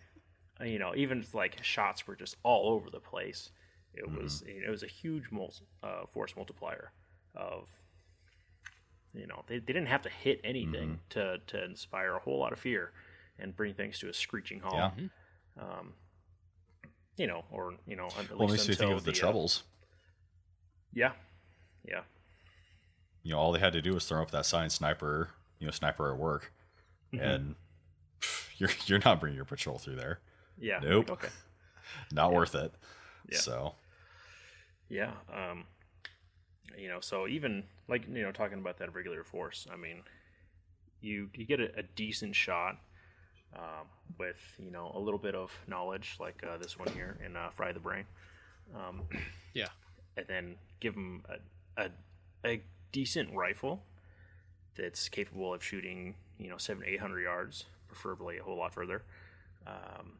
you 0.65 0.79
know, 0.79 0.95
even 0.97 1.25
like 1.33 1.63
shots 1.63 2.07
were 2.07 2.17
just 2.17 2.37
all 2.43 2.71
over 2.71 2.91
the 2.91 3.01
place. 3.01 3.51
It 3.95 4.07
mm-hmm. 4.07 4.23
was 4.23 4.43
it 4.47 4.71
was 4.71 4.83
a 4.83 4.89
huge 4.89 5.31
mul- 5.31 5.55
uh, 5.83 6.07
force 6.13 6.35
multiplier 6.37 6.93
of 7.35 7.69
you 9.13 9.27
know 9.27 9.43
they, 9.47 9.59
they 9.59 9.73
didn't 9.73 9.87
have 9.87 10.03
to 10.03 10.11
hit 10.11 10.41
anything 10.45 10.99
mm-hmm. 10.99 11.11
to 11.11 11.39
to 11.47 11.65
inspire 11.65 12.15
a 12.15 12.19
whole 12.19 12.39
lot 12.39 12.53
of 12.53 12.59
fear 12.59 12.93
and 13.39 13.57
bring 13.57 13.75
things 13.75 13.99
to 13.99 14.09
a 14.09 14.15
screeching 14.15 14.61
halt. 14.61 14.93
Yeah. 14.97 15.05
Um, 15.63 15.95
you 17.17 17.27
know, 17.27 17.45
or 17.51 17.75
you 17.87 17.97
know, 17.97 18.09
at 18.19 18.37
well, 18.37 18.49
least, 18.49 18.69
of 18.69 18.79
the, 18.79 19.01
the 19.01 19.11
uh, 19.11 19.15
troubles. 19.15 19.63
yeah, 20.93 21.13
yeah 21.87 22.01
you 23.25 23.33
know 23.33 23.39
all 23.39 23.51
they 23.51 23.59
had 23.59 23.73
to 23.73 23.83
do 23.83 23.93
was 23.93 24.07
throw 24.07 24.23
up 24.23 24.31
that 24.31 24.47
sign 24.47 24.71
sniper 24.71 25.31
you 25.59 25.67
know 25.67 25.73
sniper 25.73 26.13
at 26.13 26.19
work 26.19 26.53
mm-hmm. 27.13 27.25
and 27.25 27.55
pff, 28.21 28.49
you're 28.59 28.71
you're 28.87 29.01
not 29.05 29.19
bringing 29.19 29.35
your 29.35 29.45
patrol 29.45 29.79
through 29.79 29.97
there 29.97 30.21
yeah 30.61 30.79
nope 30.81 31.11
okay 31.11 31.29
not 32.13 32.31
yeah. 32.31 32.37
worth 32.37 32.55
it 32.55 32.73
yeah. 33.29 33.39
so 33.39 33.75
yeah 34.89 35.11
um 35.35 35.65
you 36.79 36.87
know 36.87 37.01
so 37.01 37.27
even 37.27 37.65
like 37.89 38.07
you 38.07 38.23
know 38.23 38.31
talking 38.31 38.59
about 38.59 38.79
that 38.79 38.95
regular 38.95 39.25
force 39.25 39.67
i 39.73 39.77
mean 39.77 40.03
you 41.01 41.29
you 41.35 41.45
get 41.45 41.59
a, 41.59 41.79
a 41.79 41.83
decent 41.97 42.37
shot 42.37 42.79
um, 43.57 43.87
with 44.19 44.37
you 44.59 44.71
know 44.71 44.91
a 44.95 44.99
little 44.99 45.19
bit 45.19 45.35
of 45.35 45.53
knowledge 45.67 46.17
like 46.21 46.43
uh, 46.49 46.57
this 46.59 46.79
one 46.79 46.89
here 46.89 47.19
in 47.25 47.37
uh, 47.37 47.51
fry 47.51 47.73
the 47.73 47.81
brain 47.81 48.05
um, 48.75 49.03
yeah 49.55 49.69
and 50.17 50.27
then 50.29 50.57
give 50.81 50.95
them 50.95 51.23
a, 51.29 51.83
a, 51.83 51.91
a 52.45 52.63
decent 52.93 53.33
rifle 53.35 53.83
that's 54.77 55.09
capable 55.09 55.55
of 55.55 55.63
shooting, 55.63 56.15
you 56.39 56.49
know, 56.49 56.59
seven, 56.59 56.83
eight 56.87 57.01
hundred 57.01 57.23
yards, 57.23 57.65
preferably 57.89 58.39
a 58.39 58.43
whole 58.43 58.57
lot 58.57 58.75
further, 58.75 59.03
um, 59.67 60.19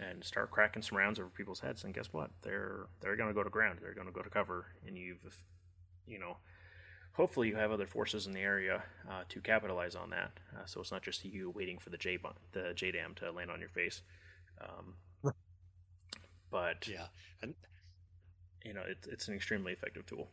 and 0.00 0.22
start 0.24 0.50
cracking 0.50 0.82
some 0.82 0.98
rounds 0.98 1.18
over 1.18 1.28
people's 1.28 1.60
heads. 1.60 1.84
And 1.84 1.94
guess 1.94 2.12
what? 2.12 2.30
They're 2.42 2.86
they're 3.00 3.16
going 3.16 3.28
to 3.28 3.34
go 3.34 3.42
to 3.42 3.50
ground. 3.50 3.78
They're 3.82 3.94
going 3.94 4.06
to 4.06 4.12
go 4.12 4.22
to 4.22 4.30
cover, 4.30 4.66
and 4.86 4.96
you've, 4.96 5.18
you 6.06 6.18
know, 6.18 6.36
hopefully 7.16 7.48
you 7.48 7.56
have 7.56 7.72
other 7.72 7.86
forces 7.86 8.26
in 8.26 8.32
the 8.32 8.40
area 8.40 8.82
uh, 9.08 9.22
to 9.28 9.40
capitalize 9.40 9.94
on 9.94 10.10
that. 10.10 10.32
Uh, 10.54 10.66
so 10.66 10.80
it's 10.80 10.92
not 10.92 11.02
just 11.02 11.24
you 11.24 11.50
waiting 11.50 11.78
for 11.78 11.90
the 11.90 11.96
J 11.96 12.18
the 12.52 12.72
JDAM 12.74 13.16
to 13.16 13.32
land 13.32 13.50
on 13.50 13.58
your 13.58 13.70
face. 13.70 14.02
Um, 14.60 14.94
but 16.50 16.86
yeah, 16.86 17.06
and 17.42 17.54
you 18.64 18.74
know, 18.74 18.82
it's 18.86 19.06
it's 19.06 19.28
an 19.28 19.34
extremely 19.34 19.72
effective 19.72 20.06
tool. 20.06 20.28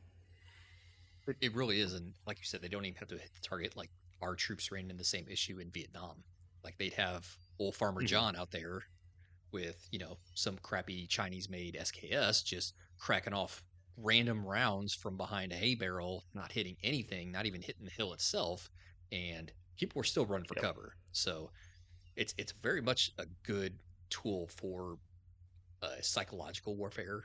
It 1.40 1.56
really 1.56 1.80
is, 1.80 1.94
and 1.94 2.14
like 2.28 2.38
you 2.40 2.46
said, 2.46 2.62
they 2.62 2.68
don't 2.68 2.84
even 2.84 2.98
have 2.98 3.08
to 3.08 3.18
hit 3.18 3.32
the 3.34 3.48
target. 3.48 3.78
Like 3.78 3.90
our 4.22 4.36
troops 4.36 4.72
ran 4.72 4.84
into 4.84 4.96
the 4.96 5.06
same 5.06 5.26
issue 5.30 5.60
in 5.60 5.72
Vietnam. 5.72 6.18
Like 6.66 6.78
they'd 6.78 6.94
have 6.94 7.26
old 7.60 7.76
Farmer 7.76 8.02
mm-hmm. 8.02 8.08
John 8.08 8.36
out 8.36 8.52
there 8.52 8.84
with 9.54 9.88
you 9.92 10.00
know 10.00 10.18
some 10.34 10.58
crappy 10.62 11.08
Chinese-made 11.08 11.78
SKS 11.80 12.44
just 12.44 12.74
cracking 12.98 13.34
off 13.34 13.64
random 13.98 14.46
rounds 14.46 14.94
from 14.94 15.18
behind 15.18 15.52
a 15.52 15.56
hay 15.56 15.76
barrel, 15.76 16.26
not 16.34 16.52
hitting 16.52 16.78
anything, 16.84 17.32
not 17.32 17.46
even 17.46 17.62
hitting 17.62 17.86
the 17.86 17.92
hill 17.92 18.14
itself, 18.14 18.70
and 19.12 19.52
people 19.78 20.00
were 20.00 20.04
still 20.04 20.26
running 20.26 20.48
for 20.48 20.56
yep. 20.56 20.64
cover. 20.64 20.96
So 21.12 21.52
it's 22.16 22.34
it's 22.38 22.54
very 22.64 22.82
much 22.82 23.12
a 23.18 23.26
good 23.44 23.80
tool 24.10 24.48
for 24.48 24.98
uh, 25.82 26.02
psychological 26.02 26.76
warfare 26.76 27.24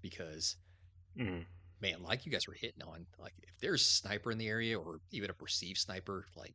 because 0.00 0.56
mm 1.18 1.44
man, 1.80 2.02
like 2.02 2.24
you 2.24 2.32
guys 2.32 2.46
were 2.46 2.54
hitting 2.54 2.82
on, 2.82 3.06
like 3.18 3.34
if 3.42 3.58
there's 3.60 3.82
a 3.82 3.84
sniper 3.84 4.30
in 4.30 4.38
the 4.38 4.48
area 4.48 4.78
or 4.78 5.00
even 5.10 5.30
a 5.30 5.34
perceived 5.34 5.78
sniper, 5.78 6.26
like 6.36 6.54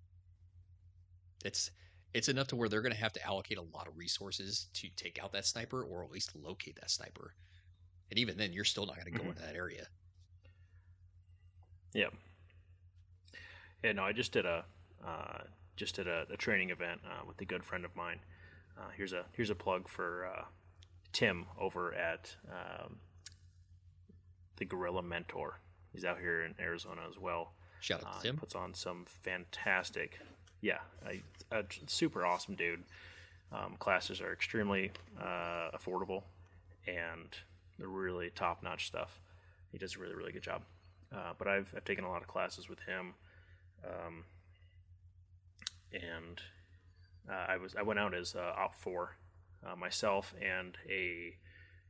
it's 1.45 1.71
it's 2.13 2.27
enough 2.27 2.47
to 2.47 2.55
where 2.55 2.67
they're 2.67 2.81
going 2.81 2.93
to 2.93 2.99
have 2.99 3.13
to 3.13 3.25
allocate 3.25 3.57
a 3.57 3.61
lot 3.61 3.87
of 3.87 3.95
resources 3.95 4.67
to 4.73 4.89
take 4.97 5.23
out 5.23 5.31
that 5.31 5.45
sniper 5.45 5.83
or 5.83 6.03
at 6.03 6.11
least 6.11 6.35
locate 6.35 6.75
that 6.75 6.91
sniper. 6.91 7.35
And 8.11 8.19
even 8.19 8.37
then, 8.37 8.53
you're 8.53 8.65
still 8.65 8.85
not 8.85 8.95
going 8.95 9.05
to 9.05 9.11
go 9.11 9.19
mm-hmm. 9.19 9.29
into 9.29 9.41
that 9.41 9.55
area. 9.55 9.87
Yeah. 11.93 12.09
Yeah. 13.83 13.93
No, 13.93 14.03
I 14.03 14.11
just 14.11 14.33
did 14.33 14.45
a 14.45 14.65
uh, 15.05 15.39
just 15.77 15.95
did 15.95 16.07
a, 16.07 16.25
a 16.31 16.37
training 16.37 16.69
event 16.69 17.01
uh, 17.05 17.25
with 17.25 17.39
a 17.41 17.45
good 17.45 17.63
friend 17.63 17.85
of 17.85 17.95
mine. 17.95 18.19
Uh, 18.77 18.89
here's 18.95 19.13
a 19.13 19.25
here's 19.31 19.49
a 19.49 19.55
plug 19.55 19.87
for 19.87 20.27
uh, 20.27 20.43
Tim 21.13 21.45
over 21.59 21.93
at 21.93 22.35
um, 22.49 22.97
the 24.57 24.65
Guerrilla 24.65 25.01
Mentor. 25.01 25.59
He's 25.93 26.05
out 26.05 26.19
here 26.19 26.43
in 26.43 26.53
Arizona 26.59 27.01
as 27.09 27.17
well. 27.17 27.53
Shout 27.79 28.03
out 28.05 28.13
to 28.13 28.17
uh, 28.19 28.21
Tim. 28.21 28.37
Puts 28.37 28.55
on 28.55 28.73
some 28.73 29.05
fantastic, 29.07 30.19
yeah, 30.61 30.79
a, 31.05 31.21
a 31.55 31.63
super 31.87 32.25
awesome 32.25 32.55
dude. 32.55 32.83
Um, 33.51 33.75
classes 33.79 34.21
are 34.21 34.31
extremely 34.31 34.91
uh, 35.19 35.71
affordable 35.75 36.23
and 36.87 37.35
they're 37.81 37.89
really 37.89 38.29
top 38.29 38.63
notch 38.63 38.87
stuff. 38.87 39.19
He 39.71 39.77
does 39.77 39.95
a 39.95 39.99
really 39.99 40.15
really 40.15 40.31
good 40.31 40.43
job. 40.43 40.61
Uh, 41.13 41.33
but 41.37 41.47
I've 41.47 41.73
I've 41.75 41.85
taken 41.85 42.03
a 42.03 42.09
lot 42.09 42.21
of 42.21 42.27
classes 42.27 42.69
with 42.69 42.79
him, 42.79 43.15
um, 43.83 44.23
and 45.91 46.41
uh, 47.29 47.45
I 47.49 47.57
was 47.57 47.75
I 47.75 47.81
went 47.81 47.99
out 47.99 48.13
as 48.13 48.35
uh, 48.35 48.53
OPFOR 48.57 49.09
uh, 49.65 49.75
myself 49.75 50.33
and 50.41 50.77
a 50.89 51.35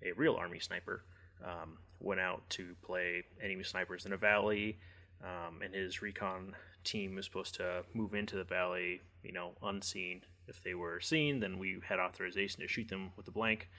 a 0.04 0.14
real 0.14 0.36
army 0.36 0.60
sniper 0.60 1.04
um, 1.44 1.78
went 2.00 2.20
out 2.20 2.50
to 2.50 2.76
play 2.84 3.24
enemy 3.44 3.64
snipers 3.64 4.06
in 4.06 4.14
a 4.14 4.18
valley, 4.18 4.80
um, 5.24 5.62
and 5.62 5.74
his 5.74 6.02
recon 6.02 6.56
team 6.84 7.16
was 7.16 7.26
supposed 7.26 7.56
to 7.56 7.84
move 7.94 8.14
into 8.14 8.36
the 8.36 8.44
valley, 8.44 9.02
you 9.24 9.32
know, 9.32 9.52
unseen. 9.62 10.22
If 10.48 10.64
they 10.64 10.74
were 10.74 11.00
seen, 11.00 11.40
then 11.40 11.60
we 11.60 11.80
had 11.88 12.00
authorization 12.00 12.62
to 12.62 12.68
shoot 12.68 12.90
them 12.90 13.12
with 13.16 13.26
the 13.26 13.32
blank, 13.32 13.70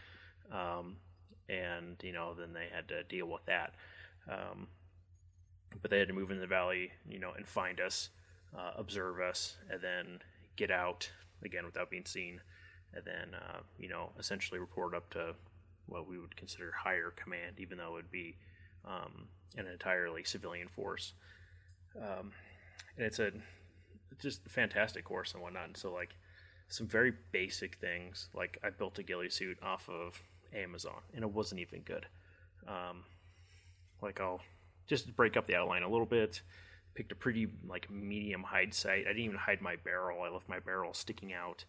um, 0.50 0.96
and 1.48 1.96
you 2.02 2.12
know, 2.12 2.34
then 2.34 2.52
they 2.52 2.66
had 2.74 2.88
to 2.88 3.02
deal 3.04 3.26
with 3.26 3.44
that. 3.46 3.74
Um, 4.28 4.68
but 5.80 5.90
they 5.90 5.98
had 5.98 6.08
to 6.08 6.14
move 6.14 6.30
into 6.30 6.40
the 6.40 6.46
valley, 6.46 6.92
you 7.08 7.18
know, 7.18 7.32
and 7.36 7.46
find 7.46 7.80
us, 7.80 8.10
uh, 8.56 8.72
observe 8.76 9.20
us, 9.20 9.56
and 9.70 9.80
then 9.80 10.20
get 10.56 10.70
out 10.70 11.10
again 11.42 11.64
without 11.64 11.90
being 11.90 12.04
seen, 12.04 12.40
and 12.94 13.04
then 13.04 13.34
uh, 13.34 13.60
you 13.78 13.88
know, 13.88 14.10
essentially 14.18 14.60
report 14.60 14.94
up 14.94 15.10
to 15.10 15.34
what 15.86 16.08
we 16.08 16.18
would 16.18 16.36
consider 16.36 16.72
higher 16.72 17.12
command, 17.16 17.56
even 17.58 17.78
though 17.78 17.88
it 17.88 17.92
would 17.92 18.10
be 18.10 18.36
um, 18.84 19.28
an 19.56 19.66
entirely 19.66 20.24
civilian 20.24 20.68
force. 20.68 21.14
Um, 21.96 22.32
and 22.96 23.06
it's 23.06 23.18
a 23.18 23.32
just 24.20 24.48
fantastic 24.48 25.04
course 25.04 25.34
and 25.34 25.42
whatnot. 25.42 25.66
And 25.66 25.76
so 25.76 25.92
like 25.92 26.14
some 26.68 26.86
very 26.86 27.12
basic 27.32 27.76
things, 27.76 28.28
like 28.34 28.58
I 28.62 28.70
built 28.70 28.98
a 28.98 29.02
ghillie 29.02 29.30
suit 29.30 29.58
off 29.62 29.88
of 29.88 30.22
Amazon, 30.54 31.00
and 31.14 31.22
it 31.22 31.30
wasn't 31.30 31.60
even 31.60 31.80
good. 31.80 32.06
Um, 32.66 33.04
like 34.00 34.20
I'll 34.20 34.40
just 34.86 35.14
break 35.16 35.36
up 35.36 35.46
the 35.46 35.56
outline 35.56 35.82
a 35.82 35.88
little 35.88 36.06
bit. 36.06 36.42
Picked 36.94 37.12
a 37.12 37.16
pretty 37.16 37.48
like 37.66 37.90
medium 37.90 38.42
hide 38.42 38.74
site. 38.74 39.04
I 39.06 39.08
didn't 39.08 39.24
even 39.24 39.38
hide 39.38 39.62
my 39.62 39.76
barrel. 39.76 40.22
I 40.22 40.28
left 40.28 40.48
my 40.48 40.60
barrel 40.60 40.92
sticking 40.92 41.32
out. 41.32 41.64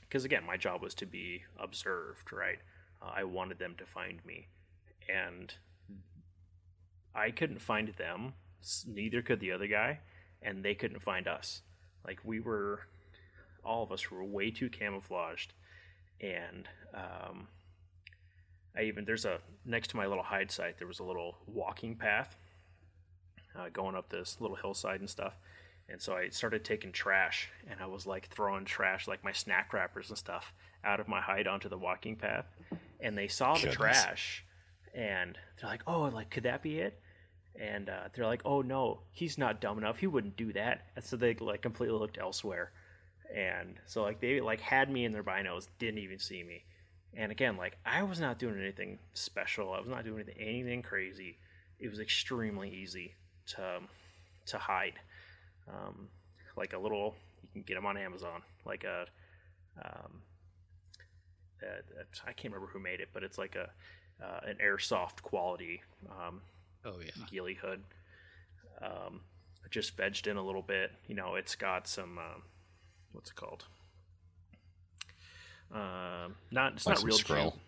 because 0.00 0.24
again, 0.24 0.44
my 0.44 0.56
job 0.56 0.82
was 0.82 0.94
to 0.94 1.06
be 1.06 1.42
observed, 1.58 2.32
right? 2.32 2.58
Uh, 3.00 3.12
I 3.14 3.24
wanted 3.24 3.58
them 3.58 3.74
to 3.78 3.86
find 3.86 4.24
me, 4.24 4.48
and 5.08 5.54
I 7.14 7.30
couldn't 7.30 7.60
find 7.60 7.88
them. 7.96 8.34
Neither 8.86 9.22
could 9.22 9.40
the 9.40 9.52
other 9.52 9.66
guy, 9.66 10.00
and 10.40 10.64
they 10.64 10.74
couldn't 10.74 11.02
find 11.02 11.26
us. 11.26 11.62
Like 12.06 12.20
we 12.24 12.40
were, 12.40 12.80
all 13.64 13.82
of 13.82 13.92
us 13.92 14.10
were 14.10 14.24
way 14.24 14.50
too 14.50 14.68
camouflaged, 14.68 15.52
and 16.22 16.68
um, 16.94 17.48
I 18.76 18.82
even 18.82 19.04
there's 19.04 19.24
a 19.24 19.38
next 19.64 19.88
to 19.88 19.96
my 19.96 20.06
little 20.06 20.22
hide 20.24 20.50
site 20.50 20.78
there 20.78 20.86
was 20.86 21.00
a 21.00 21.04
little 21.04 21.36
walking 21.46 21.96
path 21.96 22.36
uh, 23.58 23.68
going 23.72 23.94
up 23.94 24.08
this 24.08 24.36
little 24.40 24.56
hillside 24.56 25.00
and 25.00 25.10
stuff. 25.10 25.34
And 25.88 26.00
so 26.00 26.14
I 26.14 26.28
started 26.30 26.64
taking 26.64 26.92
trash, 26.92 27.48
and 27.68 27.80
I 27.80 27.86
was 27.86 28.06
like 28.06 28.28
throwing 28.28 28.64
trash, 28.64 29.08
like 29.08 29.22
my 29.24 29.32
snack 29.32 29.72
wrappers 29.72 30.08
and 30.08 30.16
stuff, 30.16 30.54
out 30.84 31.00
of 31.00 31.08
my 31.08 31.20
hide 31.20 31.46
onto 31.46 31.68
the 31.68 31.76
walking 31.76 32.16
path. 32.16 32.46
And 33.00 33.18
they 33.18 33.28
saw 33.28 33.54
the 33.54 33.60
Goodness. 33.62 33.76
trash, 33.76 34.44
and 34.94 35.36
they're 35.60 35.68
like, 35.68 35.82
"Oh, 35.86 36.02
like 36.02 36.30
could 36.30 36.44
that 36.44 36.62
be 36.62 36.78
it?" 36.78 37.00
And 37.60 37.88
uh, 37.90 38.08
they're 38.14 38.26
like, 38.26 38.42
"Oh 38.44 38.62
no, 38.62 39.00
he's 39.10 39.36
not 39.36 39.60
dumb 39.60 39.76
enough. 39.76 39.98
He 39.98 40.06
wouldn't 40.06 40.36
do 40.36 40.52
that." 40.52 40.86
And 40.96 41.04
so 41.04 41.16
they 41.16 41.34
like 41.34 41.62
completely 41.62 41.98
looked 41.98 42.16
elsewhere. 42.16 42.72
And 43.34 43.76
so 43.86 44.02
like 44.02 44.20
they 44.20 44.40
like 44.40 44.60
had 44.60 44.90
me 44.90 45.04
in 45.04 45.12
their 45.12 45.22
binos, 45.22 45.68
didn't 45.78 45.98
even 45.98 46.18
see 46.18 46.42
me. 46.42 46.64
And 47.14 47.30
again, 47.30 47.56
like 47.56 47.76
I 47.84 48.02
was 48.02 48.20
not 48.20 48.38
doing 48.38 48.58
anything 48.60 48.98
special. 49.14 49.72
I 49.72 49.78
was 49.80 49.88
not 49.88 50.04
doing 50.04 50.22
anything, 50.22 50.36
anything 50.40 50.82
crazy. 50.82 51.38
It 51.78 51.88
was 51.88 52.00
extremely 52.00 52.70
easy 52.70 53.14
to 53.48 53.80
to 54.46 54.58
hide. 54.58 54.94
Um, 55.68 56.08
like 56.56 56.72
a 56.72 56.78
little, 56.78 57.14
you 57.42 57.48
can 57.52 57.62
get 57.62 57.74
them 57.74 57.86
on 57.86 57.96
Amazon. 57.96 58.42
Like 58.64 58.84
a, 58.84 59.06
um, 59.82 60.22
uh, 61.62 62.02
I 62.26 62.32
can't 62.32 62.52
remember 62.52 62.72
who 62.72 62.78
made 62.80 63.00
it, 63.00 63.08
but 63.12 63.22
it's 63.22 63.38
like 63.38 63.56
a 63.56 63.70
uh, 64.22 64.40
an 64.46 64.56
airsoft 64.64 65.22
quality 65.22 65.82
um, 66.10 66.40
Oh 66.84 66.94
yeah. 67.00 67.24
ghillie 67.30 67.54
hood. 67.60 67.82
Um, 68.80 69.20
just 69.70 69.96
vegged 69.96 70.26
in 70.26 70.36
a 70.36 70.44
little 70.44 70.62
bit. 70.62 70.92
You 71.08 71.14
know, 71.14 71.34
it's 71.36 71.54
got 71.54 71.86
some 71.88 72.18
um, 72.18 72.42
what's 73.12 73.30
it 73.30 73.36
called? 73.36 73.64
Um, 75.74 76.34
not 76.50 76.74
it's 76.74 76.86
Like 76.86 76.96
not 76.98 77.04
real 77.04 77.16
Skrill. 77.18 77.52
jute. 77.52 77.60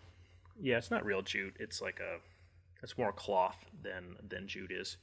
Yeah, 0.61 0.77
it's 0.77 0.91
not 0.91 1.05
real 1.05 1.21
jute. 1.21 1.55
It's 1.59 1.81
like 1.81 1.99
a 1.99 2.17
it's 2.83 2.97
more 2.97 3.11
cloth 3.11 3.65
than 3.81 4.15
than 4.27 4.47
jute 4.47 4.71
is. 4.71 4.97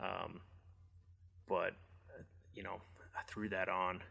Um, 0.00 0.40
but 1.46 1.74
uh, 2.08 2.22
you 2.54 2.62
know, 2.62 2.80
I 3.16 3.22
threw 3.26 3.48
that 3.50 3.68
on 3.68 4.02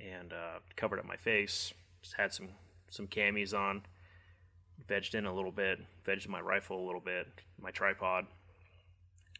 and 0.00 0.32
uh, 0.32 0.58
covered 0.76 0.98
up 0.98 1.06
my 1.06 1.16
face. 1.16 1.72
Just 2.02 2.14
had 2.16 2.32
some 2.32 2.48
some 2.88 3.06
camis 3.06 3.54
on, 3.54 3.82
vegged 4.88 5.14
in 5.14 5.24
a 5.24 5.34
little 5.34 5.52
bit, 5.52 5.78
vegged 6.04 6.28
my 6.28 6.40
rifle 6.40 6.78
a 6.82 6.86
little 6.86 7.00
bit, 7.00 7.26
my 7.60 7.70
tripod. 7.70 8.26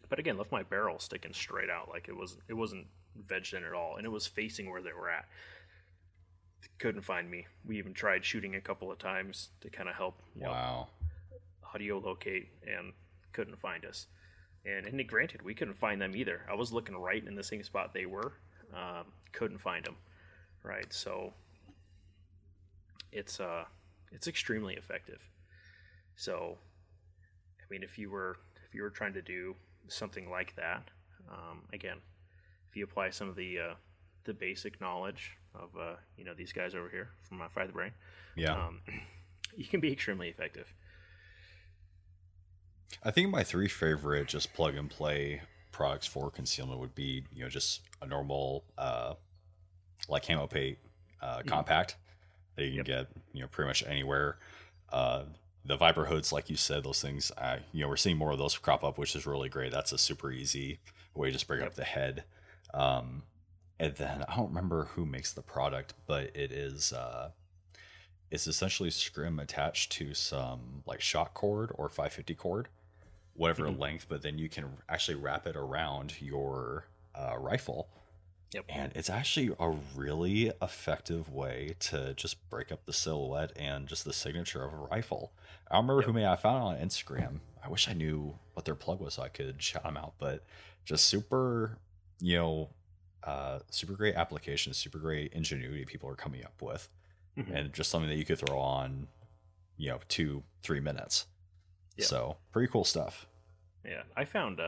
But 0.09 0.19
again, 0.19 0.39
left 0.39 0.51
my 0.53 0.63
barrel 0.63 0.99
sticking 0.99 1.33
straight 1.35 1.71
out, 1.71 1.89
like 1.89 2.09
it 2.09 2.17
was 2.17 2.39
it 2.49 2.55
wasn't 2.55 2.87
vegged 3.27 3.53
in 3.55 3.65
at 3.65 3.73
all, 3.75 3.97
and 3.97 4.07
it 4.07 4.11
was 4.11 4.27
facing 4.27 4.71
where 4.71 4.83
they 4.83 4.93
were 4.93 5.11
at. 5.11 5.27
Couldn't 6.79 7.03
find 7.03 7.31
me. 7.31 7.47
We 7.65 7.79
even 7.79 7.93
tried 7.95 8.25
shooting 8.25 8.55
a 8.55 8.61
couple 8.61 8.91
of 8.91 8.99
times 8.99 9.51
to 9.61 9.71
kind 9.71 9.89
of 9.89 9.95
help 9.95 10.23
wow. 10.35 10.47
know, 10.47 10.53
Wow. 10.53 10.89
audio 11.75 11.99
locate 11.99 12.49
and 12.67 12.93
couldn't 13.33 13.59
find 13.59 13.85
us. 13.85 14.07
And, 14.65 14.87
and 14.87 15.09
granted, 15.09 15.43
we 15.43 15.55
couldn't 15.55 15.79
find 15.79 16.01
them 16.01 16.15
either. 16.15 16.43
I 16.51 16.55
was 16.55 16.73
looking 16.73 16.97
right 16.97 17.25
in 17.27 17.35
the 17.35 17.43
same 17.43 17.63
spot 17.63 17.95
they 17.95 18.07
were, 18.07 18.35
um, 18.75 19.07
couldn't 19.33 19.59
find 19.59 19.85
them. 19.85 19.97
Right, 20.63 20.93
so 20.93 21.33
it's 23.13 23.41
uh, 23.41 23.65
it's 24.13 24.29
extremely 24.29 24.75
effective. 24.75 25.21
So, 26.17 26.59
I 27.61 27.65
mean, 27.71 27.83
if 27.83 27.99
you 27.99 28.11
were 28.11 28.37
if 28.69 28.75
you 28.75 28.83
were 28.83 28.91
trying 28.91 29.15
to 29.15 29.23
do 29.23 29.57
something 29.89 30.31
like 30.31 30.55
that, 30.57 30.91
um, 31.31 31.63
again, 31.73 31.97
if 32.69 32.77
you 32.77 32.85
apply 32.85 33.09
some 33.09 33.29
of 33.31 33.37
the 33.37 33.59
uh, 33.59 33.75
the 34.25 34.35
basic 34.35 34.81
knowledge 34.81 35.37
of 35.55 35.71
uh, 35.79 35.95
you 36.17 36.25
know 36.25 36.35
these 36.35 36.53
guys 36.53 36.75
over 36.75 36.89
here 36.89 37.11
from 37.29 37.41
uh, 37.41 37.49
Fire 37.49 37.67
the 37.67 37.73
Brain, 37.73 37.93
Yeah. 38.37 38.55
um, 38.55 38.81
you 39.57 39.65
can 39.67 39.81
be 39.81 39.93
extremely 39.93 40.29
effective. 40.29 40.73
I 43.03 43.11
think 43.11 43.31
my 43.31 43.43
three 43.45 43.69
favorite 43.69 44.29
just 44.29 44.53
plug 44.53 44.75
and 44.77 44.91
play 44.91 45.43
products 45.73 46.07
for 46.07 46.31
concealment 46.31 46.81
would 46.81 46.95
be, 46.95 47.25
you 47.33 47.43
know, 47.43 47.49
just 47.49 47.81
a 48.03 48.07
normal 48.07 48.65
uh 48.77 49.15
like 50.09 50.27
camo 50.27 50.47
paint 50.47 50.79
uh 51.23 51.43
compact 51.47 51.97
that 52.57 52.65
you 52.65 52.71
can 52.73 52.77
Yep. 52.79 52.87
get, 52.87 53.07
you 53.33 53.41
know, 53.41 53.47
pretty 53.49 53.69
much 53.69 53.83
anywhere. 53.87 54.37
Uh 54.93 55.25
the 55.65 55.77
Viper 55.77 56.07
hoods, 56.07 56.33
like 56.33 56.49
you 56.49 56.57
said, 56.57 56.85
those 56.85 57.03
things, 57.03 57.31
uh, 57.37 57.59
you 57.73 57.83
know, 57.83 57.89
we're 57.89 57.97
seeing 57.97 58.17
more 58.17 58.33
of 58.33 58.39
those 58.39 58.57
crop 58.57 58.83
up, 58.83 58.97
which 58.97 59.15
is 59.15 59.27
really 59.27 59.51
great. 59.51 59.71
That's 59.71 59.93
a 59.93 59.99
super 59.99 60.33
easy 60.33 60.79
way 61.15 61.29
to 61.29 61.33
just 61.35 61.47
bring 61.47 61.61
Yep. 61.61 61.69
up 61.69 61.75
the 61.75 61.85
head. 61.85 62.25
Um, 62.73 63.25
and 63.81 63.95
then 63.97 64.25
I 64.29 64.37
don't 64.37 64.49
remember 64.51 64.85
who 64.95 65.05
makes 65.05 65.33
the 65.33 65.43
product, 65.43 65.95
but 66.07 66.37
it 66.37 66.53
is 66.53 66.93
uh, 66.93 67.31
it's 68.31 68.47
essentially 68.47 68.91
scrim 68.91 69.41
attached 69.41 69.91
to 69.93 70.15
some 70.15 70.83
like 70.87 71.01
shot 71.01 71.35
cord 71.35 71.73
or 71.75 71.89
550 71.89 72.35
cord, 72.37 72.69
whatever 73.35 73.65
Mhm. 73.65 73.79
length, 73.81 74.07
but 74.09 74.23
then 74.23 74.39
you 74.39 74.49
can 74.49 74.77
actually 74.89 75.17
wrap 75.17 75.47
it 75.49 75.57
around 75.57 76.21
your 76.21 76.87
uh, 77.15 77.37
rifle. 77.37 77.89
Yep. 78.53 78.65
And 78.69 78.93
it's 78.95 79.11
actually 79.11 79.55
a 79.59 79.71
really 79.97 80.53
effective 80.63 81.33
way 81.33 81.75
to 81.81 82.15
just 82.15 82.49
break 82.51 82.71
up 82.71 82.85
the 82.85 82.93
silhouette 82.93 83.53
and 83.57 83.89
just 83.89 84.05
the 84.05 84.13
signature 84.13 84.63
of 84.65 84.73
a 84.73 84.77
rifle. 84.77 85.33
I 85.69 85.75
don't 85.77 85.87
remember 85.87 86.03
who 86.03 86.13
made. 86.13 86.25
I 86.27 86.37
found 86.37 86.57
it 86.59 86.81
on 86.81 86.89
Instagram. 86.89 87.41
I 87.65 87.69
wish 87.69 87.89
I 87.89 87.93
knew 87.95 88.39
what 88.55 88.65
their 88.65 88.75
plug 88.75 89.01
was 89.01 89.15
so 89.15 89.23
I 89.23 89.29
could 89.29 89.61
shout 89.63 89.83
them 89.85 89.97
out, 89.97 90.15
but 90.19 90.45
just 90.85 91.07
super, 91.07 91.79
you 92.21 92.37
know, 92.37 92.71
uh, 93.25 93.61
super 93.71 93.93
great 93.95 94.15
applications, 94.15 94.77
super 94.77 94.99
great 94.99 95.33
ingenuity 95.33 95.85
people 95.85 96.09
are 96.09 96.15
coming 96.17 96.45
up 96.45 96.61
with, 96.63 96.89
Mhm. 97.37 97.55
and 97.55 97.73
just 97.73 97.91
something 97.91 98.09
that 98.09 98.17
you 98.17 98.25
could 98.25 98.39
throw 98.39 98.59
on, 98.59 99.09
you 99.77 99.89
know, 99.91 100.01
two, 100.09 100.43
three 100.63 100.81
minutes. 100.81 101.27
Yeah. 101.97 102.07
So 102.07 102.39
pretty 102.53 102.71
cool 102.71 102.85
stuff. 102.85 103.27
Yeah, 103.85 104.03
I 104.17 104.25
found 104.25 104.61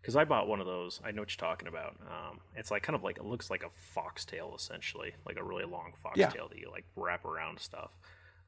because 0.00 0.16
I 0.16 0.24
bought 0.24 0.48
one 0.48 0.60
of 0.60 0.66
those. 0.66 1.00
I 1.02 1.10
know 1.10 1.22
what 1.22 1.30
you're 1.30 1.48
talking 1.48 1.68
about. 1.68 1.96
Um, 2.02 2.40
it's 2.54 2.70
like 2.70 2.82
kind 2.82 2.94
of 2.94 3.02
like 3.02 3.16
it 3.16 3.24
looks 3.24 3.50
like 3.50 3.62
a 3.62 3.70
foxtail 3.70 4.54
essentially, 4.54 5.14
like 5.26 5.36
a 5.36 5.42
really 5.44 5.64
long 5.64 5.94
Yeah. 6.16 6.26
foxtail 6.26 6.48
that 6.48 6.58
you 6.58 6.70
like 6.70 6.84
wrap 6.96 7.24
around 7.24 7.58
stuff. 7.60 7.92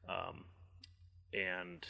Um, 0.07 0.45
and 1.33 1.85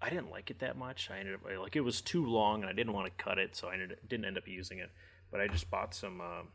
I 0.00 0.10
didn't 0.10 0.30
like 0.30 0.50
it 0.50 0.60
that 0.60 0.76
much. 0.76 1.10
I 1.10 1.18
ended 1.18 1.34
up 1.34 1.44
like 1.44 1.76
it 1.76 1.80
was 1.80 2.00
too 2.00 2.24
long, 2.24 2.62
and 2.62 2.70
I 2.70 2.72
didn't 2.72 2.92
want 2.92 3.06
to 3.06 3.22
cut 3.24 3.38
it, 3.38 3.56
so 3.56 3.68
I 3.68 3.74
ended, 3.74 3.98
didn't 4.06 4.24
end 4.26 4.38
up 4.38 4.46
using 4.46 4.78
it. 4.78 4.90
But 5.30 5.40
I 5.40 5.48
just 5.48 5.70
bought 5.70 5.94
some. 5.94 6.20
Um, 6.20 6.48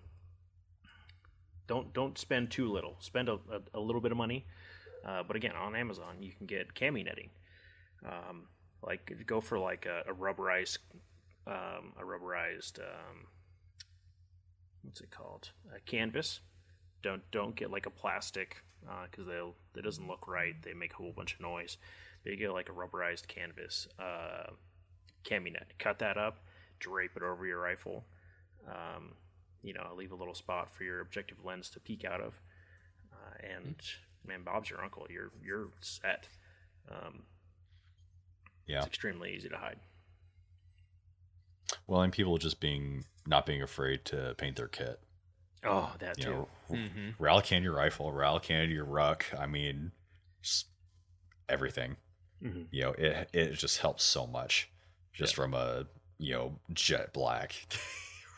don't 1.68 1.94
don't 1.94 2.18
spend 2.18 2.52
too 2.52 2.72
little. 2.72 2.96
Spend 3.00 3.30
a, 3.30 3.34
a, 3.34 3.62
a 3.76 3.80
little 3.80 4.02
bit 4.02 4.12
of 4.12 4.18
money. 4.18 4.46
Uh, 5.06 5.24
but 5.24 5.36
again, 5.36 5.56
on 5.56 5.76
Amazon, 5.76 6.18
you 6.22 6.32
can 6.32 6.46
get 6.46 6.74
cami 6.74 7.04
netting. 7.04 7.30
Um, 8.06 8.48
like 8.82 9.12
go 9.26 9.42
for 9.42 9.60
like 9.60 9.86
a, 9.86 10.10
a 10.10 10.14
rubberized, 10.14 10.78
um, 11.48 11.94
a 12.00 12.04
rubberized, 12.04 12.80
um, 12.80 13.28
what's 14.82 15.02
it 15.02 15.12
called? 15.12 15.52
A 15.76 15.80
canvas. 15.80 16.42
Don't 17.02 17.22
don't 17.32 17.56
get 17.56 17.70
like 17.70 17.86
a 17.86 17.90
plastic 17.90 18.58
because 19.10 19.26
they'll 19.26 19.56
it 19.76 19.84
doesn't 19.84 20.08
look 20.08 20.28
right. 20.28 20.56
They 20.62 20.74
make 20.74 20.94
a 20.94 20.98
whole 20.98 21.14
bunch 21.14 21.34
of 21.34 21.42
noise. 21.42 21.78
But 22.24 22.32
you 22.32 22.38
get 22.38 22.54
like 22.54 22.70
a 22.70 22.72
rubberized 22.72 23.28
canvas, 23.28 23.88
uh, 24.00 24.52
cami 25.26 25.52
net. 25.52 25.74
Cut 25.80 26.00
that 26.00 26.18
up, 26.18 26.40
drape 26.80 27.12
it 27.18 27.24
over 27.24 27.46
your 27.46 27.60
rifle. 27.60 28.06
Um, 28.68 29.14
you 29.62 29.74
know, 29.74 29.94
leave 29.96 30.12
a 30.12 30.16
little 30.16 30.34
spot 30.36 30.74
for 30.74 30.84
your 30.84 31.00
objective 31.00 31.38
lens 31.44 31.70
to 31.72 31.80
peek 31.80 32.04
out 32.06 32.22
of. 32.22 32.34
Uh, 33.12 33.48
and 33.56 33.76
man, 34.26 34.44
Bob's 34.44 34.70
your 34.70 34.82
uncle. 34.84 35.08
You're 35.10 35.32
you're 35.42 35.70
set. 35.82 36.28
Um, 36.90 37.24
Yeah. 38.68 38.78
It's 38.80 38.88
extremely 38.88 39.34
easy 39.36 39.50
to 39.50 39.58
hide. 39.58 39.80
Well, 41.88 42.02
and 42.02 42.14
people 42.14 42.38
just 42.38 42.60
being 42.60 43.06
not 43.26 43.46
being 43.46 43.62
afraid 43.62 44.06
to 44.06 44.36
paint 44.38 44.58
their 44.58 44.68
kit. 44.68 45.00
Oh, 45.66 45.94
that 46.00 46.18
You 46.18 46.24
too. 46.24 46.32
know, 46.32 46.48
Mm-hmm. 46.72 47.10
Rattle 47.24 47.42
can 47.42 47.64
your 47.64 47.74
rifle, 47.76 48.12
rattle 48.12 48.40
can 48.40 48.70
your 48.70 48.86
ruck. 48.86 49.26
I 49.38 49.46
mean, 49.46 49.92
just 50.42 50.68
everything. 51.48 51.98
Mhm. 52.42 52.68
You 52.72 52.82
know, 52.84 52.92
it 52.94 53.30
it 53.34 53.54
just 53.54 53.78
helps 53.80 54.04
so 54.04 54.26
much, 54.28 54.70
just 55.14 55.36
from 55.36 55.54
a 55.54 55.86
you 56.18 56.34
know 56.34 56.60
jet 56.74 57.14
black 57.14 57.56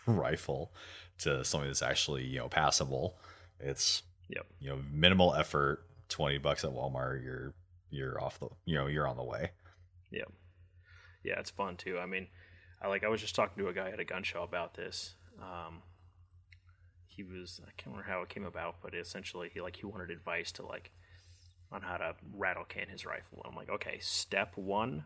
rifle 0.05 0.71
to 1.19 1.43
something 1.43 1.69
that's 1.69 1.81
actually 1.81 2.25
you 2.25 2.39
know 2.39 2.49
passable. 2.49 3.17
It's 3.59 4.03
Yep. 4.29 4.45
you 4.59 4.69
know 4.69 4.79
minimal 4.91 5.33
effort. 5.35 5.83
Twenty 6.09 6.37
bucks 6.37 6.63
at 6.63 6.71
Walmart, 6.71 7.23
you're 7.23 7.53
you're 7.89 8.21
off 8.21 8.39
the 8.39 8.47
you 8.65 8.75
know 8.75 8.87
you're 8.87 9.07
on 9.07 9.17
the 9.17 9.23
way. 9.23 9.51
Yeah. 10.11 10.23
Yeah, 11.23 11.39
it's 11.39 11.49
fun 11.49 11.77
too. 11.77 11.97
I 11.97 12.05
mean, 12.05 12.27
I 12.81 12.87
like 12.87 13.03
I 13.03 13.07
was 13.07 13.21
just 13.21 13.35
talking 13.35 13.63
to 13.63 13.69
a 13.69 13.73
guy 13.73 13.89
at 13.89 13.99
a 13.99 14.05
gun 14.05 14.23
show 14.23 14.43
about 14.43 14.75
this. 14.75 15.15
Um 15.41 15.81
he 17.07 17.23
was 17.23 17.61
I 17.63 17.71
can't 17.77 17.95
remember 17.95 18.11
how 18.11 18.21
it 18.21 18.29
came 18.29 18.45
about, 18.45 18.75
but 18.81 18.93
essentially 18.93 19.49
he 19.53 19.61
like 19.61 19.77
he 19.77 19.85
wanted 19.85 20.11
advice 20.11 20.51
to 20.53 20.65
like 20.65 20.91
on 21.71 21.81
how 21.81 21.97
to 21.97 22.15
rattle 22.33 22.65
can 22.65 22.87
his 22.89 23.05
rifle. 23.05 23.41
I'm 23.45 23.55
like, 23.55 23.69
okay, 23.69 23.97
step 23.99 24.55
one, 24.55 25.05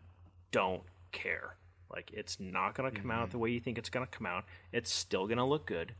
don't 0.50 0.82
care. 1.12 1.56
Like 1.92 2.10
it's 2.12 2.38
not 2.38 2.74
gonna 2.74 2.90
come 2.90 3.10
out 3.10 3.30
the 3.30 3.38
way 3.38 3.50
you 3.50 3.60
think 3.60 3.78
it's 3.78 3.90
gonna 3.90 4.06
come 4.06 4.26
out. 4.26 4.44
It's 4.72 4.92
still 4.92 5.26
gonna 5.26 5.46
look 5.46 5.66
good. 5.66 5.94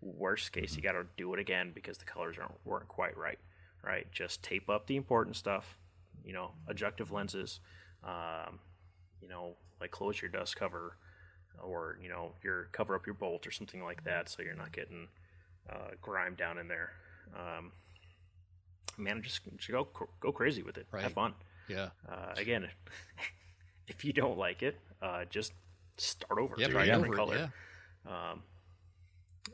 Worst 0.00 0.52
case, 0.52 0.76
you 0.76 0.82
gotta 0.82 1.06
do 1.16 1.32
it 1.34 1.40
again 1.40 1.72
because 1.74 1.98
the 1.98 2.04
colors 2.04 2.36
aren't 2.38 2.54
weren't 2.64 2.88
quite 2.88 3.16
right. 3.16 3.38
Right? 3.84 4.10
Just 4.12 4.42
tape 4.42 4.70
up 4.70 4.86
the 4.86 4.96
important 4.96 5.36
stuff. 5.36 5.78
You 6.24 6.32
know, 6.32 6.52
objective 6.68 7.10
lenses. 7.10 7.60
Um, 8.04 8.60
you 9.20 9.28
know, 9.28 9.56
like 9.80 9.90
close 9.90 10.20
your 10.20 10.30
dust 10.30 10.56
cover, 10.56 10.96
or 11.60 11.98
you 12.00 12.08
know, 12.08 12.32
your 12.42 12.68
cover 12.72 12.94
up 12.94 13.06
your 13.06 13.14
bolt 13.14 13.46
or 13.46 13.50
something 13.50 13.82
like 13.82 14.04
that, 14.04 14.28
so 14.28 14.42
you're 14.42 14.54
not 14.54 14.72
getting 14.72 15.08
uh, 15.70 15.90
grime 16.00 16.34
down 16.34 16.58
in 16.58 16.68
there. 16.68 16.92
Um, 17.34 17.72
man, 18.98 19.22
just, 19.22 19.40
just 19.56 19.70
go 19.70 19.88
go 20.20 20.32
crazy 20.32 20.62
with 20.62 20.78
it. 20.78 20.86
Right. 20.90 21.02
Have 21.02 21.12
fun. 21.12 21.34
Yeah. 21.68 21.90
Uh, 22.08 22.34
again, 22.36 22.68
if 23.88 24.04
you 24.04 24.12
don't 24.12 24.38
like 24.38 24.62
it, 24.62 24.78
uh, 25.02 25.24
just 25.30 25.52
start 25.98 26.38
over. 26.38 26.54
Yeah. 26.58 26.68
Try 26.68 26.74
a 26.74 26.78
right 26.78 26.86
different 27.02 27.06
over 27.06 27.16
color. 27.16 27.50
Yeah. 28.06 28.30
Um, 28.30 28.42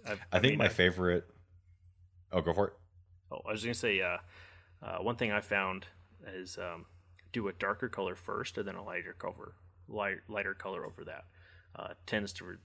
I've- 0.06 0.20
I 0.32 0.38
think 0.40 0.52
mean, 0.52 0.58
my 0.58 0.64
I've- 0.66 0.74
favorite. 0.74 1.24
Oh, 2.32 2.40
go 2.42 2.52
for 2.52 2.68
it. 2.68 2.74
Oh, 3.32 3.40
I 3.46 3.52
was 3.52 3.62
gonna 3.62 3.74
say, 3.74 4.00
uh, 4.00 4.18
uh, 4.82 4.98
one 4.98 5.16
thing 5.16 5.32
I 5.32 5.40
found 5.40 5.86
is 6.26 6.58
um, 6.58 6.86
do 7.32 7.48
a 7.48 7.52
darker 7.54 7.88
color 7.88 8.14
first, 8.14 8.58
and 8.58 8.66
then 8.68 8.74
a 8.74 8.82
lighter 8.84 9.12
color, 9.14 9.54
light, 9.88 10.18
lighter 10.28 10.54
color 10.54 10.84
over 10.86 11.04
that. 11.04 11.24
Uh, 11.74 11.94
tends 12.06 12.32
to, 12.34 12.58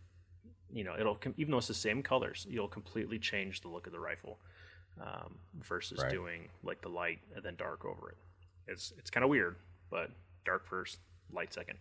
you 0.71 0.83
know, 0.83 0.95
it'll 0.97 1.17
even 1.37 1.51
though 1.51 1.57
it's 1.57 1.67
the 1.67 1.73
same 1.73 2.01
colors, 2.03 2.45
you'll 2.49 2.67
completely 2.67 3.19
change 3.19 3.61
the 3.61 3.67
look 3.67 3.87
of 3.87 3.93
the 3.93 3.99
rifle 3.99 4.39
um, 5.01 5.39
versus 5.59 5.99
Right. 6.01 6.11
doing 6.11 6.49
like 6.61 6.81
the 6.81 6.89
light 6.89 7.19
and 7.35 7.43
then 7.43 7.55
dark 7.55 7.83
over 7.85 8.09
it. 8.11 8.17
It's 8.67 8.91
it's 8.97 9.09
kind 9.09 9.23
of 9.23 9.29
weird, 9.29 9.57
but 9.89 10.11
dark 10.45 10.65
first, 10.65 10.99
light 11.31 11.53
second. 11.53 11.79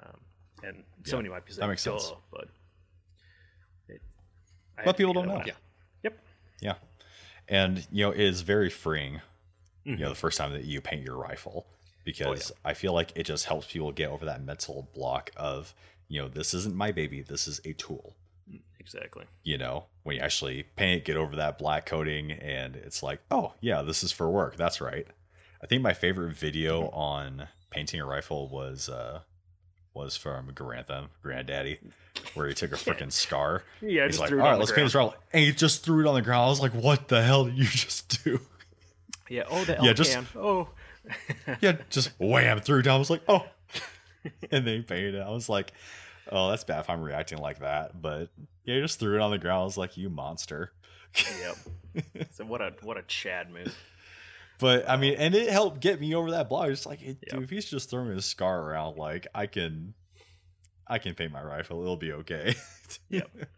Um, 0.00 0.20
and 0.64 0.84
somebody 1.04 1.28
might 1.28 1.44
be 1.44 1.52
saying, 1.52 1.68
makes 1.68 1.82
sense. 1.82 2.08
"Duh," 2.08 2.16
but 2.30 2.48
it, 3.88 4.00
I 4.78 4.84
But 4.84 4.96
people 4.96 5.12
don't 5.12 5.26
know. 5.26 5.34
one 5.34 5.42
out. 5.50 5.56
Yep. 6.02 6.18
Yeah, 6.60 6.74
and 7.48 7.86
you 7.90 8.04
know 8.04 8.10
it 8.12 8.20
is 8.20 8.42
very 8.42 8.70
freeing. 8.70 9.20
You 9.84 9.94
Mm-hmm. 9.94 10.02
know, 10.02 10.08
the 10.10 10.14
first 10.14 10.38
time 10.38 10.52
that 10.52 10.64
you 10.64 10.80
paint 10.80 11.02
your 11.02 11.16
rifle, 11.16 11.66
Oh, 11.68 11.74
because 12.04 12.52
I 12.64 12.72
feel 12.74 12.92
like 12.92 13.10
it 13.16 13.24
just 13.24 13.46
helps 13.46 13.66
people 13.72 13.90
get 13.90 14.10
over 14.10 14.24
that 14.26 14.40
mental 14.44 14.88
block 14.94 15.30
of 15.36 15.74
you 16.08 16.20
know 16.22 16.28
this 16.28 16.54
isn't 16.54 16.74
my 16.76 16.92
baby, 16.92 17.20
this 17.22 17.48
is 17.48 17.60
a 17.64 17.72
tool. 17.72 18.14
Exactly. 18.78 19.24
You 19.44 19.58
know, 19.58 19.86
when 20.04 20.16
you 20.16 20.22
actually 20.22 20.64
paint, 20.76 21.04
get 21.04 21.16
over 21.16 21.34
that 21.36 21.56
black 21.58 21.86
coating, 21.86 22.30
and 22.32 22.76
it's 22.76 23.02
like, 23.02 23.20
oh 23.30 23.54
yeah, 23.60 23.82
this 23.82 24.02
is 24.04 24.12
for 24.12 24.28
work. 24.30 24.56
That's 24.56 24.80
right. 24.80 25.06
I 25.62 25.66
think 25.66 25.82
my 25.82 25.94
favorite 25.94 26.34
video 26.36 26.82
Mm-hmm. 26.82 26.94
on 26.94 27.48
painting 27.70 28.00
a 28.00 28.06
rifle 28.06 28.48
was 28.48 28.88
uh 28.88 29.20
was 29.94 30.16
from 30.16 30.50
Garand 30.52 30.86
Thumb, 30.86 31.08
Granddaddy, 31.22 31.78
where 32.34 32.48
he 32.48 32.54
took 32.54 32.72
a 32.72 32.76
freaking 32.76 33.12
scar. 33.12 33.62
Yeah, 33.80 34.06
He's 34.06 34.18
just 34.18 34.20
like, 34.20 34.32
all 34.32 34.38
right, 34.38 34.58
let's 34.58 34.72
paint 34.72 34.86
this 34.86 34.92
ground. 34.92 35.12
And 35.32 35.44
he 35.44 35.52
just 35.52 35.84
threw 35.84 36.04
it 36.04 36.08
on 36.08 36.14
the 36.14 36.22
ground. 36.22 36.44
I 36.44 36.48
was 36.48 36.60
like, 36.60 36.72
what 36.72 37.08
the 37.08 37.22
hell 37.22 37.44
did 37.44 37.58
you 37.58 37.64
just 37.64 38.24
do? 38.24 38.40
Yeah. 39.28 39.44
Oh, 39.50 39.64
the 39.64 39.78
Yeah, 39.82 39.92
just- 39.92 40.12
can. 40.12 40.26
Oh. 40.36 40.68
yeah, 41.60 41.76
just 41.90 42.10
wham, 42.18 42.60
threw 42.60 42.78
it 42.78 42.82
down. 42.82 42.96
I 42.96 42.98
was 42.98 43.10
like, 43.10 43.22
oh. 43.28 43.44
and 44.52 44.66
they 44.66 44.76
he 44.76 44.82
painted 44.82 45.16
it. 45.16 45.20
I 45.20 45.30
was 45.30 45.48
like, 45.48 45.72
oh, 46.30 46.50
that's 46.50 46.64
bad 46.64 46.80
if 46.80 46.90
I'm 46.90 47.02
reacting 47.02 47.38
like 47.38 47.58
that. 47.58 48.00
But 48.00 48.28
yeah, 48.64 48.76
he 48.76 48.80
just 48.80 49.00
threw 49.00 49.16
it 49.16 49.20
on 49.20 49.30
the 49.32 49.38
ground. 49.38 49.62
I 49.62 49.64
was 49.64 49.76
like, 49.76 49.96
you 49.96 50.10
monster. 50.10 50.72
Yep. 51.40 51.56
so 52.30 52.44
what 52.44 52.62
a 52.62 52.72
what 52.82 52.96
a 52.96 53.02
Chad 53.02 53.50
move. 53.50 53.76
But 54.62 54.88
I 54.88 54.96
mean, 54.96 55.16
and 55.18 55.34
it 55.34 55.50
helped 55.50 55.80
get 55.80 56.00
me 56.00 56.14
over 56.14 56.30
that 56.30 56.48
block. 56.48 56.68
It's 56.68 56.86
like, 56.86 57.00
hey, 57.00 57.16
Yep. 57.20 57.30
dude, 57.30 57.42
if 57.42 57.50
he's 57.50 57.64
just 57.68 57.90
throwing 57.90 58.10
his 58.14 58.24
scar 58.24 58.60
around, 58.62 58.96
like 58.96 59.26
I 59.34 59.46
can, 59.46 59.92
I 60.86 60.98
can 60.98 61.14
paint 61.14 61.32
my 61.32 61.42
rifle. 61.42 61.82
It'll 61.82 61.96
be 61.96 62.12
okay. 62.12 62.54
Yep. 63.10 63.28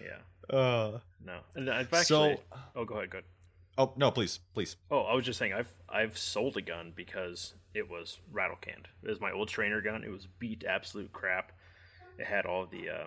Yeah. 0.00 0.56
uh, 0.56 0.98
No. 1.24 1.38
And 1.54 1.68
I've 1.70 1.92
actually. 1.92 2.34
so, 2.36 2.40
oh, 2.76 2.84
go 2.84 2.96
ahead. 2.96 3.10
Go 3.10 3.18
ahead. 3.18 3.24
oh 3.78 3.92
no, 3.96 4.10
please, 4.10 4.38
please. 4.54 4.76
Oh, 4.90 5.00
I 5.00 5.14
was 5.14 5.24
just 5.24 5.38
saying 5.38 5.52
I've 5.54 5.72
I've 5.88 6.16
sold 6.18 6.56
a 6.56 6.62
gun 6.62 6.92
because 6.94 7.54
it 7.74 7.88
was 7.90 8.18
rattle 8.30 8.56
canned. 8.60 8.88
It 9.02 9.08
was 9.10 9.20
my 9.20 9.32
old 9.32 9.48
trainer 9.48 9.80
gun. 9.80 10.04
It 10.04 10.10
was 10.10 10.26
beat 10.38 10.64
absolute 10.68 11.12
crap. 11.12 11.52
It 12.18 12.26
had 12.26 12.46
all 12.46 12.66
the 12.66 12.88
uh, 12.90 13.06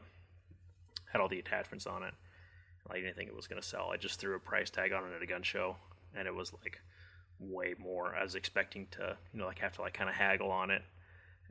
had 1.11 1.21
all 1.21 1.29
the 1.29 1.39
attachments 1.39 1.85
on 1.85 2.03
it. 2.03 2.13
Like 2.89 2.97
I 2.97 3.01
didn't 3.01 3.15
think 3.15 3.29
it 3.29 3.35
was 3.35 3.47
gonna 3.47 3.61
sell. 3.61 3.89
I 3.93 3.97
just 3.97 4.19
threw 4.19 4.35
a 4.35 4.39
price 4.39 4.69
tag 4.69 4.91
on 4.91 5.03
it 5.09 5.15
at 5.15 5.21
a 5.21 5.27
gun 5.27 5.43
show, 5.43 5.75
and 6.15 6.27
it 6.27 6.33
was 6.35 6.53
like 6.53 6.79
way 7.39 7.73
more. 7.79 8.15
I 8.15 8.23
was 8.23 8.35
expecting 8.35 8.87
to 8.91 9.17
you 9.33 9.39
know 9.39 9.45
like 9.45 9.59
have 9.59 9.73
to 9.75 9.81
like 9.81 9.93
kind 9.93 10.09
of 10.09 10.15
haggle 10.15 10.51
on 10.51 10.69
it, 10.71 10.81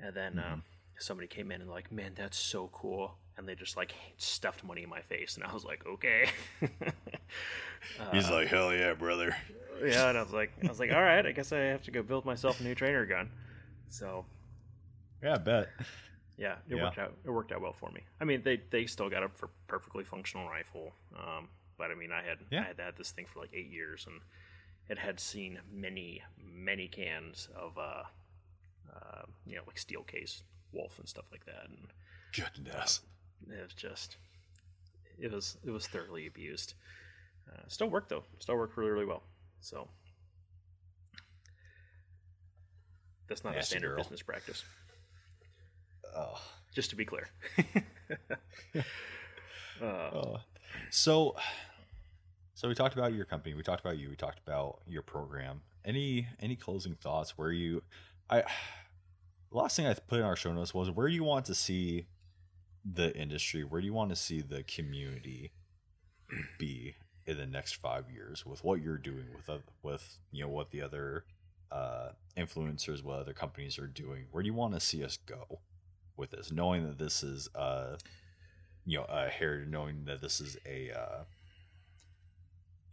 and 0.03 0.15
then 0.15 0.39
um, 0.39 0.63
somebody 0.99 1.27
came 1.29 1.51
in 1.53 1.61
and 1.61 1.71
like, 1.71 1.91
man, 1.93 2.13
that's 2.17 2.39
so 2.39 2.69
cool. 2.73 3.17
And 3.37 3.49
they 3.49 3.55
just 3.55 3.77
like 3.77 3.95
stuffed 4.17 4.65
money 4.65 4.83
in 4.83 4.89
my 4.89 5.01
face, 5.01 5.37
and 5.37 5.45
I 5.45 5.53
was 5.55 5.65
like, 5.65 5.87
okay. 5.87 6.29
He's 8.13 8.29
like, 8.31 8.49
hell 8.49 8.73
yeah, 8.75 8.95
brother. 8.95 9.35
yeah, 9.85 10.09
and 10.09 10.19
I 10.19 10.23
was 10.23 10.33
like, 10.33 10.51
I 10.65 10.69
was 10.69 10.81
like, 10.81 10.93
all 10.93 11.01
right, 11.03 11.25
I 11.25 11.33
guess 11.33 11.53
I 11.53 11.59
have 11.59 11.83
to 11.85 11.91
go 11.91 12.03
build 12.03 12.25
myself 12.25 12.61
a 12.61 12.65
new 12.65 12.75
trainer 12.75 13.07
gun. 13.07 13.31
So 13.91 14.25
Yeah, 15.23 15.35
I 15.35 15.39
bet. 15.39 15.69
yeah, 16.37 16.57
it 16.69 16.77
Yeah. 16.77 16.83
worked 16.85 16.99
out. 16.99 17.15
It 17.25 17.31
worked 17.31 17.53
out 17.53 17.61
well 17.61 17.73
for 17.79 17.91
me. 17.93 18.01
I 18.21 18.25
mean, 18.25 18.43
they 18.43 18.61
they 18.71 18.87
still 18.87 19.09
got 19.09 19.23
a 19.23 19.29
per- 19.29 19.49
perfectly 19.69 20.03
functional 20.05 20.49
rifle, 20.49 20.93
um, 21.17 21.49
but 21.77 21.91
I 21.91 21.95
mean, 21.95 22.11
I 22.11 22.23
had 22.23 22.39
Yeah. 22.51 22.63
I 22.63 22.65
had 22.65 22.81
had 22.81 22.97
this 22.97 23.11
thing 23.13 23.27
for 23.33 23.39
like 23.41 23.51
eight 23.55 23.71
years, 23.71 24.07
and 24.09 24.21
it 24.89 24.99
had 24.99 25.21
seen 25.21 25.59
many 25.73 26.23
many 26.39 26.89
cans 26.89 27.49
of 27.55 27.77
uh, 27.79 28.05
uh, 28.95 29.23
you 29.47 29.57
know, 29.57 29.63
like 29.67 29.79
steel 29.79 30.03
case 30.03 30.43
wolf 30.73 30.99
and 30.99 31.09
stuff 31.09 31.25
like 31.31 31.45
that, 31.47 31.65
and 31.69 31.89
Goodness. 32.35 33.01
it 33.49 33.63
was 33.63 33.75
just 33.75 34.17
it 35.19 35.33
was 35.33 35.57
it 35.65 35.71
was 35.71 35.87
thoroughly 35.87 36.27
abused. 36.27 36.75
Uh, 37.51 37.63
still 37.69 37.89
worked 37.89 38.09
though. 38.11 38.25
Still 38.39 38.57
worked 38.57 38.77
really 38.77 38.91
really 38.91 39.07
well. 39.07 39.23
So 39.61 39.89
that's 43.29 43.45
not 43.45 43.57
a 43.57 43.63
standard 43.63 43.89
girl. 43.89 43.99
business 43.99 44.23
practice. 44.23 44.65
Oh. 46.17 46.41
Just 46.75 46.91
to 46.91 46.97
be 46.97 47.05
clear. 47.05 47.29
uh, 49.83 49.85
Uh, 49.85 50.39
so, 50.91 51.35
so 52.59 52.67
we 52.67 52.75
talked 52.75 52.97
about 52.97 53.15
your 53.15 53.25
company. 53.25 53.55
We 53.55 53.63
talked 53.63 53.85
about 53.85 53.99
you. 53.99 54.11
We 54.11 54.17
talked 54.17 54.41
about 54.45 54.81
your 54.85 55.03
program. 55.03 55.61
Any 55.85 56.27
any 56.41 56.57
closing 56.57 56.97
thoughts? 56.97 57.39
Where 57.39 57.53
you, 57.53 57.85
I, 58.29 58.43
last 59.53 59.77
thing 59.77 59.87
I 59.87 59.95
put 59.95 60.19
in 60.19 60.25
our 60.25 60.35
show 60.35 60.53
notes 60.53 60.75
was 60.75 60.91
where 60.91 61.07
do 61.07 61.15
you 61.15 61.23
want 61.23 61.45
to 61.45 61.55
see 61.55 62.09
the 62.85 63.17
industry? 63.17 63.63
Where 63.63 63.81
do 63.81 63.87
you 63.87 63.93
want 63.93 64.11
to 64.11 64.17
see 64.17 64.41
the 64.41 64.65
community 64.65 65.53
be 66.59 66.97
in 67.27 67.37
the 67.37 67.47
next 67.47 67.75
five 67.75 68.11
years 68.11 68.45
with 68.45 68.65
what 68.65 68.83
you're 68.83 68.99
doing 68.99 69.27
with 69.37 69.49
oth- 69.49 69.71
with 69.85 70.19
you 70.33 70.43
know 70.43 70.51
what 70.51 70.73
the 70.73 70.83
other 70.83 71.27
uh, 71.71 72.09
influencers, 72.37 73.05
what 73.05 73.21
other 73.21 73.35
companies 73.35 73.79
are 73.79 73.87
doing? 73.87 74.25
Where 74.33 74.43
do 74.43 74.49
you 74.49 74.55
want 74.55 74.75
to 74.75 74.81
see 74.81 75.05
us 75.05 75.17
go 75.17 75.61
with 76.17 76.33
this? 76.33 76.51
Knowing 76.51 76.89
that 76.89 76.99
this 76.99 77.23
is 77.23 77.49
uh 77.55 77.99
you 78.85 78.99
know 78.99 79.05
a 79.05 79.29
hair 79.29 79.65
knowing 79.65 80.07
that 80.07 80.21
this 80.21 80.41
is 80.41 80.57
a 80.67 80.91
uh, 80.91 81.23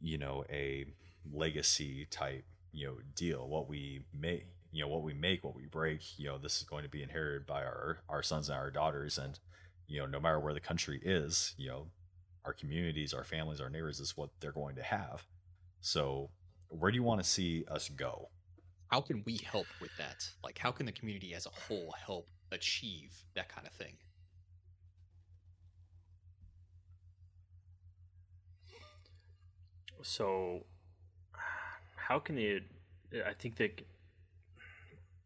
you 0.05 0.17
know 0.17 0.43
a 0.49 0.85
legacy 1.33 2.07
type 2.11 2.45
you 2.71 2.85
know 2.85 2.95
deal 3.15 3.47
what 3.47 3.67
we 3.67 4.01
make 4.13 4.45
you 4.71 4.81
know 4.81 4.87
what 4.87 5.03
we 5.03 5.13
make 5.13 5.43
what 5.43 5.55
we 5.55 5.65
break 5.65 6.01
you 6.19 6.27
know 6.27 6.37
this 6.37 6.57
is 6.57 6.63
going 6.63 6.83
to 6.83 6.89
be 6.89 7.01
inherited 7.01 7.45
by 7.47 7.63
our 7.63 7.99
our 8.09 8.21
sons 8.21 8.49
and 8.49 8.57
our 8.57 8.69
daughters 8.69 9.17
and 9.17 9.39
you 9.87 9.99
know, 9.99 10.05
no 10.05 10.19
matter 10.19 10.39
where 10.39 10.53
the 10.53 10.59
country 10.59 10.99
is, 11.03 11.53
you 11.57 11.69
know, 11.69 11.87
our 12.43 12.53
communities, 12.53 13.13
our 13.13 13.23
families, 13.23 13.61
our 13.61 13.69
neighbors 13.69 13.99
is 13.99 14.17
what 14.17 14.29
they're 14.39 14.51
going 14.51 14.75
to 14.75 14.83
have. 14.83 15.25
So, 15.81 16.29
where 16.69 16.91
do 16.91 16.95
you 16.95 17.03
want 17.03 17.21
to 17.23 17.29
see 17.29 17.65
us 17.69 17.89
go? 17.89 18.29
How 18.87 19.01
can 19.01 19.23
we 19.25 19.37
help 19.37 19.67
with 19.81 19.95
that? 19.97 20.27
Like, 20.43 20.57
how 20.57 20.71
can 20.71 20.85
the 20.85 20.91
community 20.91 21.33
as 21.33 21.45
a 21.45 21.49
whole 21.49 21.93
help 22.05 22.27
achieve 22.51 23.13
that 23.35 23.49
kind 23.49 23.67
of 23.67 23.73
thing? 23.73 23.97
So, 30.05 30.61
how 31.95 32.19
can 32.19 32.37
it? 32.37 32.63
I 33.25 33.33
think 33.33 33.55
that 33.55 33.81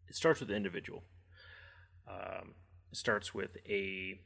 it 0.08 0.16
starts 0.16 0.40
with 0.40 0.48
the 0.48 0.56
individual. 0.56 1.04
Um, 2.08 2.54
it 2.90 2.98
starts 2.98 3.34
with 3.34 3.58
a 3.68 4.18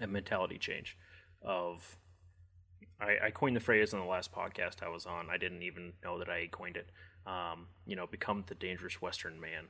a 0.00 0.08
mentality 0.08 0.58
change 0.58 0.98
of 1.40 1.96
I, 3.00 3.26
I, 3.26 3.30
coined 3.30 3.54
the 3.54 3.60
phrase 3.60 3.92
in 3.92 4.00
the 4.00 4.04
last 4.04 4.32
podcast 4.32 4.82
I 4.82 4.88
was 4.88 5.06
on. 5.06 5.30
I 5.30 5.38
didn't 5.38 5.62
even 5.62 5.92
know 6.02 6.18
that 6.18 6.28
I 6.28 6.48
coined 6.50 6.76
it. 6.76 6.90
Um, 7.26 7.68
you 7.86 7.94
know, 7.94 8.06
become 8.08 8.44
the 8.48 8.54
dangerous 8.56 9.00
Western 9.00 9.40
man. 9.40 9.66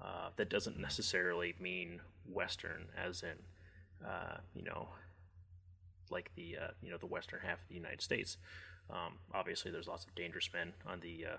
Uh, 0.00 0.30
that 0.36 0.50
doesn't 0.50 0.78
necessarily 0.78 1.54
mean 1.60 2.00
Western, 2.28 2.86
as 2.98 3.22
in, 3.22 4.06
uh, 4.06 4.38
you 4.54 4.64
know, 4.64 4.88
like 6.10 6.32
the 6.34 6.56
uh, 6.60 6.70
you 6.82 6.90
know 6.90 6.98
the 6.98 7.06
western 7.06 7.40
half 7.44 7.62
of 7.62 7.68
the 7.68 7.76
United 7.76 8.02
States. 8.02 8.36
Um, 8.92 9.14
obviously, 9.32 9.70
there's 9.70 9.88
lots 9.88 10.04
of 10.04 10.14
dangerous 10.14 10.50
men 10.52 10.74
on 10.86 11.00
the 11.00 11.26
uh, 11.26 11.36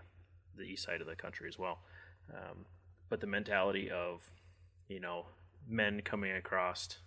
the 0.55 0.63
east 0.63 0.83
side 0.83 1.01
of 1.01 1.07
the 1.07 1.15
country 1.15 1.47
as 1.47 1.57
well. 1.57 1.79
Um, 2.31 2.65
but 3.09 3.21
the 3.21 3.27
mentality 3.27 3.89
of 3.91 4.31
you 4.87 4.99
know 4.99 5.25
men 5.67 6.01
coming 6.01 6.31
across 6.31 6.97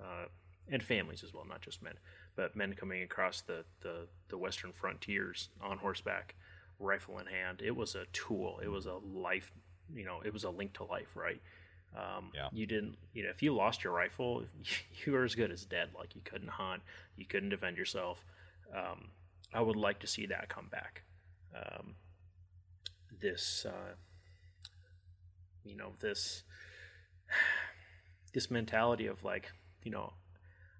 uh, 0.00 0.26
and 0.70 0.82
families 0.82 1.24
as 1.24 1.32
well, 1.32 1.44
not 1.48 1.60
just 1.60 1.82
men, 1.82 1.94
but 2.36 2.54
men 2.54 2.74
coming 2.74 3.02
across 3.02 3.40
the, 3.40 3.64
the, 3.80 4.06
the 4.28 4.38
western 4.38 4.72
frontiers 4.72 5.48
on 5.60 5.78
horseback, 5.78 6.34
rifle 6.78 7.18
in 7.18 7.26
hand. 7.26 7.62
It 7.64 7.74
was 7.74 7.94
a 7.94 8.04
tool. 8.12 8.60
It 8.62 8.68
was 8.68 8.86
a 8.86 8.94
life. 8.94 9.52
You 9.94 10.04
know, 10.04 10.20
it 10.24 10.32
was 10.32 10.44
a 10.44 10.50
link 10.50 10.74
to 10.74 10.84
life, 10.84 11.16
right? 11.16 11.40
Um, 11.96 12.30
yeah. 12.34 12.48
You 12.52 12.66
didn't, 12.66 12.96
you 13.14 13.24
know, 13.24 13.30
if 13.30 13.42
you 13.42 13.54
lost 13.54 13.82
your 13.82 13.92
rifle, 13.92 14.44
you 15.04 15.12
were 15.12 15.24
as 15.24 15.34
good 15.34 15.50
as 15.50 15.64
dead. 15.64 15.88
Like 15.96 16.14
you 16.14 16.20
couldn't 16.24 16.50
hunt, 16.50 16.82
you 17.16 17.24
couldn't 17.24 17.48
defend 17.48 17.76
yourself. 17.76 18.24
Um, 18.76 19.08
I 19.52 19.60
would 19.60 19.76
like 19.76 20.00
to 20.00 20.06
see 20.06 20.26
that 20.26 20.48
come 20.48 20.68
back. 20.70 21.02
Um, 21.54 21.94
this, 23.20 23.66
uh, 23.68 23.94
you 25.64 25.76
know, 25.76 25.92
this, 26.00 26.42
this 28.34 28.50
mentality 28.50 29.06
of 29.06 29.24
like, 29.24 29.52
you 29.84 29.90
know, 29.90 30.12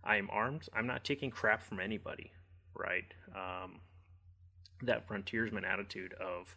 I 0.05 0.17
am 0.17 0.29
armed. 0.31 0.69
I'm 0.75 0.87
not 0.87 1.05
taking 1.05 1.31
crap 1.31 1.63
from 1.63 1.81
anybody, 1.81 2.33
right? 2.75 3.05
Um, 3.35 3.81
that 4.83 5.07
frontiersman 5.07 5.65
attitude 5.65 6.15
of, 6.15 6.57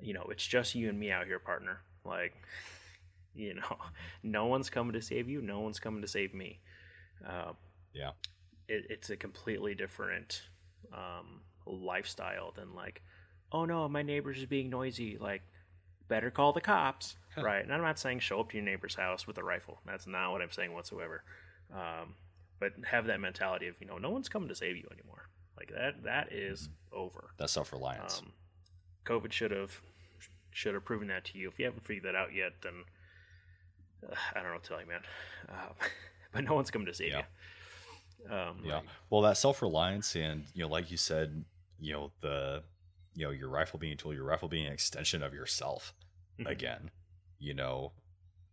you 0.00 0.14
know, 0.14 0.26
it's 0.30 0.46
just 0.46 0.74
you 0.74 0.88
and 0.88 0.98
me 0.98 1.10
out 1.10 1.26
here, 1.26 1.38
partner. 1.38 1.80
Like, 2.04 2.34
you 3.34 3.54
know, 3.54 3.76
no 4.22 4.46
one's 4.46 4.70
coming 4.70 4.92
to 4.94 5.02
save 5.02 5.28
you. 5.28 5.40
No 5.42 5.60
one's 5.60 5.80
coming 5.80 6.02
to 6.02 6.08
save 6.08 6.34
me. 6.34 6.60
Uh, 7.26 7.52
yeah, 7.92 8.10
it, 8.68 8.86
it's 8.90 9.10
a 9.10 9.16
completely 9.16 9.74
different 9.74 10.42
um, 10.92 11.40
lifestyle 11.66 12.52
than 12.56 12.74
like, 12.74 13.02
oh 13.52 13.64
no, 13.64 13.88
my 13.88 14.02
neighbor's 14.02 14.38
is 14.38 14.46
being 14.46 14.70
noisy. 14.70 15.18
Like, 15.18 15.42
better 16.08 16.30
call 16.30 16.52
the 16.52 16.60
cops, 16.60 17.16
right? 17.36 17.62
And 17.62 17.72
I'm 17.72 17.82
not 17.82 17.98
saying 17.98 18.20
show 18.20 18.40
up 18.40 18.50
to 18.50 18.56
your 18.56 18.64
neighbor's 18.64 18.94
house 18.94 19.26
with 19.26 19.38
a 19.38 19.44
rifle. 19.44 19.80
That's 19.86 20.06
not 20.06 20.32
what 20.32 20.42
I'm 20.42 20.52
saying 20.52 20.72
whatsoever. 20.72 21.22
Um, 21.72 22.14
but 22.58 22.72
have 22.86 23.06
that 23.06 23.20
mentality 23.20 23.66
of 23.68 23.74
you 23.80 23.86
know 23.86 23.98
no 23.98 24.10
one's 24.10 24.28
coming 24.28 24.48
to 24.48 24.54
save 24.54 24.76
you 24.76 24.88
anymore. 24.92 25.28
Like 25.56 25.72
that 25.74 26.04
that 26.04 26.32
is 26.32 26.68
mm-hmm. 26.68 26.98
over. 26.98 27.30
That's 27.38 27.52
self 27.52 27.72
reliance. 27.72 28.20
Um, 28.20 28.32
COVID 29.04 29.32
should 29.32 29.50
have 29.50 29.80
should 30.50 30.74
have 30.74 30.84
proven 30.84 31.08
that 31.08 31.24
to 31.26 31.38
you. 31.38 31.48
If 31.48 31.58
you 31.58 31.66
haven't 31.66 31.84
figured 31.84 32.04
that 32.04 32.14
out 32.14 32.34
yet, 32.34 32.52
then 32.62 32.84
uh, 34.08 34.14
I 34.34 34.38
don't 34.38 34.48
know 34.48 34.54
what 34.54 34.62
to 34.64 34.68
tell 34.68 34.80
you, 34.80 34.86
man. 34.86 35.00
Uh, 35.48 35.72
but 36.32 36.44
no 36.44 36.54
one's 36.54 36.70
coming 36.70 36.86
to 36.86 36.94
save 36.94 37.10
yeah. 37.10 37.18
you. 37.18 37.24
Um, 38.30 38.60
yeah. 38.64 38.80
Well, 39.10 39.22
that 39.22 39.36
self 39.36 39.62
reliance, 39.62 40.16
and 40.16 40.44
you 40.54 40.62
know, 40.62 40.68
like 40.68 40.90
you 40.90 40.96
said, 40.96 41.44
you 41.78 41.92
know 41.92 42.12
the 42.20 42.62
you 43.14 43.24
know 43.24 43.30
your 43.30 43.48
rifle 43.48 43.78
being 43.78 43.92
a 43.92 43.96
tool, 43.96 44.14
your 44.14 44.24
rifle 44.24 44.48
being 44.48 44.66
an 44.66 44.72
extension 44.72 45.22
of 45.22 45.34
yourself. 45.34 45.94
Mm-hmm. 46.38 46.48
Again, 46.48 46.90
you 47.38 47.54
know, 47.54 47.92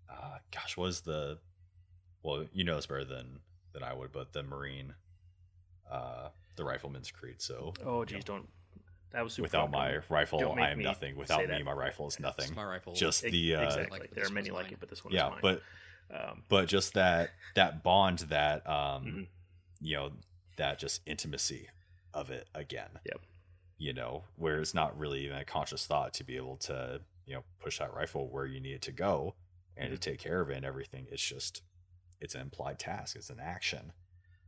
uh, 0.09 0.37
gosh, 0.51 0.77
was 0.77 1.01
the 1.01 1.39
well, 2.23 2.45
you 2.53 2.63
know, 2.63 2.77
it's 2.77 2.85
better 2.85 3.03
than 3.03 3.39
than 3.73 3.83
I 3.83 3.93
would, 3.93 4.11
but 4.11 4.33
the 4.33 4.43
Marine, 4.43 4.93
uh, 5.91 6.29
the 6.55 6.63
Rifleman's 6.63 7.11
Creed. 7.11 7.41
So, 7.41 7.73
oh, 7.85 8.05
geez, 8.05 8.11
you 8.13 8.17
know, 8.19 8.23
don't. 8.25 8.49
That 9.11 9.23
was 9.23 9.37
without 9.37 9.69
my 9.69 9.99
rifle, 10.09 10.55
I 10.57 10.71
am 10.71 10.79
nothing. 10.79 11.15
Without 11.15 11.47
me, 11.47 11.61
my 11.61 11.71
rifle 11.71 12.07
is 12.07 12.19
nothing. 12.19 12.53
My 12.55 12.63
rifle, 12.65 12.93
just 12.93 13.21
the 13.21 13.55
uh, 13.55 13.61
exactly. 13.61 13.99
Like 13.99 14.11
there 14.11 14.25
are 14.25 14.31
many 14.31 14.49
like 14.49 14.71
it, 14.71 14.79
but 14.79 14.89
this 14.89 15.05
one, 15.05 15.13
yeah, 15.13 15.31
but 15.39 15.61
um, 16.11 16.43
but 16.49 16.67
just 16.67 16.95
that 16.95 17.29
that 17.55 17.83
bond, 17.83 18.19
that 18.29 18.67
um, 18.67 19.05
mm-hmm. 19.05 19.21
You 19.83 19.97
know, 19.97 20.11
that 20.57 20.79
just 20.79 21.01
intimacy 21.05 21.67
of 22.13 22.31
it 22.31 22.47
again. 22.55 22.89
Yep. 23.05 23.21
You 23.77 23.93
know, 23.93 24.23
where 24.37 24.59
it's 24.59 24.73
not 24.73 24.97
really 24.97 25.25
even 25.25 25.37
a 25.37 25.45
conscious 25.45 25.85
thought 25.85 26.13
to 26.15 26.23
be 26.23 26.37
able 26.37 26.57
to 26.57 27.01
you 27.25 27.35
know 27.35 27.43
push 27.59 27.79
that 27.79 27.93
rifle 27.93 28.27
where 28.29 28.45
you 28.45 28.59
need 28.59 28.73
it 28.73 28.81
to 28.83 28.91
go 28.91 29.35
and 29.75 29.87
mm-hmm. 29.87 29.95
to 29.95 29.99
take 29.99 30.19
care 30.19 30.41
of 30.41 30.49
it 30.49 30.57
and 30.57 30.65
everything. 30.65 31.05
It's 31.11 31.23
just 31.23 31.61
it's 32.21 32.35
an 32.35 32.41
implied 32.41 32.79
task. 32.79 33.15
It's 33.15 33.29
an 33.29 33.39
action. 33.41 33.91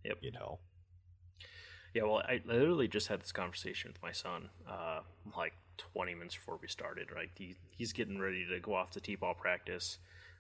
Yep. 0.06 0.20
You 0.22 0.32
know. 0.32 0.60
Yeah. 1.94 2.04
Well, 2.04 2.24
I 2.28 2.42
literally 2.46 2.88
just 2.88 3.08
had 3.08 3.22
this 3.22 3.32
conversation 3.32 3.92
with 3.92 4.02
my 4.02 4.12
son, 4.12 4.50
uh, 4.70 5.00
like 5.38 5.54
20 5.94 6.14
minutes 6.14 6.36
before 6.36 6.58
we 6.62 6.68
started. 6.68 7.12
Right. 7.14 7.30
He, 7.36 7.56
he's 7.72 7.92
getting 7.94 8.20
ready 8.20 8.46
to 8.48 8.60
go 8.60 8.74
off 8.74 8.92
to 8.92 9.02
t-ball 9.02 9.34
practice. 9.34 9.98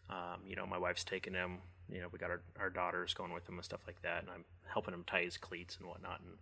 Um, 0.09 0.41
you 0.45 0.55
know, 0.55 0.65
my 0.65 0.77
wife's 0.77 1.03
taking 1.03 1.33
him. 1.33 1.59
You 1.89 2.01
know, 2.01 2.07
we 2.11 2.19
got 2.19 2.31
our, 2.31 2.41
our 2.59 2.69
daughters 2.69 3.13
going 3.13 3.33
with 3.33 3.47
him 3.47 3.55
and 3.55 3.65
stuff 3.65 3.81
like 3.85 4.01
that, 4.01 4.23
and 4.23 4.31
I'm 4.31 4.45
helping 4.71 4.93
him 4.93 5.03
tie 5.05 5.23
his 5.23 5.37
cleats 5.37 5.77
and 5.77 5.87
whatnot. 5.87 6.21
And 6.21 6.37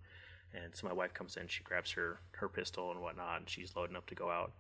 and 0.64 0.76
so 0.76 0.88
my 0.88 0.94
wife 0.94 1.14
comes 1.14 1.36
in, 1.36 1.48
she 1.48 1.64
grabs 1.64 1.92
her 1.92 2.20
her 2.34 2.48
pistol 2.48 2.92
and 2.92 3.02
whatnot, 3.02 3.40
and 3.40 3.50
she's 3.50 3.76
loading 3.76 3.96
up 3.96 4.06
to 4.08 4.16
go 4.16 4.30
out. 4.30 4.54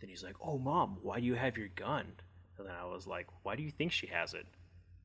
Then 0.00 0.10
he's 0.10 0.24
like, 0.24 0.36
"Oh, 0.40 0.58
mom, 0.58 0.98
why 1.02 1.20
do 1.20 1.26
you 1.26 1.34
have 1.34 1.56
your 1.56 1.68
gun?" 1.68 2.06
And 2.58 2.66
then 2.66 2.74
I 2.74 2.84
was 2.84 3.06
like, 3.06 3.26
"Why 3.42 3.56
do 3.56 3.62
you 3.62 3.70
think 3.70 3.92
she 3.92 4.06
has 4.08 4.34
it?" 4.34 4.46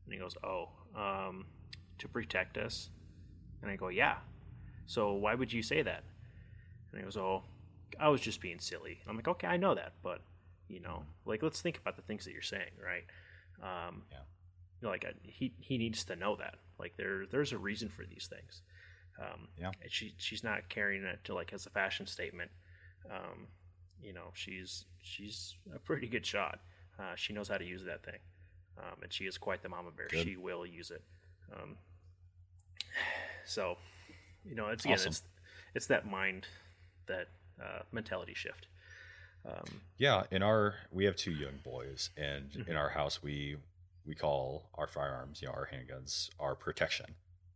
And 0.09 0.15
he 0.15 0.19
goes, 0.19 0.35
Oh, 0.43 0.69
um, 0.95 1.45
to 1.99 2.07
protect 2.07 2.57
us. 2.57 2.89
And 3.61 3.69
I 3.69 3.75
go, 3.75 3.89
Yeah. 3.89 4.15
So 4.87 5.13
why 5.13 5.35
would 5.35 5.53
you 5.53 5.61
say 5.61 5.83
that? 5.83 6.03
And 6.91 6.99
he 6.99 7.03
goes, 7.03 7.15
Oh, 7.15 7.43
I 7.99 8.09
was 8.09 8.19
just 8.19 8.41
being 8.41 8.57
silly. 8.59 8.97
And 9.01 9.09
I'm 9.09 9.15
like, 9.15 9.27
Okay, 9.27 9.45
I 9.45 9.57
know 9.57 9.75
that, 9.75 9.93
but 10.01 10.21
you 10.67 10.79
know, 10.79 11.03
like 11.25 11.43
let's 11.43 11.61
think 11.61 11.77
about 11.77 11.95
the 11.95 12.01
things 12.01 12.25
that 12.25 12.31
you're 12.31 12.41
saying, 12.41 12.71
right? 12.83 13.03
Um, 13.61 14.01
yeah. 14.11 14.17
Like 14.81 15.05
I, 15.05 15.13
he 15.23 15.53
he 15.59 15.77
needs 15.77 16.03
to 16.05 16.15
know 16.15 16.35
that. 16.37 16.55
Like 16.79 16.93
there 16.97 17.25
there's 17.29 17.51
a 17.51 17.57
reason 17.57 17.89
for 17.89 18.05
these 18.05 18.27
things. 18.27 18.61
Um, 19.19 19.47
yeah. 19.59 19.71
She 19.89 20.13
she's 20.17 20.43
not 20.43 20.69
carrying 20.69 21.03
it 21.03 21.19
to 21.25 21.33
like 21.33 21.51
as 21.53 21.65
a 21.65 21.69
fashion 21.69 22.07
statement. 22.07 22.51
Um, 23.09 23.47
you 24.01 24.13
know, 24.13 24.31
she's 24.33 24.85
she's 25.01 25.55
a 25.75 25.79
pretty 25.79 26.07
good 26.07 26.25
shot. 26.25 26.59
Uh, 26.97 27.15
she 27.15 27.33
knows 27.33 27.47
how 27.47 27.57
to 27.57 27.65
use 27.65 27.83
that 27.85 28.03
thing 28.03 28.19
um, 28.79 28.97
and 29.03 29.13
she 29.13 29.25
is 29.25 29.37
quite 29.37 29.61
the 29.61 29.69
mama 29.69 29.91
bear. 29.91 30.07
Good. 30.09 30.25
She 30.25 30.37
will 30.37 30.65
use 30.65 30.91
it. 30.91 31.03
Um, 31.53 31.77
so, 33.45 33.77
you 34.45 34.55
know, 34.55 34.67
it's 34.67 34.85
again, 34.85 34.95
awesome. 34.95 35.09
it's 35.09 35.23
it's 35.75 35.87
that 35.87 36.09
mind, 36.09 36.47
that 37.07 37.27
uh, 37.61 37.81
mentality 37.91 38.33
shift. 38.33 38.67
Um, 39.45 39.81
yeah, 39.97 40.23
in 40.31 40.43
our 40.43 40.75
we 40.91 41.05
have 41.05 41.15
two 41.15 41.31
young 41.31 41.59
boys, 41.63 42.09
and 42.17 42.51
mm-hmm. 42.51 42.71
in 42.71 42.77
our 42.77 42.89
house 42.89 43.21
we 43.21 43.57
we 44.09 44.15
call 44.15 44.71
our 44.73 44.87
firearms, 44.87 45.41
you 45.41 45.47
know, 45.47 45.53
our 45.53 45.69
handguns, 45.71 46.29
our 46.39 46.55
protection, 46.55 47.13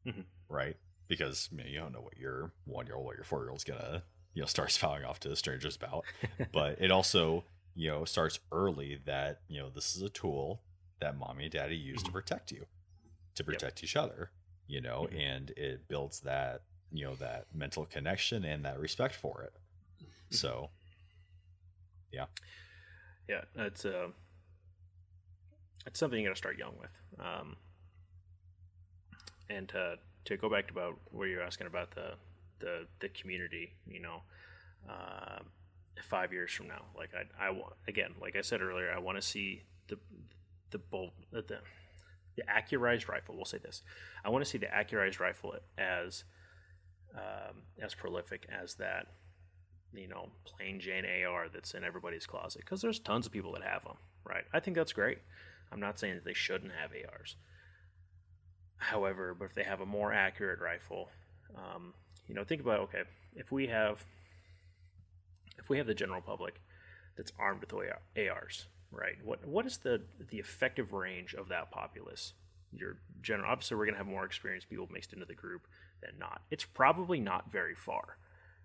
mm-hmm. 0.08 0.22
right? 0.48 0.78
Because 1.08 1.50
you, 1.52 1.58
know, 1.58 1.64
you 1.66 1.80
don't 1.80 1.92
know 1.92 2.02
what 2.02 2.16
your 2.16 2.54
one 2.66 2.86
year 2.86 2.96
old 2.96 3.12
or 3.12 3.16
your 3.16 3.24
four 3.26 3.42
year 3.42 3.50
old's 3.50 3.64
gonna 3.64 4.04
you 4.36 4.42
know 4.42 4.46
start 4.46 4.72
spouting 4.78 5.04
off 5.04 5.20
to 5.22 5.30
the 5.30 5.36
strangers 5.36 5.76
about, 5.76 6.06
but 6.54 6.80
it 6.80 6.92
also 6.92 7.44
you 7.76 7.90
know 7.90 8.06
starts 8.06 8.40
early 8.52 9.00
that 9.06 9.42
you 9.50 9.60
know 9.60 9.70
this 9.70 9.96
is 9.96 10.04
a 10.04 10.10
tool 10.10 10.62
that 11.00 11.18
mommy 11.18 11.46
and 11.46 11.54
daddy 11.54 11.76
use 11.76 11.98
mm-hmm. 11.98 12.06
to 12.08 12.12
protect 12.12 12.52
you, 12.52 12.66
to 13.36 13.44
protect 13.44 13.80
yep. 13.80 13.84
each 13.84 13.96
other, 13.96 14.30
you 14.68 14.80
know, 14.80 15.08
mm-hmm. 15.10 15.20
and 15.20 15.50
it 15.58 15.88
builds 15.88 16.22
that, 16.22 16.62
you 16.92 17.04
know, 17.04 17.16
that 17.16 17.48
mental 17.54 17.86
connection 17.86 18.46
and 18.46 18.64
that 18.64 18.80
respect 18.80 19.16
for 19.16 19.42
it. 19.42 19.54
Mm-hmm. 20.02 20.36
So, 20.36 20.70
yeah. 22.12 22.26
Yeah, 23.28 23.42
it's 23.56 23.86
uh, 23.86 24.10
it's 25.86 26.00
something 26.00 26.20
you 26.20 26.28
got 26.28 26.34
to 26.34 26.38
start 26.38 26.58
young 26.58 26.74
with. 26.80 26.92
Um, 27.20 27.58
and 29.50 29.68
to 29.70 29.96
to 30.26 30.38
go 30.38 30.50
back 30.50 30.68
to 30.68 30.74
about 30.74 31.00
where 31.12 31.28
you're 31.28 31.42
asking 31.42 31.68
about 31.68 31.92
the 31.92 32.14
the 32.60 32.88
the 33.00 33.10
community, 33.10 33.74
you 33.86 34.00
know, 34.00 34.22
uh, 34.90 35.40
five 36.02 36.32
years 36.32 36.52
from 36.52 36.68
now, 36.68 36.86
like 36.96 37.10
I 37.14 37.48
I 37.48 37.50
want 37.52 37.74
again, 37.88 38.16
like 38.22 38.36
I 38.36 38.42
said 38.42 38.62
earlier, 38.62 38.92
I 38.92 39.00
want 39.00 39.18
to 39.18 39.22
see 39.22 39.64
the 39.88 39.98
the 40.72 40.78
bold 40.78 41.12
uh, 41.36 41.42
the 41.48 41.60
the 42.36 42.44
accurized 42.44 43.08
rifle. 43.08 43.36
We'll 43.36 43.46
say 43.46 43.60
this: 43.60 43.82
I 44.24 44.30
want 44.30 44.44
to 44.44 44.50
see 44.50 44.58
the 44.58 44.68
accurized 44.68 45.20
rifle 45.20 45.56
as 45.78 46.24
um, 47.16 47.64
as 47.82 47.94
prolific 47.94 48.48
as 48.50 48.76
that, 48.76 49.08
you 49.94 50.08
know, 50.08 50.30
plain 50.46 50.80
Jane 50.80 51.06
AR 51.06 51.48
that's 51.50 51.74
in 51.74 51.84
everybody's 51.84 52.26
closet. 52.26 52.62
Because 52.62 52.82
there's 52.82 53.00
tons 53.00 53.26
of 53.26 53.32
people 53.32 53.52
that 53.54 53.64
have 53.64 53.84
them, 53.84 53.98
right? 54.26 54.46
I 54.54 54.60
think 54.60 54.76
that's 54.76 54.94
great. 54.94 55.20
I'm 55.74 55.80
not 55.80 56.00
saying 56.00 56.14
that 56.16 56.24
they 56.24 56.34
shouldn't 56.34 56.72
have 56.74 56.92
ARs. 56.92 57.36
However, 58.78 59.36
but 59.38 59.46
if 59.46 59.56
they 59.56 59.64
have 59.64 59.82
a 59.82 59.86
more 59.86 60.14
accurate 60.14 60.60
rifle, 60.60 61.10
um, 61.56 61.94
you 62.28 62.36
know, 62.36 62.44
think 62.44 62.62
about 62.62 62.80
okay, 62.82 63.04
if 63.36 63.52
we 63.52 63.68
have 63.68 64.06
if 65.58 65.70
we 65.70 65.78
have 65.78 65.88
the 65.88 65.96
general 65.96 66.22
public 66.22 66.62
that's 67.18 67.32
armed 67.40 67.62
with 67.62 67.74
ARs, 67.74 68.68
right? 68.92 69.18
What 69.24 69.48
what 69.48 69.66
is 69.66 69.78
the 69.78 70.02
the 70.30 70.38
effective 70.38 70.94
range 70.94 71.34
of 71.34 71.48
that 71.50 71.72
populace? 71.72 72.34
Your 72.72 72.98
general 73.22 73.52
obviously 73.52 73.78
we're 73.78 73.86
gonna 73.86 73.98
have 73.98 74.08
more 74.08 74.26
experienced 74.26 74.70
people 74.70 74.88
mixed 74.92 75.14
into 75.14 75.26
the 75.26 75.34
group 75.34 75.68
than 76.02 76.20
not. 76.20 76.42
It's 76.52 76.66
probably 76.66 77.20
not 77.20 77.52
very 77.52 77.76
far, 77.76 78.18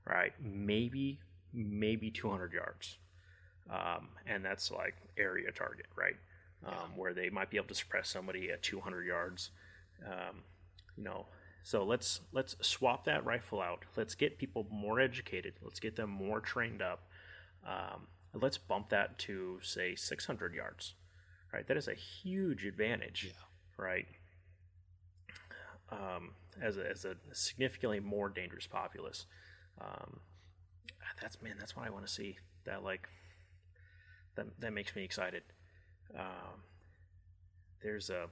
right? 0.04 0.32
Maybe 0.42 1.20
maybe 1.54 2.10
200 2.10 2.52
yards, 2.52 2.98
um, 3.70 4.08
and 4.26 4.44
that's 4.44 4.70
like 4.70 4.94
area 5.16 5.50
target, 5.52 5.86
right? 5.96 6.16
Um, 6.66 6.96
where 6.96 7.14
they 7.14 7.30
might 7.30 7.50
be 7.50 7.56
able 7.56 7.68
to 7.68 7.74
suppress 7.74 8.08
somebody 8.08 8.50
at 8.50 8.62
200 8.62 9.06
yards. 9.06 9.50
Um, 10.04 10.42
you 10.96 11.04
know, 11.04 11.26
so 11.62 11.84
let's 11.84 12.20
let's 12.32 12.56
swap 12.60 13.04
that 13.04 13.24
rifle 13.24 13.60
out. 13.60 13.84
Let's 13.96 14.14
get 14.14 14.38
people 14.38 14.66
more 14.70 15.00
educated. 15.00 15.54
Let's 15.62 15.80
get 15.80 15.96
them 15.96 16.10
more 16.10 16.40
trained 16.40 16.82
up. 16.82 17.08
Um, 17.66 18.08
let's 18.34 18.58
bump 18.58 18.88
that 18.88 19.18
to 19.20 19.60
say 19.62 19.94
600 19.94 20.54
yards. 20.54 20.94
Right, 21.52 21.66
that 21.66 21.76
is 21.76 21.88
a 21.88 21.94
huge 21.94 22.64
advantage. 22.66 23.26
Yeah. 23.28 23.84
Right. 23.84 24.06
Um, 25.90 26.32
as 26.60 26.76
a, 26.76 26.90
as 26.90 27.04
a 27.04 27.16
significantly 27.32 28.00
more 28.00 28.28
dangerous 28.28 28.66
populace. 28.66 29.26
Um, 29.80 30.20
that's 31.20 31.40
man, 31.42 31.56
that's 31.58 31.76
what 31.76 31.86
I 31.86 31.90
want 31.90 32.06
to 32.06 32.12
see. 32.12 32.38
That 32.64 32.82
like 32.82 33.08
that 34.36 34.46
that 34.60 34.72
makes 34.72 34.94
me 34.94 35.04
excited. 35.04 35.42
Um, 36.16 36.62
there's 37.82 38.10
a 38.10 38.26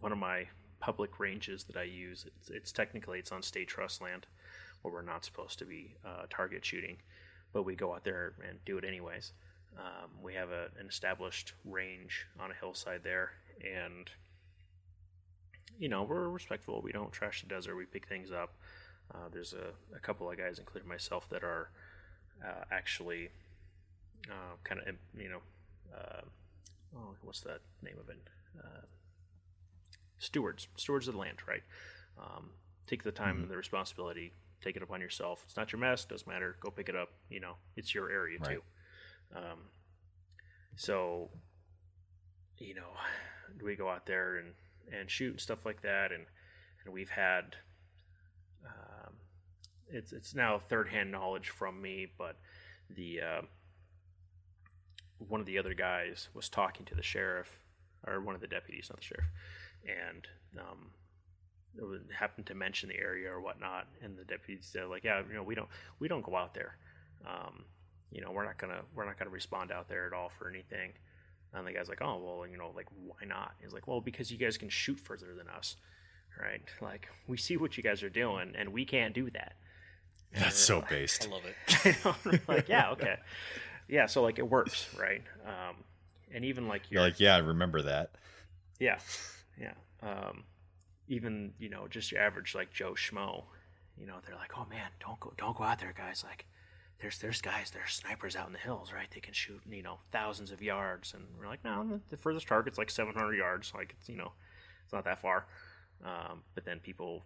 one 0.00 0.12
of 0.12 0.18
my 0.18 0.46
public 0.80 1.18
ranges 1.18 1.64
that 1.64 1.76
I 1.76 1.84
use. 1.84 2.26
It's, 2.26 2.50
it's 2.50 2.72
technically 2.72 3.18
it's 3.18 3.32
on 3.32 3.42
state 3.42 3.68
trust 3.68 4.02
land 4.02 4.26
where 4.82 4.92
we're 4.92 5.02
not 5.02 5.24
supposed 5.24 5.58
to 5.60 5.64
be 5.64 5.94
uh, 6.04 6.26
target 6.28 6.64
shooting, 6.64 6.98
but 7.52 7.62
we 7.62 7.74
go 7.74 7.94
out 7.94 8.04
there 8.04 8.34
and 8.46 8.58
do 8.66 8.76
it 8.76 8.84
anyways. 8.84 9.32
Um, 9.78 10.10
we 10.22 10.34
have 10.34 10.50
a, 10.50 10.68
an 10.78 10.86
established 10.86 11.54
range 11.64 12.26
on 12.38 12.50
a 12.50 12.54
hillside 12.54 13.02
there, 13.02 13.32
and 13.60 14.10
you 15.78 15.88
know 15.88 16.02
we're 16.02 16.28
respectful. 16.28 16.80
We 16.82 16.92
don't 16.92 17.12
trash 17.12 17.40
the 17.40 17.48
desert. 17.48 17.76
We 17.76 17.86
pick 17.86 18.06
things 18.06 18.30
up. 18.30 18.52
Uh, 19.12 19.28
there's 19.32 19.52
a, 19.52 19.96
a, 19.96 19.98
couple 19.98 20.30
of 20.30 20.36
guys, 20.38 20.58
including 20.58 20.88
myself, 20.88 21.28
that 21.30 21.42
are 21.42 21.70
uh, 22.44 22.64
actually 22.70 23.30
uh, 24.28 24.56
kind 24.62 24.80
of 24.80 24.94
you 25.18 25.28
know 25.28 25.40
uh, 25.94 26.22
oh, 26.96 27.14
what's 27.22 27.40
that 27.40 27.60
name 27.82 27.96
of 28.00 28.08
it? 28.08 28.18
Uh, 28.58 28.86
stewards, 30.18 30.68
stewards 30.76 31.08
of 31.08 31.14
the 31.14 31.20
land, 31.20 31.38
right? 31.46 31.62
Um, 32.18 32.50
take 32.86 33.02
the 33.02 33.12
time 33.12 33.34
mm-hmm. 33.34 33.42
and 33.42 33.50
the 33.50 33.56
responsibility, 33.56 34.32
take 34.62 34.76
it 34.76 34.82
upon 34.82 35.00
yourself. 35.00 35.42
It's 35.44 35.56
not 35.56 35.72
your 35.72 35.80
mess, 35.80 36.04
doesn't 36.04 36.26
matter. 36.26 36.56
Go 36.60 36.70
pick 36.70 36.88
it 36.88 36.96
up. 36.96 37.10
You 37.28 37.40
know, 37.40 37.54
it's 37.76 37.94
your 37.94 38.10
area 38.10 38.38
right. 38.40 38.50
too. 38.50 38.62
Um, 39.36 39.58
so, 40.76 41.30
you 42.58 42.74
know, 42.74 42.90
we 43.62 43.76
go 43.76 43.88
out 43.88 44.06
there 44.06 44.36
and, 44.36 44.54
and 44.92 45.10
shoot 45.10 45.32
and 45.32 45.40
stuff 45.40 45.64
like 45.64 45.82
that, 45.82 46.12
and 46.12 46.26
and 46.84 46.92
we've 46.92 47.10
had. 47.10 47.56
Um, 48.64 49.14
it's 49.88 50.12
it's 50.12 50.34
now 50.34 50.58
third 50.58 50.88
hand 50.88 51.10
knowledge 51.10 51.50
from 51.50 51.80
me, 51.80 52.06
but 52.18 52.36
the 52.90 53.20
uh, 53.20 53.42
one 55.28 55.40
of 55.40 55.46
the 55.46 55.58
other 55.58 55.74
guys 55.74 56.28
was 56.34 56.48
talking 56.48 56.86
to 56.86 56.94
the 56.94 57.02
sheriff 57.02 57.58
or 58.06 58.20
one 58.20 58.34
of 58.34 58.40
the 58.40 58.46
deputies, 58.46 58.88
not 58.90 58.98
the 58.98 59.04
sheriff, 59.04 59.30
and 59.86 60.26
um, 60.58 60.90
happened 62.16 62.46
to 62.46 62.54
mention 62.54 62.88
the 62.88 62.98
area 62.98 63.30
or 63.30 63.40
whatnot, 63.40 63.86
and 64.02 64.16
the 64.16 64.24
deputies 64.24 64.68
said 64.70 64.88
like, 64.88 65.04
yeah, 65.04 65.22
you 65.28 65.34
know, 65.34 65.42
we 65.42 65.54
don't 65.54 65.68
we 65.98 66.08
don't 66.08 66.24
go 66.24 66.36
out 66.36 66.54
there. 66.54 66.76
Um, 67.26 67.64
you 68.10 68.20
know, 68.20 68.30
we're 68.30 68.44
not 68.44 68.58
gonna 68.58 68.80
we're 68.94 69.04
not 69.04 69.18
gonna 69.18 69.30
respond 69.30 69.72
out 69.72 69.88
there 69.88 70.06
at 70.06 70.12
all 70.12 70.30
for 70.38 70.48
anything. 70.48 70.92
And 71.52 71.66
the 71.66 71.72
guy's 71.72 71.88
like, 71.88 72.02
oh 72.02 72.20
well, 72.22 72.46
you 72.46 72.56
know, 72.56 72.72
like 72.74 72.88
why 73.04 73.26
not? 73.26 73.54
He's 73.60 73.72
like, 73.72 73.86
well, 73.86 74.00
because 74.00 74.30
you 74.30 74.38
guys 74.38 74.56
can 74.56 74.68
shoot 74.68 74.98
further 74.98 75.34
than 75.36 75.48
us, 75.48 75.76
right? 76.40 76.62
Like 76.80 77.08
we 77.26 77.36
see 77.36 77.56
what 77.56 77.76
you 77.76 77.82
guys 77.82 78.02
are 78.02 78.10
doing, 78.10 78.54
and 78.56 78.72
we 78.72 78.84
can't 78.84 79.14
do 79.14 79.30
that. 79.30 79.54
That's 80.32 80.58
so 80.58 80.78
like, 80.80 80.88
based. 80.88 81.28
I 81.28 81.30
love 81.30 81.42
it. 82.24 82.38
like, 82.48 82.68
yeah, 82.68 82.90
okay, 82.92 83.16
yeah. 83.88 84.06
So 84.06 84.22
like 84.22 84.38
it 84.38 84.48
works, 84.48 84.88
right? 84.98 85.22
Um, 85.46 85.76
and 86.32 86.44
even 86.44 86.68
like 86.68 86.90
you're 86.90 87.02
like, 87.02 87.20
yeah, 87.20 87.36
I 87.36 87.38
remember 87.38 87.82
that. 87.82 88.10
Yeah, 88.80 88.98
yeah. 89.60 89.74
Um, 90.02 90.44
even 91.08 91.52
you 91.58 91.68
know 91.68 91.86
just 91.88 92.10
your 92.12 92.20
average 92.20 92.54
like 92.54 92.72
Joe 92.72 92.92
Schmo, 92.92 93.44
you 93.96 94.06
know 94.06 94.16
they're 94.26 94.36
like, 94.36 94.52
oh 94.56 94.66
man, 94.68 94.90
don't 95.00 95.20
go 95.20 95.32
don't 95.36 95.56
go 95.56 95.64
out 95.64 95.80
there, 95.80 95.94
guys. 95.96 96.24
Like 96.26 96.46
there's 97.00 97.18
there's 97.18 97.40
guys, 97.40 97.70
there's 97.72 97.92
snipers 97.92 98.36
out 98.36 98.46
in 98.46 98.52
the 98.52 98.58
hills, 98.58 98.92
right? 98.92 99.08
They 99.12 99.20
can 99.20 99.34
shoot 99.34 99.60
you 99.68 99.82
know 99.82 99.98
thousands 100.12 100.50
of 100.50 100.62
yards, 100.62 101.14
and 101.14 101.24
we're 101.38 101.46
like, 101.46 101.64
no, 101.64 102.00
the 102.10 102.16
furthest 102.16 102.48
target's 102.48 102.78
like 102.78 102.90
700 102.90 103.34
yards. 103.34 103.72
Like 103.74 103.94
it's 103.98 104.08
you 104.08 104.16
know 104.16 104.32
it's 104.84 104.92
not 104.92 105.04
that 105.04 105.20
far. 105.20 105.46
Um, 106.04 106.42
but 106.54 106.64
then 106.64 106.80
people, 106.80 107.24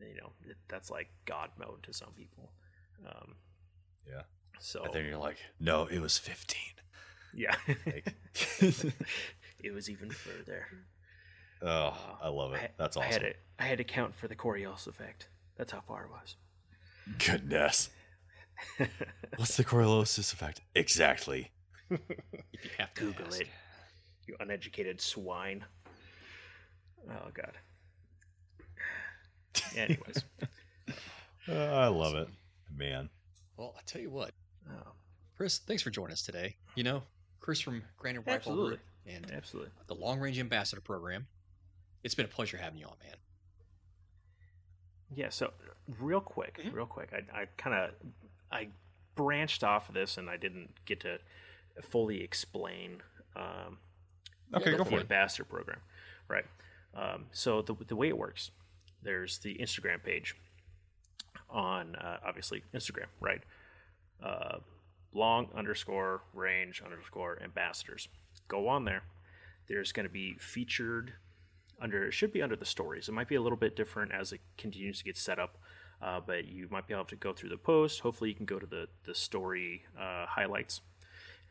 you 0.00 0.16
know, 0.20 0.32
that's 0.68 0.90
like 0.90 1.08
God 1.24 1.50
mode 1.58 1.82
to 1.84 1.92
some 1.92 2.12
people. 2.16 2.50
Um, 3.06 3.34
yeah. 4.08 4.22
So 4.64 4.84
and 4.84 4.94
then 4.94 5.04
you're 5.06 5.18
like, 5.18 5.38
no, 5.58 5.86
it 5.86 5.98
was 5.98 6.18
15. 6.18 6.56
Yeah. 7.34 7.54
Like, 7.84 8.14
it 9.60 9.74
was 9.74 9.90
even 9.90 10.10
further. 10.10 10.66
Oh, 11.60 11.96
I 12.22 12.28
love 12.28 12.52
it. 12.54 12.60
I, 12.62 12.68
That's 12.78 12.96
awesome. 12.96 13.08
I 13.08 13.12
had, 13.12 13.22
to, 13.22 13.34
I 13.58 13.62
had 13.64 13.78
to 13.78 13.84
count 13.84 14.14
for 14.14 14.28
the 14.28 14.36
Coriolis 14.36 14.86
effect. 14.86 15.28
That's 15.56 15.72
how 15.72 15.80
far 15.80 16.04
it 16.04 16.10
was. 16.10 16.36
Goodness. 17.26 17.90
What's 19.36 19.56
the 19.56 19.64
Coriolis 19.64 20.16
effect? 20.32 20.60
Exactly. 20.76 21.50
if 21.90 22.00
you 22.62 22.70
have 22.78 22.94
to 22.94 23.00
Google 23.00 23.26
ask. 23.26 23.40
it, 23.40 23.48
you 24.28 24.36
uneducated 24.38 25.00
swine. 25.00 25.64
Oh 27.10 27.30
God. 27.34 27.58
Anyways, 29.76 30.24
uh, 31.48 31.52
I 31.52 31.88
love 31.88 32.14
it, 32.14 32.28
man. 32.72 33.10
Well, 33.56 33.74
I'll 33.76 33.82
tell 33.84 34.00
you 34.00 34.10
what, 34.10 34.32
oh. 34.70 34.92
Chris, 35.36 35.58
thanks 35.58 35.82
for 35.82 35.90
joining 35.90 36.12
us 36.12 36.22
today. 36.22 36.56
You 36.74 36.84
know, 36.84 37.02
Chris 37.40 37.60
from 37.60 37.82
Granite 37.98 38.24
Rifle 38.26 38.54
Group 38.54 38.80
and 39.06 39.30
absolutely 39.32 39.70
the 39.86 39.94
Long 39.94 40.20
Range 40.20 40.38
Ambassador 40.38 40.80
Program. 40.80 41.26
It's 42.04 42.14
been 42.14 42.24
a 42.24 42.28
pleasure 42.28 42.56
having 42.56 42.78
you 42.78 42.86
on, 42.86 42.94
man. 43.04 43.16
Yeah. 45.14 45.28
So, 45.28 45.52
real 46.00 46.20
quick, 46.20 46.58
mm-hmm. 46.58 46.74
real 46.74 46.86
quick, 46.86 47.10
I, 47.12 47.42
I 47.42 47.46
kind 47.56 47.76
of 47.76 47.90
I 48.50 48.68
branched 49.14 49.62
off 49.64 49.88
of 49.88 49.94
this 49.94 50.16
and 50.16 50.30
I 50.30 50.36
didn't 50.36 50.70
get 50.84 51.00
to 51.00 51.18
fully 51.80 52.22
explain. 52.22 53.02
Um, 53.36 53.78
okay, 54.54 54.76
go 54.76 54.84
for 54.84 54.90
the 54.90 55.00
ambassador 55.00 55.44
program, 55.44 55.80
right? 56.28 56.44
Um, 56.94 57.26
so 57.32 57.62
the 57.62 57.74
the 57.86 57.96
way 57.96 58.08
it 58.08 58.18
works, 58.18 58.50
there's 59.02 59.38
the 59.38 59.56
Instagram 59.56 60.02
page 60.02 60.36
on 61.48 61.96
uh, 61.96 62.18
obviously 62.24 62.62
Instagram, 62.74 63.06
right? 63.20 63.42
Uh, 64.22 64.58
long 65.12 65.48
underscore 65.54 66.22
range 66.32 66.82
underscore 66.84 67.38
ambassadors. 67.42 68.08
Go 68.48 68.68
on 68.68 68.84
there. 68.84 69.02
There's 69.68 69.92
going 69.92 70.06
to 70.06 70.12
be 70.12 70.34
featured 70.38 71.14
under 71.80 72.06
it 72.06 72.12
should 72.12 72.32
be 72.32 72.42
under 72.42 72.56
the 72.56 72.64
stories. 72.64 73.08
It 73.08 73.12
might 73.12 73.28
be 73.28 73.34
a 73.34 73.40
little 73.40 73.58
bit 73.58 73.74
different 73.74 74.12
as 74.12 74.32
it 74.32 74.40
continues 74.56 74.98
to 74.98 75.04
get 75.04 75.16
set 75.16 75.38
up, 75.38 75.58
uh, 76.00 76.20
but 76.24 76.46
you 76.46 76.68
might 76.70 76.86
be 76.86 76.94
able 76.94 77.04
to 77.06 77.16
go 77.16 77.32
through 77.32 77.50
the 77.50 77.56
post. 77.56 78.00
Hopefully, 78.00 78.30
you 78.30 78.36
can 78.36 78.46
go 78.46 78.58
to 78.58 78.66
the 78.66 78.88
the 79.04 79.14
story 79.14 79.82
uh, 79.98 80.26
highlights, 80.26 80.80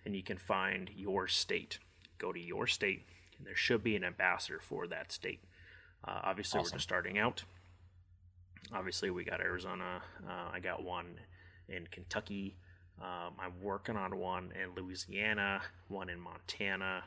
and 0.05 0.15
you 0.15 0.23
can 0.23 0.37
find 0.37 0.89
your 0.95 1.27
state. 1.27 1.79
Go 2.17 2.31
to 2.31 2.39
your 2.39 2.65
state, 2.67 3.05
and 3.37 3.45
there 3.45 3.55
should 3.55 3.83
be 3.83 3.95
an 3.95 4.03
ambassador 4.03 4.59
for 4.59 4.87
that 4.87 5.11
state. 5.11 5.43
Uh, 6.07 6.21
obviously, 6.23 6.59
awesome. 6.59 6.71
we're 6.71 6.77
just 6.77 6.83
starting 6.83 7.19
out. 7.19 7.43
Obviously, 8.73 9.09
we 9.09 9.23
got 9.23 9.41
Arizona. 9.41 10.01
Uh, 10.25 10.49
I 10.53 10.59
got 10.59 10.83
one 10.83 11.19
in 11.71 11.87
Kentucky. 11.87 12.55
Um, 13.01 13.33
I'm 13.39 13.61
working 13.61 13.95
on 13.95 14.17
one 14.17 14.51
in 14.61 14.75
Louisiana, 14.75 15.61
one 15.87 16.09
in 16.09 16.19
Montana 16.19 17.03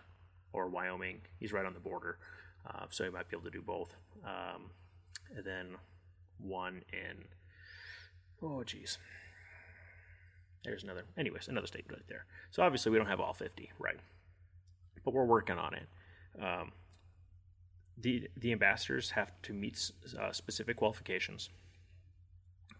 or 0.52 0.68
Wyoming. 0.68 1.20
He's 1.38 1.52
right 1.52 1.64
on 1.64 1.74
the 1.74 1.80
border. 1.80 2.18
Uh, 2.66 2.86
so 2.90 3.04
he 3.04 3.10
might 3.10 3.28
be 3.28 3.36
able 3.36 3.44
to 3.44 3.50
do 3.50 3.62
both. 3.62 3.94
Um, 4.24 4.70
and 5.36 5.44
then 5.44 5.66
one 6.38 6.82
in, 6.92 7.24
oh 8.42 8.64
geez, 8.64 8.98
there's 10.64 10.82
another, 10.82 11.02
anyways, 11.18 11.48
another 11.48 11.66
state 11.66 11.84
right 11.90 12.00
there. 12.08 12.24
So 12.50 12.62
obviously 12.62 12.90
we 12.90 12.98
don't 12.98 13.06
have 13.06 13.20
all 13.20 13.34
50, 13.34 13.70
right? 13.78 13.98
But 15.04 15.12
we're 15.12 15.24
working 15.24 15.58
on 15.58 15.74
it. 15.74 15.86
Um, 16.42 16.72
the 17.96 18.28
the 18.36 18.50
ambassadors 18.52 19.10
have 19.10 19.30
to 19.42 19.52
meet 19.52 19.92
uh, 20.20 20.32
specific 20.32 20.76
qualifications. 20.76 21.48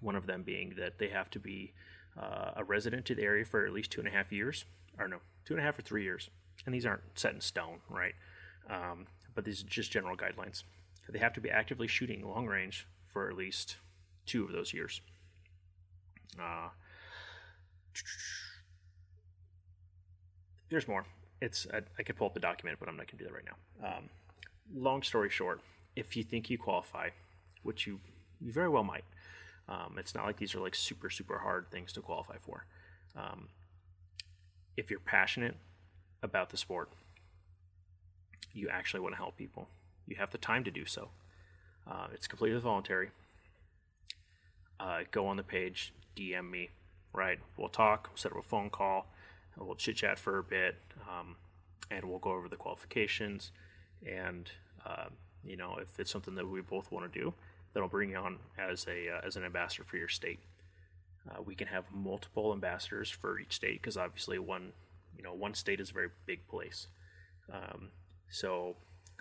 One 0.05 0.17
of 0.17 0.27
them 0.27 0.43
being 0.43 0.75
that 0.77 0.99
they 0.99 1.09
have 1.09 1.31
to 1.31 1.39
be 1.39 1.73
uh, 2.21 2.51
a 2.57 2.63
resident 2.63 3.07
to 3.07 3.15
the 3.15 3.23
area 3.23 3.45
for 3.45 3.65
at 3.65 3.73
least 3.73 3.91
two 3.91 4.01
and 4.01 4.09
a 4.09 4.13
half 4.13 4.31
years, 4.31 4.67
or 4.99 5.09
no, 5.09 5.17
two 5.47 5.55
and 5.55 5.61
a 5.63 5.65
half 5.65 5.79
or 5.79 5.83
three 5.83 6.03
years. 6.03 6.29
And 6.67 6.75
these 6.75 6.85
aren't 6.85 7.03
set 7.15 7.33
in 7.33 7.41
stone, 7.41 7.79
right? 7.89 8.15
Um, 8.69 9.07
but 9.35 9.45
these 9.45 9.63
are 9.65 9.67
just 9.67 9.91
general 9.91 10.15
guidelines. 10.15 10.63
They 11.09 11.19
have 11.19 11.33
to 11.35 11.41
be 11.41 11.51
actively 11.51 11.89
shooting 11.89 12.23
long 12.23 12.47
range 12.47 12.87
for 13.13 13.31
at 13.31 13.37
least 13.37 13.77
two 14.27 14.45
of 14.45 14.53
those 14.53 14.75
years. 14.75 15.01
Uh, 16.39 16.69
there's 20.69 20.87
more. 20.87 21.07
It's 21.41 21.67
I, 21.73 21.81
I, 21.99 22.03
could 22.03 22.17
pull 22.17 22.27
up 22.27 22.35
the 22.35 22.41
document, 22.41 22.79
but 22.79 22.89
I'm 22.89 22.97
not 22.97 23.07
going 23.07 23.19
to 23.19 23.25
do 23.25 23.31
that 23.31 23.35
right 23.35 23.45
now. 23.45 23.89
Um, 23.97 24.11
long 24.75 25.03
story 25.03 25.31
short, 25.31 25.61
if 25.97 26.17
you 26.17 26.25
think 26.25 26.51
you 26.51 26.59
qualify, 26.59 27.11
which 27.63 27.87
you, 27.87 28.01
you 28.41 28.53
very 28.53 28.69
well 28.69 28.85
might, 28.85 29.05
um, 29.69 29.97
it's 29.99 30.15
not 30.15 30.27
like 30.27 30.37
these 30.37 30.55
are 30.55 30.61
like 30.61 30.75
super 30.75 31.11
super 31.11 31.39
hard 31.39 31.71
things 31.71 31.93
to 31.93 32.01
qualify 32.01 32.37
for. 32.41 32.67
Um, 33.17 33.49
if 34.77 34.91
you're 34.91 35.01
passionate 35.01 35.57
about 36.23 36.51
the 36.51 36.57
sport, 36.57 36.91
you 38.53 38.69
actually 38.69 39.01
want 39.01 39.15
to 39.15 39.19
help 39.19 39.37
people. 39.37 39.69
You 40.07 40.17
have 40.17 40.31
the 40.31 40.39
time 40.39 40.65
to 40.65 40.71
do 40.71 40.85
so. 40.85 41.09
Uh, 41.87 42.09
it's 42.13 42.27
completely 42.27 42.59
voluntary. 42.61 43.11
Uh, 44.81 45.01
go 45.11 45.27
on 45.27 45.37
the 45.37 45.43
page, 45.43 45.93
DM 46.17 46.51
me, 46.51 46.71
right? 47.13 47.39
We'll 47.57 47.69
talk, 47.69 48.09
we'll 48.11 48.17
set 48.17 48.33
up 48.33 48.39
a 48.39 48.43
phone 48.43 48.71
call, 48.71 49.07
we'll 49.57 49.77
chit 49.77 49.97
chat 49.97 50.19
for 50.19 50.39
a 50.39 50.43
bit, 50.43 50.77
um, 51.09 51.37
and 51.91 52.05
we'll 52.05 52.19
go 52.19 52.33
over 52.33 52.49
the 52.49 52.57
qualifications. 52.57 53.53
And 54.07 54.51
uh, 54.85 55.07
you 55.45 55.57
know, 55.57 55.79
if 55.81 55.99
it's 56.01 56.11
something 56.11 56.35
that 56.35 56.49
we 56.49 56.61
both 56.61 56.91
want 56.91 57.11
to 57.11 57.19
do, 57.19 57.35
then 57.75 57.83
I'll 57.83 57.89
bring 57.89 58.11
you 58.11 58.17
on 58.17 58.39
as 58.59 58.87
a 58.89 59.11
uh, 59.11 59.27
as 59.27 59.37
an 59.37 59.45
ambassador 59.45 59.85
for 59.85 59.97
your 59.97 60.09
state. 60.09 60.41
Uh, 61.29 61.43
we 61.43 61.55
can 61.55 61.67
have 61.69 61.85
multiple 61.93 62.53
ambassadors 62.53 63.11
for 63.11 63.39
each 63.39 63.55
state 63.55 63.81
because 63.81 63.97
obviously 63.97 64.39
one, 64.39 64.73
you 65.17 65.23
know, 65.23 65.33
one 65.33 65.55
state 65.55 65.81
is 65.81 65.91
a 65.91 65.93
very 65.93 66.11
big 66.27 66.47
place. 66.49 66.87
Um, 67.53 67.89
so 68.31 68.77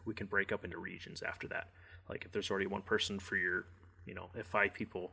we 0.06 0.14
can 0.14 0.28
break 0.28 0.52
up 0.52 0.66
into 0.66 0.78
regions 0.78 1.22
after 1.22 1.48
that. 1.48 1.70
Like 2.10 2.26
if 2.26 2.32
there's 2.32 2.52
already 2.52 2.68
one 2.68 2.82
person 2.82 3.20
for 3.20 3.38
your, 3.38 3.66
you 4.06 4.14
know, 4.14 4.30
if 4.36 4.46
five 4.46 4.74
people, 4.74 5.12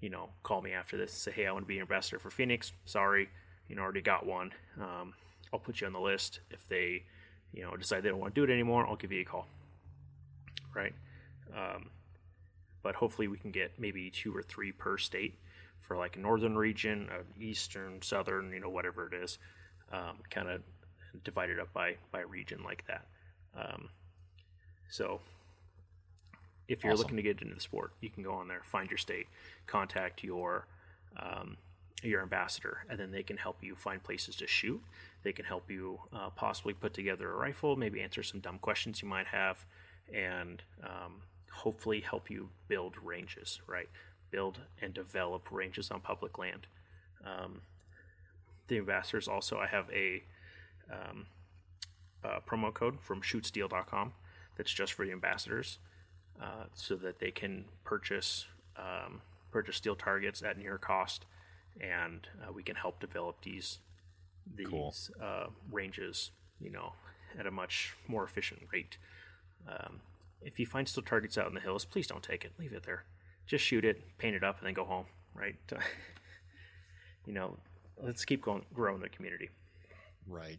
you 0.00 0.10
know, 0.10 0.30
call 0.42 0.62
me 0.62 0.72
after 0.72 0.96
this, 0.96 1.12
say, 1.12 1.30
hey, 1.30 1.46
I 1.46 1.52
want 1.52 1.64
to 1.64 1.68
be 1.68 1.76
an 1.76 1.82
ambassador 1.82 2.18
for 2.18 2.30
Phoenix. 2.30 2.72
Sorry, 2.84 3.28
you 3.68 3.76
know, 3.76 3.82
already 3.82 4.02
got 4.02 4.26
one. 4.26 4.52
Um, 4.80 5.14
I'll 5.52 5.60
put 5.60 5.80
you 5.80 5.86
on 5.86 5.92
the 5.92 6.00
list. 6.00 6.40
If 6.50 6.66
they, 6.66 7.04
you 7.52 7.62
know, 7.62 7.76
decide 7.76 8.02
they 8.02 8.08
don't 8.08 8.18
want 8.18 8.34
to 8.34 8.40
do 8.40 8.50
it 8.50 8.52
anymore, 8.52 8.86
I'll 8.86 8.96
give 8.96 9.12
you 9.12 9.20
a 9.20 9.24
call. 9.24 9.46
Right. 10.74 10.94
Um, 11.56 11.90
but 12.82 12.94
hopefully 12.94 13.28
we 13.28 13.38
can 13.38 13.50
get 13.50 13.72
maybe 13.78 14.10
two 14.10 14.34
or 14.34 14.42
three 14.42 14.72
per 14.72 14.98
state 14.98 15.38
for 15.80 15.96
like 15.96 16.16
a 16.16 16.20
northern 16.20 16.56
region, 16.56 17.08
eastern, 17.40 18.00
southern, 18.02 18.52
you 18.52 18.60
know, 18.60 18.68
whatever 18.68 19.06
it 19.06 19.14
is, 19.14 19.38
um, 19.92 20.18
kind 20.30 20.48
of 20.48 20.62
divided 21.24 21.58
up 21.58 21.72
by 21.72 21.96
by 22.10 22.20
region 22.20 22.62
like 22.64 22.84
that. 22.86 23.06
Um, 23.56 23.90
so 24.88 25.20
if 26.68 26.82
you're 26.82 26.92
awesome. 26.92 27.02
looking 27.02 27.16
to 27.16 27.22
get 27.22 27.42
into 27.42 27.54
the 27.54 27.60
sport, 27.60 27.92
you 28.00 28.10
can 28.10 28.22
go 28.22 28.32
on 28.32 28.48
there, 28.48 28.62
find 28.64 28.90
your 28.90 28.98
state, 28.98 29.26
contact 29.66 30.22
your 30.22 30.66
um, 31.18 31.56
your 32.02 32.22
ambassador, 32.22 32.78
and 32.88 32.98
then 32.98 33.10
they 33.10 33.22
can 33.22 33.36
help 33.36 33.62
you 33.62 33.74
find 33.76 34.02
places 34.02 34.36
to 34.36 34.46
shoot. 34.46 34.82
They 35.22 35.32
can 35.32 35.44
help 35.44 35.70
you 35.70 36.00
uh, 36.12 36.30
possibly 36.30 36.72
put 36.74 36.94
together 36.94 37.30
a 37.30 37.36
rifle, 37.36 37.76
maybe 37.76 38.00
answer 38.00 38.22
some 38.22 38.40
dumb 38.40 38.58
questions 38.58 39.02
you 39.02 39.08
might 39.08 39.26
have, 39.26 39.64
and 40.12 40.62
um, 40.82 41.22
hopefully 41.52 42.00
help 42.00 42.30
you 42.30 42.48
build 42.68 42.94
ranges, 43.02 43.60
right? 43.66 43.88
Build 44.30 44.60
and 44.80 44.94
develop 44.94 45.50
ranges 45.50 45.90
on 45.90 46.00
public 46.00 46.38
land. 46.38 46.66
Um, 47.24 47.60
the 48.68 48.78
ambassadors 48.78 49.28
also, 49.28 49.58
I 49.58 49.66
have 49.66 49.86
a 49.92 50.22
um, 50.90 51.26
uh, 52.24 52.40
promo 52.46 52.72
code 52.72 53.00
from 53.00 53.20
shootsteel.com 53.20 54.12
that's 54.56 54.72
just 54.72 54.92
for 54.92 55.04
the 55.04 55.12
ambassadors 55.12 55.78
uh, 56.40 56.64
so 56.74 56.96
that 56.96 57.18
they 57.18 57.30
can 57.30 57.64
purchase 57.84 58.46
um, 58.76 59.20
purchase 59.50 59.76
steel 59.76 59.94
targets 59.94 60.42
at 60.42 60.58
near 60.58 60.78
cost 60.78 61.26
and 61.80 62.26
uh, 62.42 62.52
we 62.52 62.62
can 62.62 62.76
help 62.76 63.00
develop 63.00 63.36
these 63.42 63.78
these 64.56 64.66
cool. 64.66 64.94
Uh, 65.22 65.46
ranges 65.70 66.30
you 66.60 66.70
know 66.70 66.92
at 67.38 67.46
a 67.46 67.50
much 67.50 67.94
more 68.08 68.24
efficient 68.24 68.60
rate 68.72 68.96
um, 69.68 70.00
if 70.44 70.58
you 70.58 70.66
find 70.66 70.88
steel 70.88 71.04
targets 71.04 71.38
out 71.38 71.46
in 71.46 71.54
the 71.54 71.60
hills 71.60 71.84
please 71.84 72.06
don't 72.06 72.22
take 72.22 72.44
it 72.44 72.52
leave 72.58 72.72
it 72.72 72.84
there 72.84 73.04
just 73.46 73.64
shoot 73.64 73.84
it 73.84 74.02
paint 74.18 74.34
it 74.34 74.44
up 74.44 74.58
and 74.58 74.66
then 74.66 74.74
go 74.74 74.84
home 74.84 75.06
right 75.34 75.56
you 77.26 77.32
know 77.32 77.56
let's 78.02 78.24
keep 78.24 78.42
going 78.42 78.64
growing 78.74 79.00
the 79.00 79.08
community 79.08 79.50
right 80.26 80.58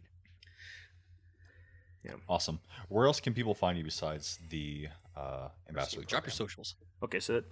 yeah. 2.04 2.12
Awesome. 2.28 2.60
Where 2.88 3.06
else 3.06 3.18
can 3.18 3.32
people 3.32 3.54
find 3.54 3.78
you 3.78 3.84
besides 3.84 4.38
the 4.50 4.88
uh, 5.16 5.48
ambassador? 5.68 6.02
So 6.02 6.06
drop 6.06 6.26
your 6.26 6.32
socials. 6.32 6.74
Okay, 7.02 7.18
so 7.18 7.34
that, 7.34 7.44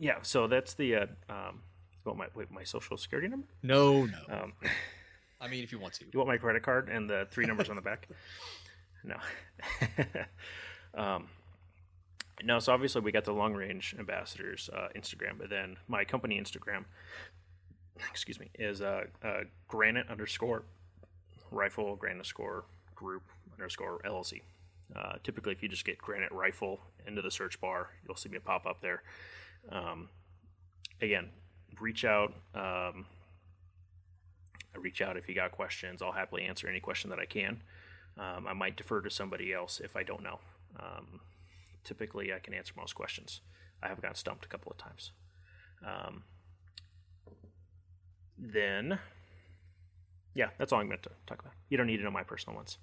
yeah, 0.00 0.16
so 0.22 0.46
that's 0.46 0.74
the 0.74 0.96
uh, 0.96 1.06
um, 1.28 1.60
what 2.04 2.16
my 2.16 2.26
wait, 2.34 2.50
my 2.50 2.64
social 2.64 2.96
security 2.96 3.28
number? 3.28 3.46
No, 3.62 4.06
no. 4.06 4.18
Um, 4.30 4.52
I 5.40 5.48
mean, 5.48 5.62
if 5.64 5.72
you 5.72 5.78
want 5.78 5.94
to. 5.94 6.04
You 6.10 6.18
want 6.18 6.28
my 6.28 6.38
credit 6.38 6.62
card 6.62 6.88
and 6.88 7.10
the 7.10 7.26
three 7.30 7.44
numbers 7.44 7.68
on 7.68 7.76
the 7.76 7.82
back? 7.82 8.08
No. 9.04 9.16
Um, 10.94 11.28
so 12.58 12.72
obviously 12.72 13.00
we 13.00 13.12
got 13.12 13.24
the 13.24 13.32
long 13.32 13.54
range 13.54 13.94
ambassadors 13.98 14.68
uh, 14.72 14.88
Instagram, 14.96 15.38
but 15.38 15.50
then 15.50 15.76
my 15.88 16.04
company 16.04 16.40
Instagram, 16.40 16.84
excuse 18.10 18.40
me, 18.40 18.50
is 18.58 18.82
uh, 18.82 19.04
uh, 19.22 19.40
granite 19.68 20.08
underscore 20.10 20.64
rifle 21.50 21.96
granite 21.96 22.16
underscore 22.16 22.64
group 22.94 23.22
underscore 23.58 24.00
LLC. 24.04 24.40
Uh, 24.94 25.14
typically, 25.22 25.52
if 25.52 25.62
you 25.62 25.68
just 25.68 25.84
get 25.84 25.98
Granite 25.98 26.32
Rifle 26.32 26.80
into 27.06 27.22
the 27.22 27.30
search 27.30 27.60
bar, 27.60 27.88
you'll 28.06 28.16
see 28.16 28.28
me 28.28 28.38
pop 28.38 28.66
up 28.66 28.80
there. 28.80 29.02
Um, 29.70 30.08
again, 31.00 31.30
reach 31.80 32.04
out. 32.04 32.34
Um, 32.54 33.06
reach 34.76 35.00
out 35.00 35.16
if 35.16 35.28
you 35.28 35.34
got 35.34 35.52
questions. 35.52 36.02
I'll 36.02 36.12
happily 36.12 36.42
answer 36.42 36.68
any 36.68 36.80
question 36.80 37.10
that 37.10 37.18
I 37.18 37.24
can. 37.24 37.62
Um, 38.18 38.46
I 38.46 38.52
might 38.52 38.76
defer 38.76 39.00
to 39.00 39.10
somebody 39.10 39.52
else 39.52 39.80
if 39.82 39.96
I 39.96 40.02
don't 40.02 40.22
know. 40.22 40.40
Um, 40.78 41.20
typically, 41.84 42.32
I 42.32 42.38
can 42.38 42.54
answer 42.54 42.72
most 42.76 42.94
questions. 42.94 43.40
I 43.82 43.88
have 43.88 44.00
gotten 44.00 44.16
stumped 44.16 44.44
a 44.44 44.48
couple 44.48 44.70
of 44.70 44.78
times. 44.78 45.12
Um, 45.84 46.24
then, 48.38 48.98
yeah, 50.34 50.50
that's 50.58 50.72
all 50.72 50.80
I'm 50.80 50.86
going 50.86 51.00
to 51.00 51.10
talk 51.26 51.40
about. 51.40 51.52
You 51.68 51.76
don't 51.76 51.86
need 51.86 51.98
to 51.98 52.04
know 52.04 52.10
my 52.10 52.22
personal 52.22 52.56
ones 52.56 52.78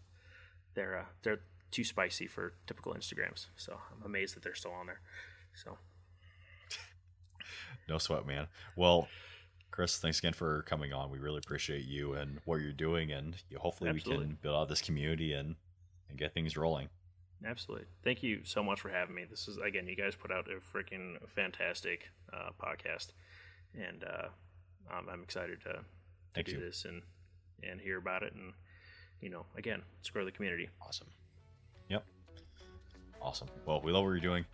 they're 0.80 1.00
uh, 1.00 1.06
they're 1.24 1.42
too 1.72 1.84
spicy 1.84 2.28
for 2.28 2.54
typical 2.68 2.94
Instagrams. 2.94 3.48
So 3.56 3.78
I'm 3.92 4.06
amazed 4.06 4.36
that 4.36 4.44
they're 4.44 4.56
still 4.56 4.72
on 4.72 4.88
there. 4.88 5.02
So 5.54 5.78
no 7.90 7.98
sweat, 7.98 8.26
man. 8.26 8.48
Well, 8.76 9.08
Chris, 9.72 9.98
thanks 9.98 10.20
again 10.20 10.34
for 10.34 10.64
coming 10.64 10.94
on. 10.94 11.12
We 11.12 11.20
really 11.20 11.42
appreciate 11.44 11.86
you 11.86 12.14
and 12.14 12.40
what 12.46 12.62
you're 12.62 12.72
doing, 12.72 13.12
and 13.12 13.36
hopefully 13.58 13.90
Absolutely. 13.90 14.26
we 14.26 14.30
can 14.30 14.38
build 14.42 14.56
out 14.56 14.70
this 14.70 14.82
community 14.82 15.34
and 15.34 15.56
and 16.10 16.18
get 16.18 16.34
things 16.34 16.58
rolling. 16.58 16.90
Absolutely. 17.46 17.88
Thank 18.04 18.22
you 18.22 18.42
so 18.44 18.62
much 18.62 18.82
for 18.82 18.90
having 18.90 19.16
me. 19.16 19.24
This 19.30 19.48
is 19.48 19.58
again, 19.58 19.88
you 19.88 19.96
guys 19.96 20.16
put 20.16 20.32
out 20.32 20.48
a 20.48 20.78
freaking 20.78 21.16
fantastic 21.28 22.10
uh, 22.34 22.50
podcast, 22.62 23.14
and 23.74 24.04
uh, 24.04 24.28
I'm, 24.92 25.08
I'm 25.10 25.24
excited 25.24 25.62
to, 25.62 25.80
to 26.36 26.44
do 26.44 26.58
you. 26.58 26.60
this 26.60 26.86
and 26.86 27.02
and 27.64 27.80
hear 27.82 27.98
about 27.98 28.24
it 28.24 28.34
and 28.34 28.54
you 29.22 29.30
know, 29.30 29.46
again, 29.58 29.82
let's 29.98 30.10
grow 30.10 30.26
the 30.26 30.32
community. 30.32 30.70
Awesome. 30.82 31.08
Yep. 31.90 32.06
Awesome. 33.22 33.50
Well, 33.66 33.82
we 33.82 33.92
love 33.92 34.04
what 34.04 34.12
you're 34.12 34.20
doing. 34.20 34.46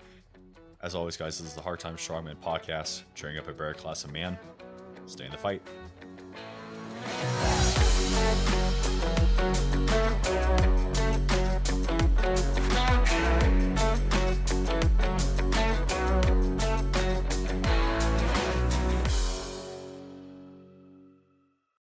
As 0.81 0.95
always, 0.95 1.17
guys, 1.17 1.37
this 1.39 1.47
is 1.47 1.53
the 1.53 1.61
Hard 1.61 1.79
Times 1.79 2.01
Strongmen 2.01 2.35
podcast, 2.37 3.03
cheering 3.13 3.37
up 3.37 3.47
a 3.47 3.51
better 3.51 3.73
class 3.73 4.03
of 4.03 4.11
man. 4.11 4.37
Stay 5.05 5.25
in 5.25 5.31
the 5.31 5.37
fight. 5.37 5.61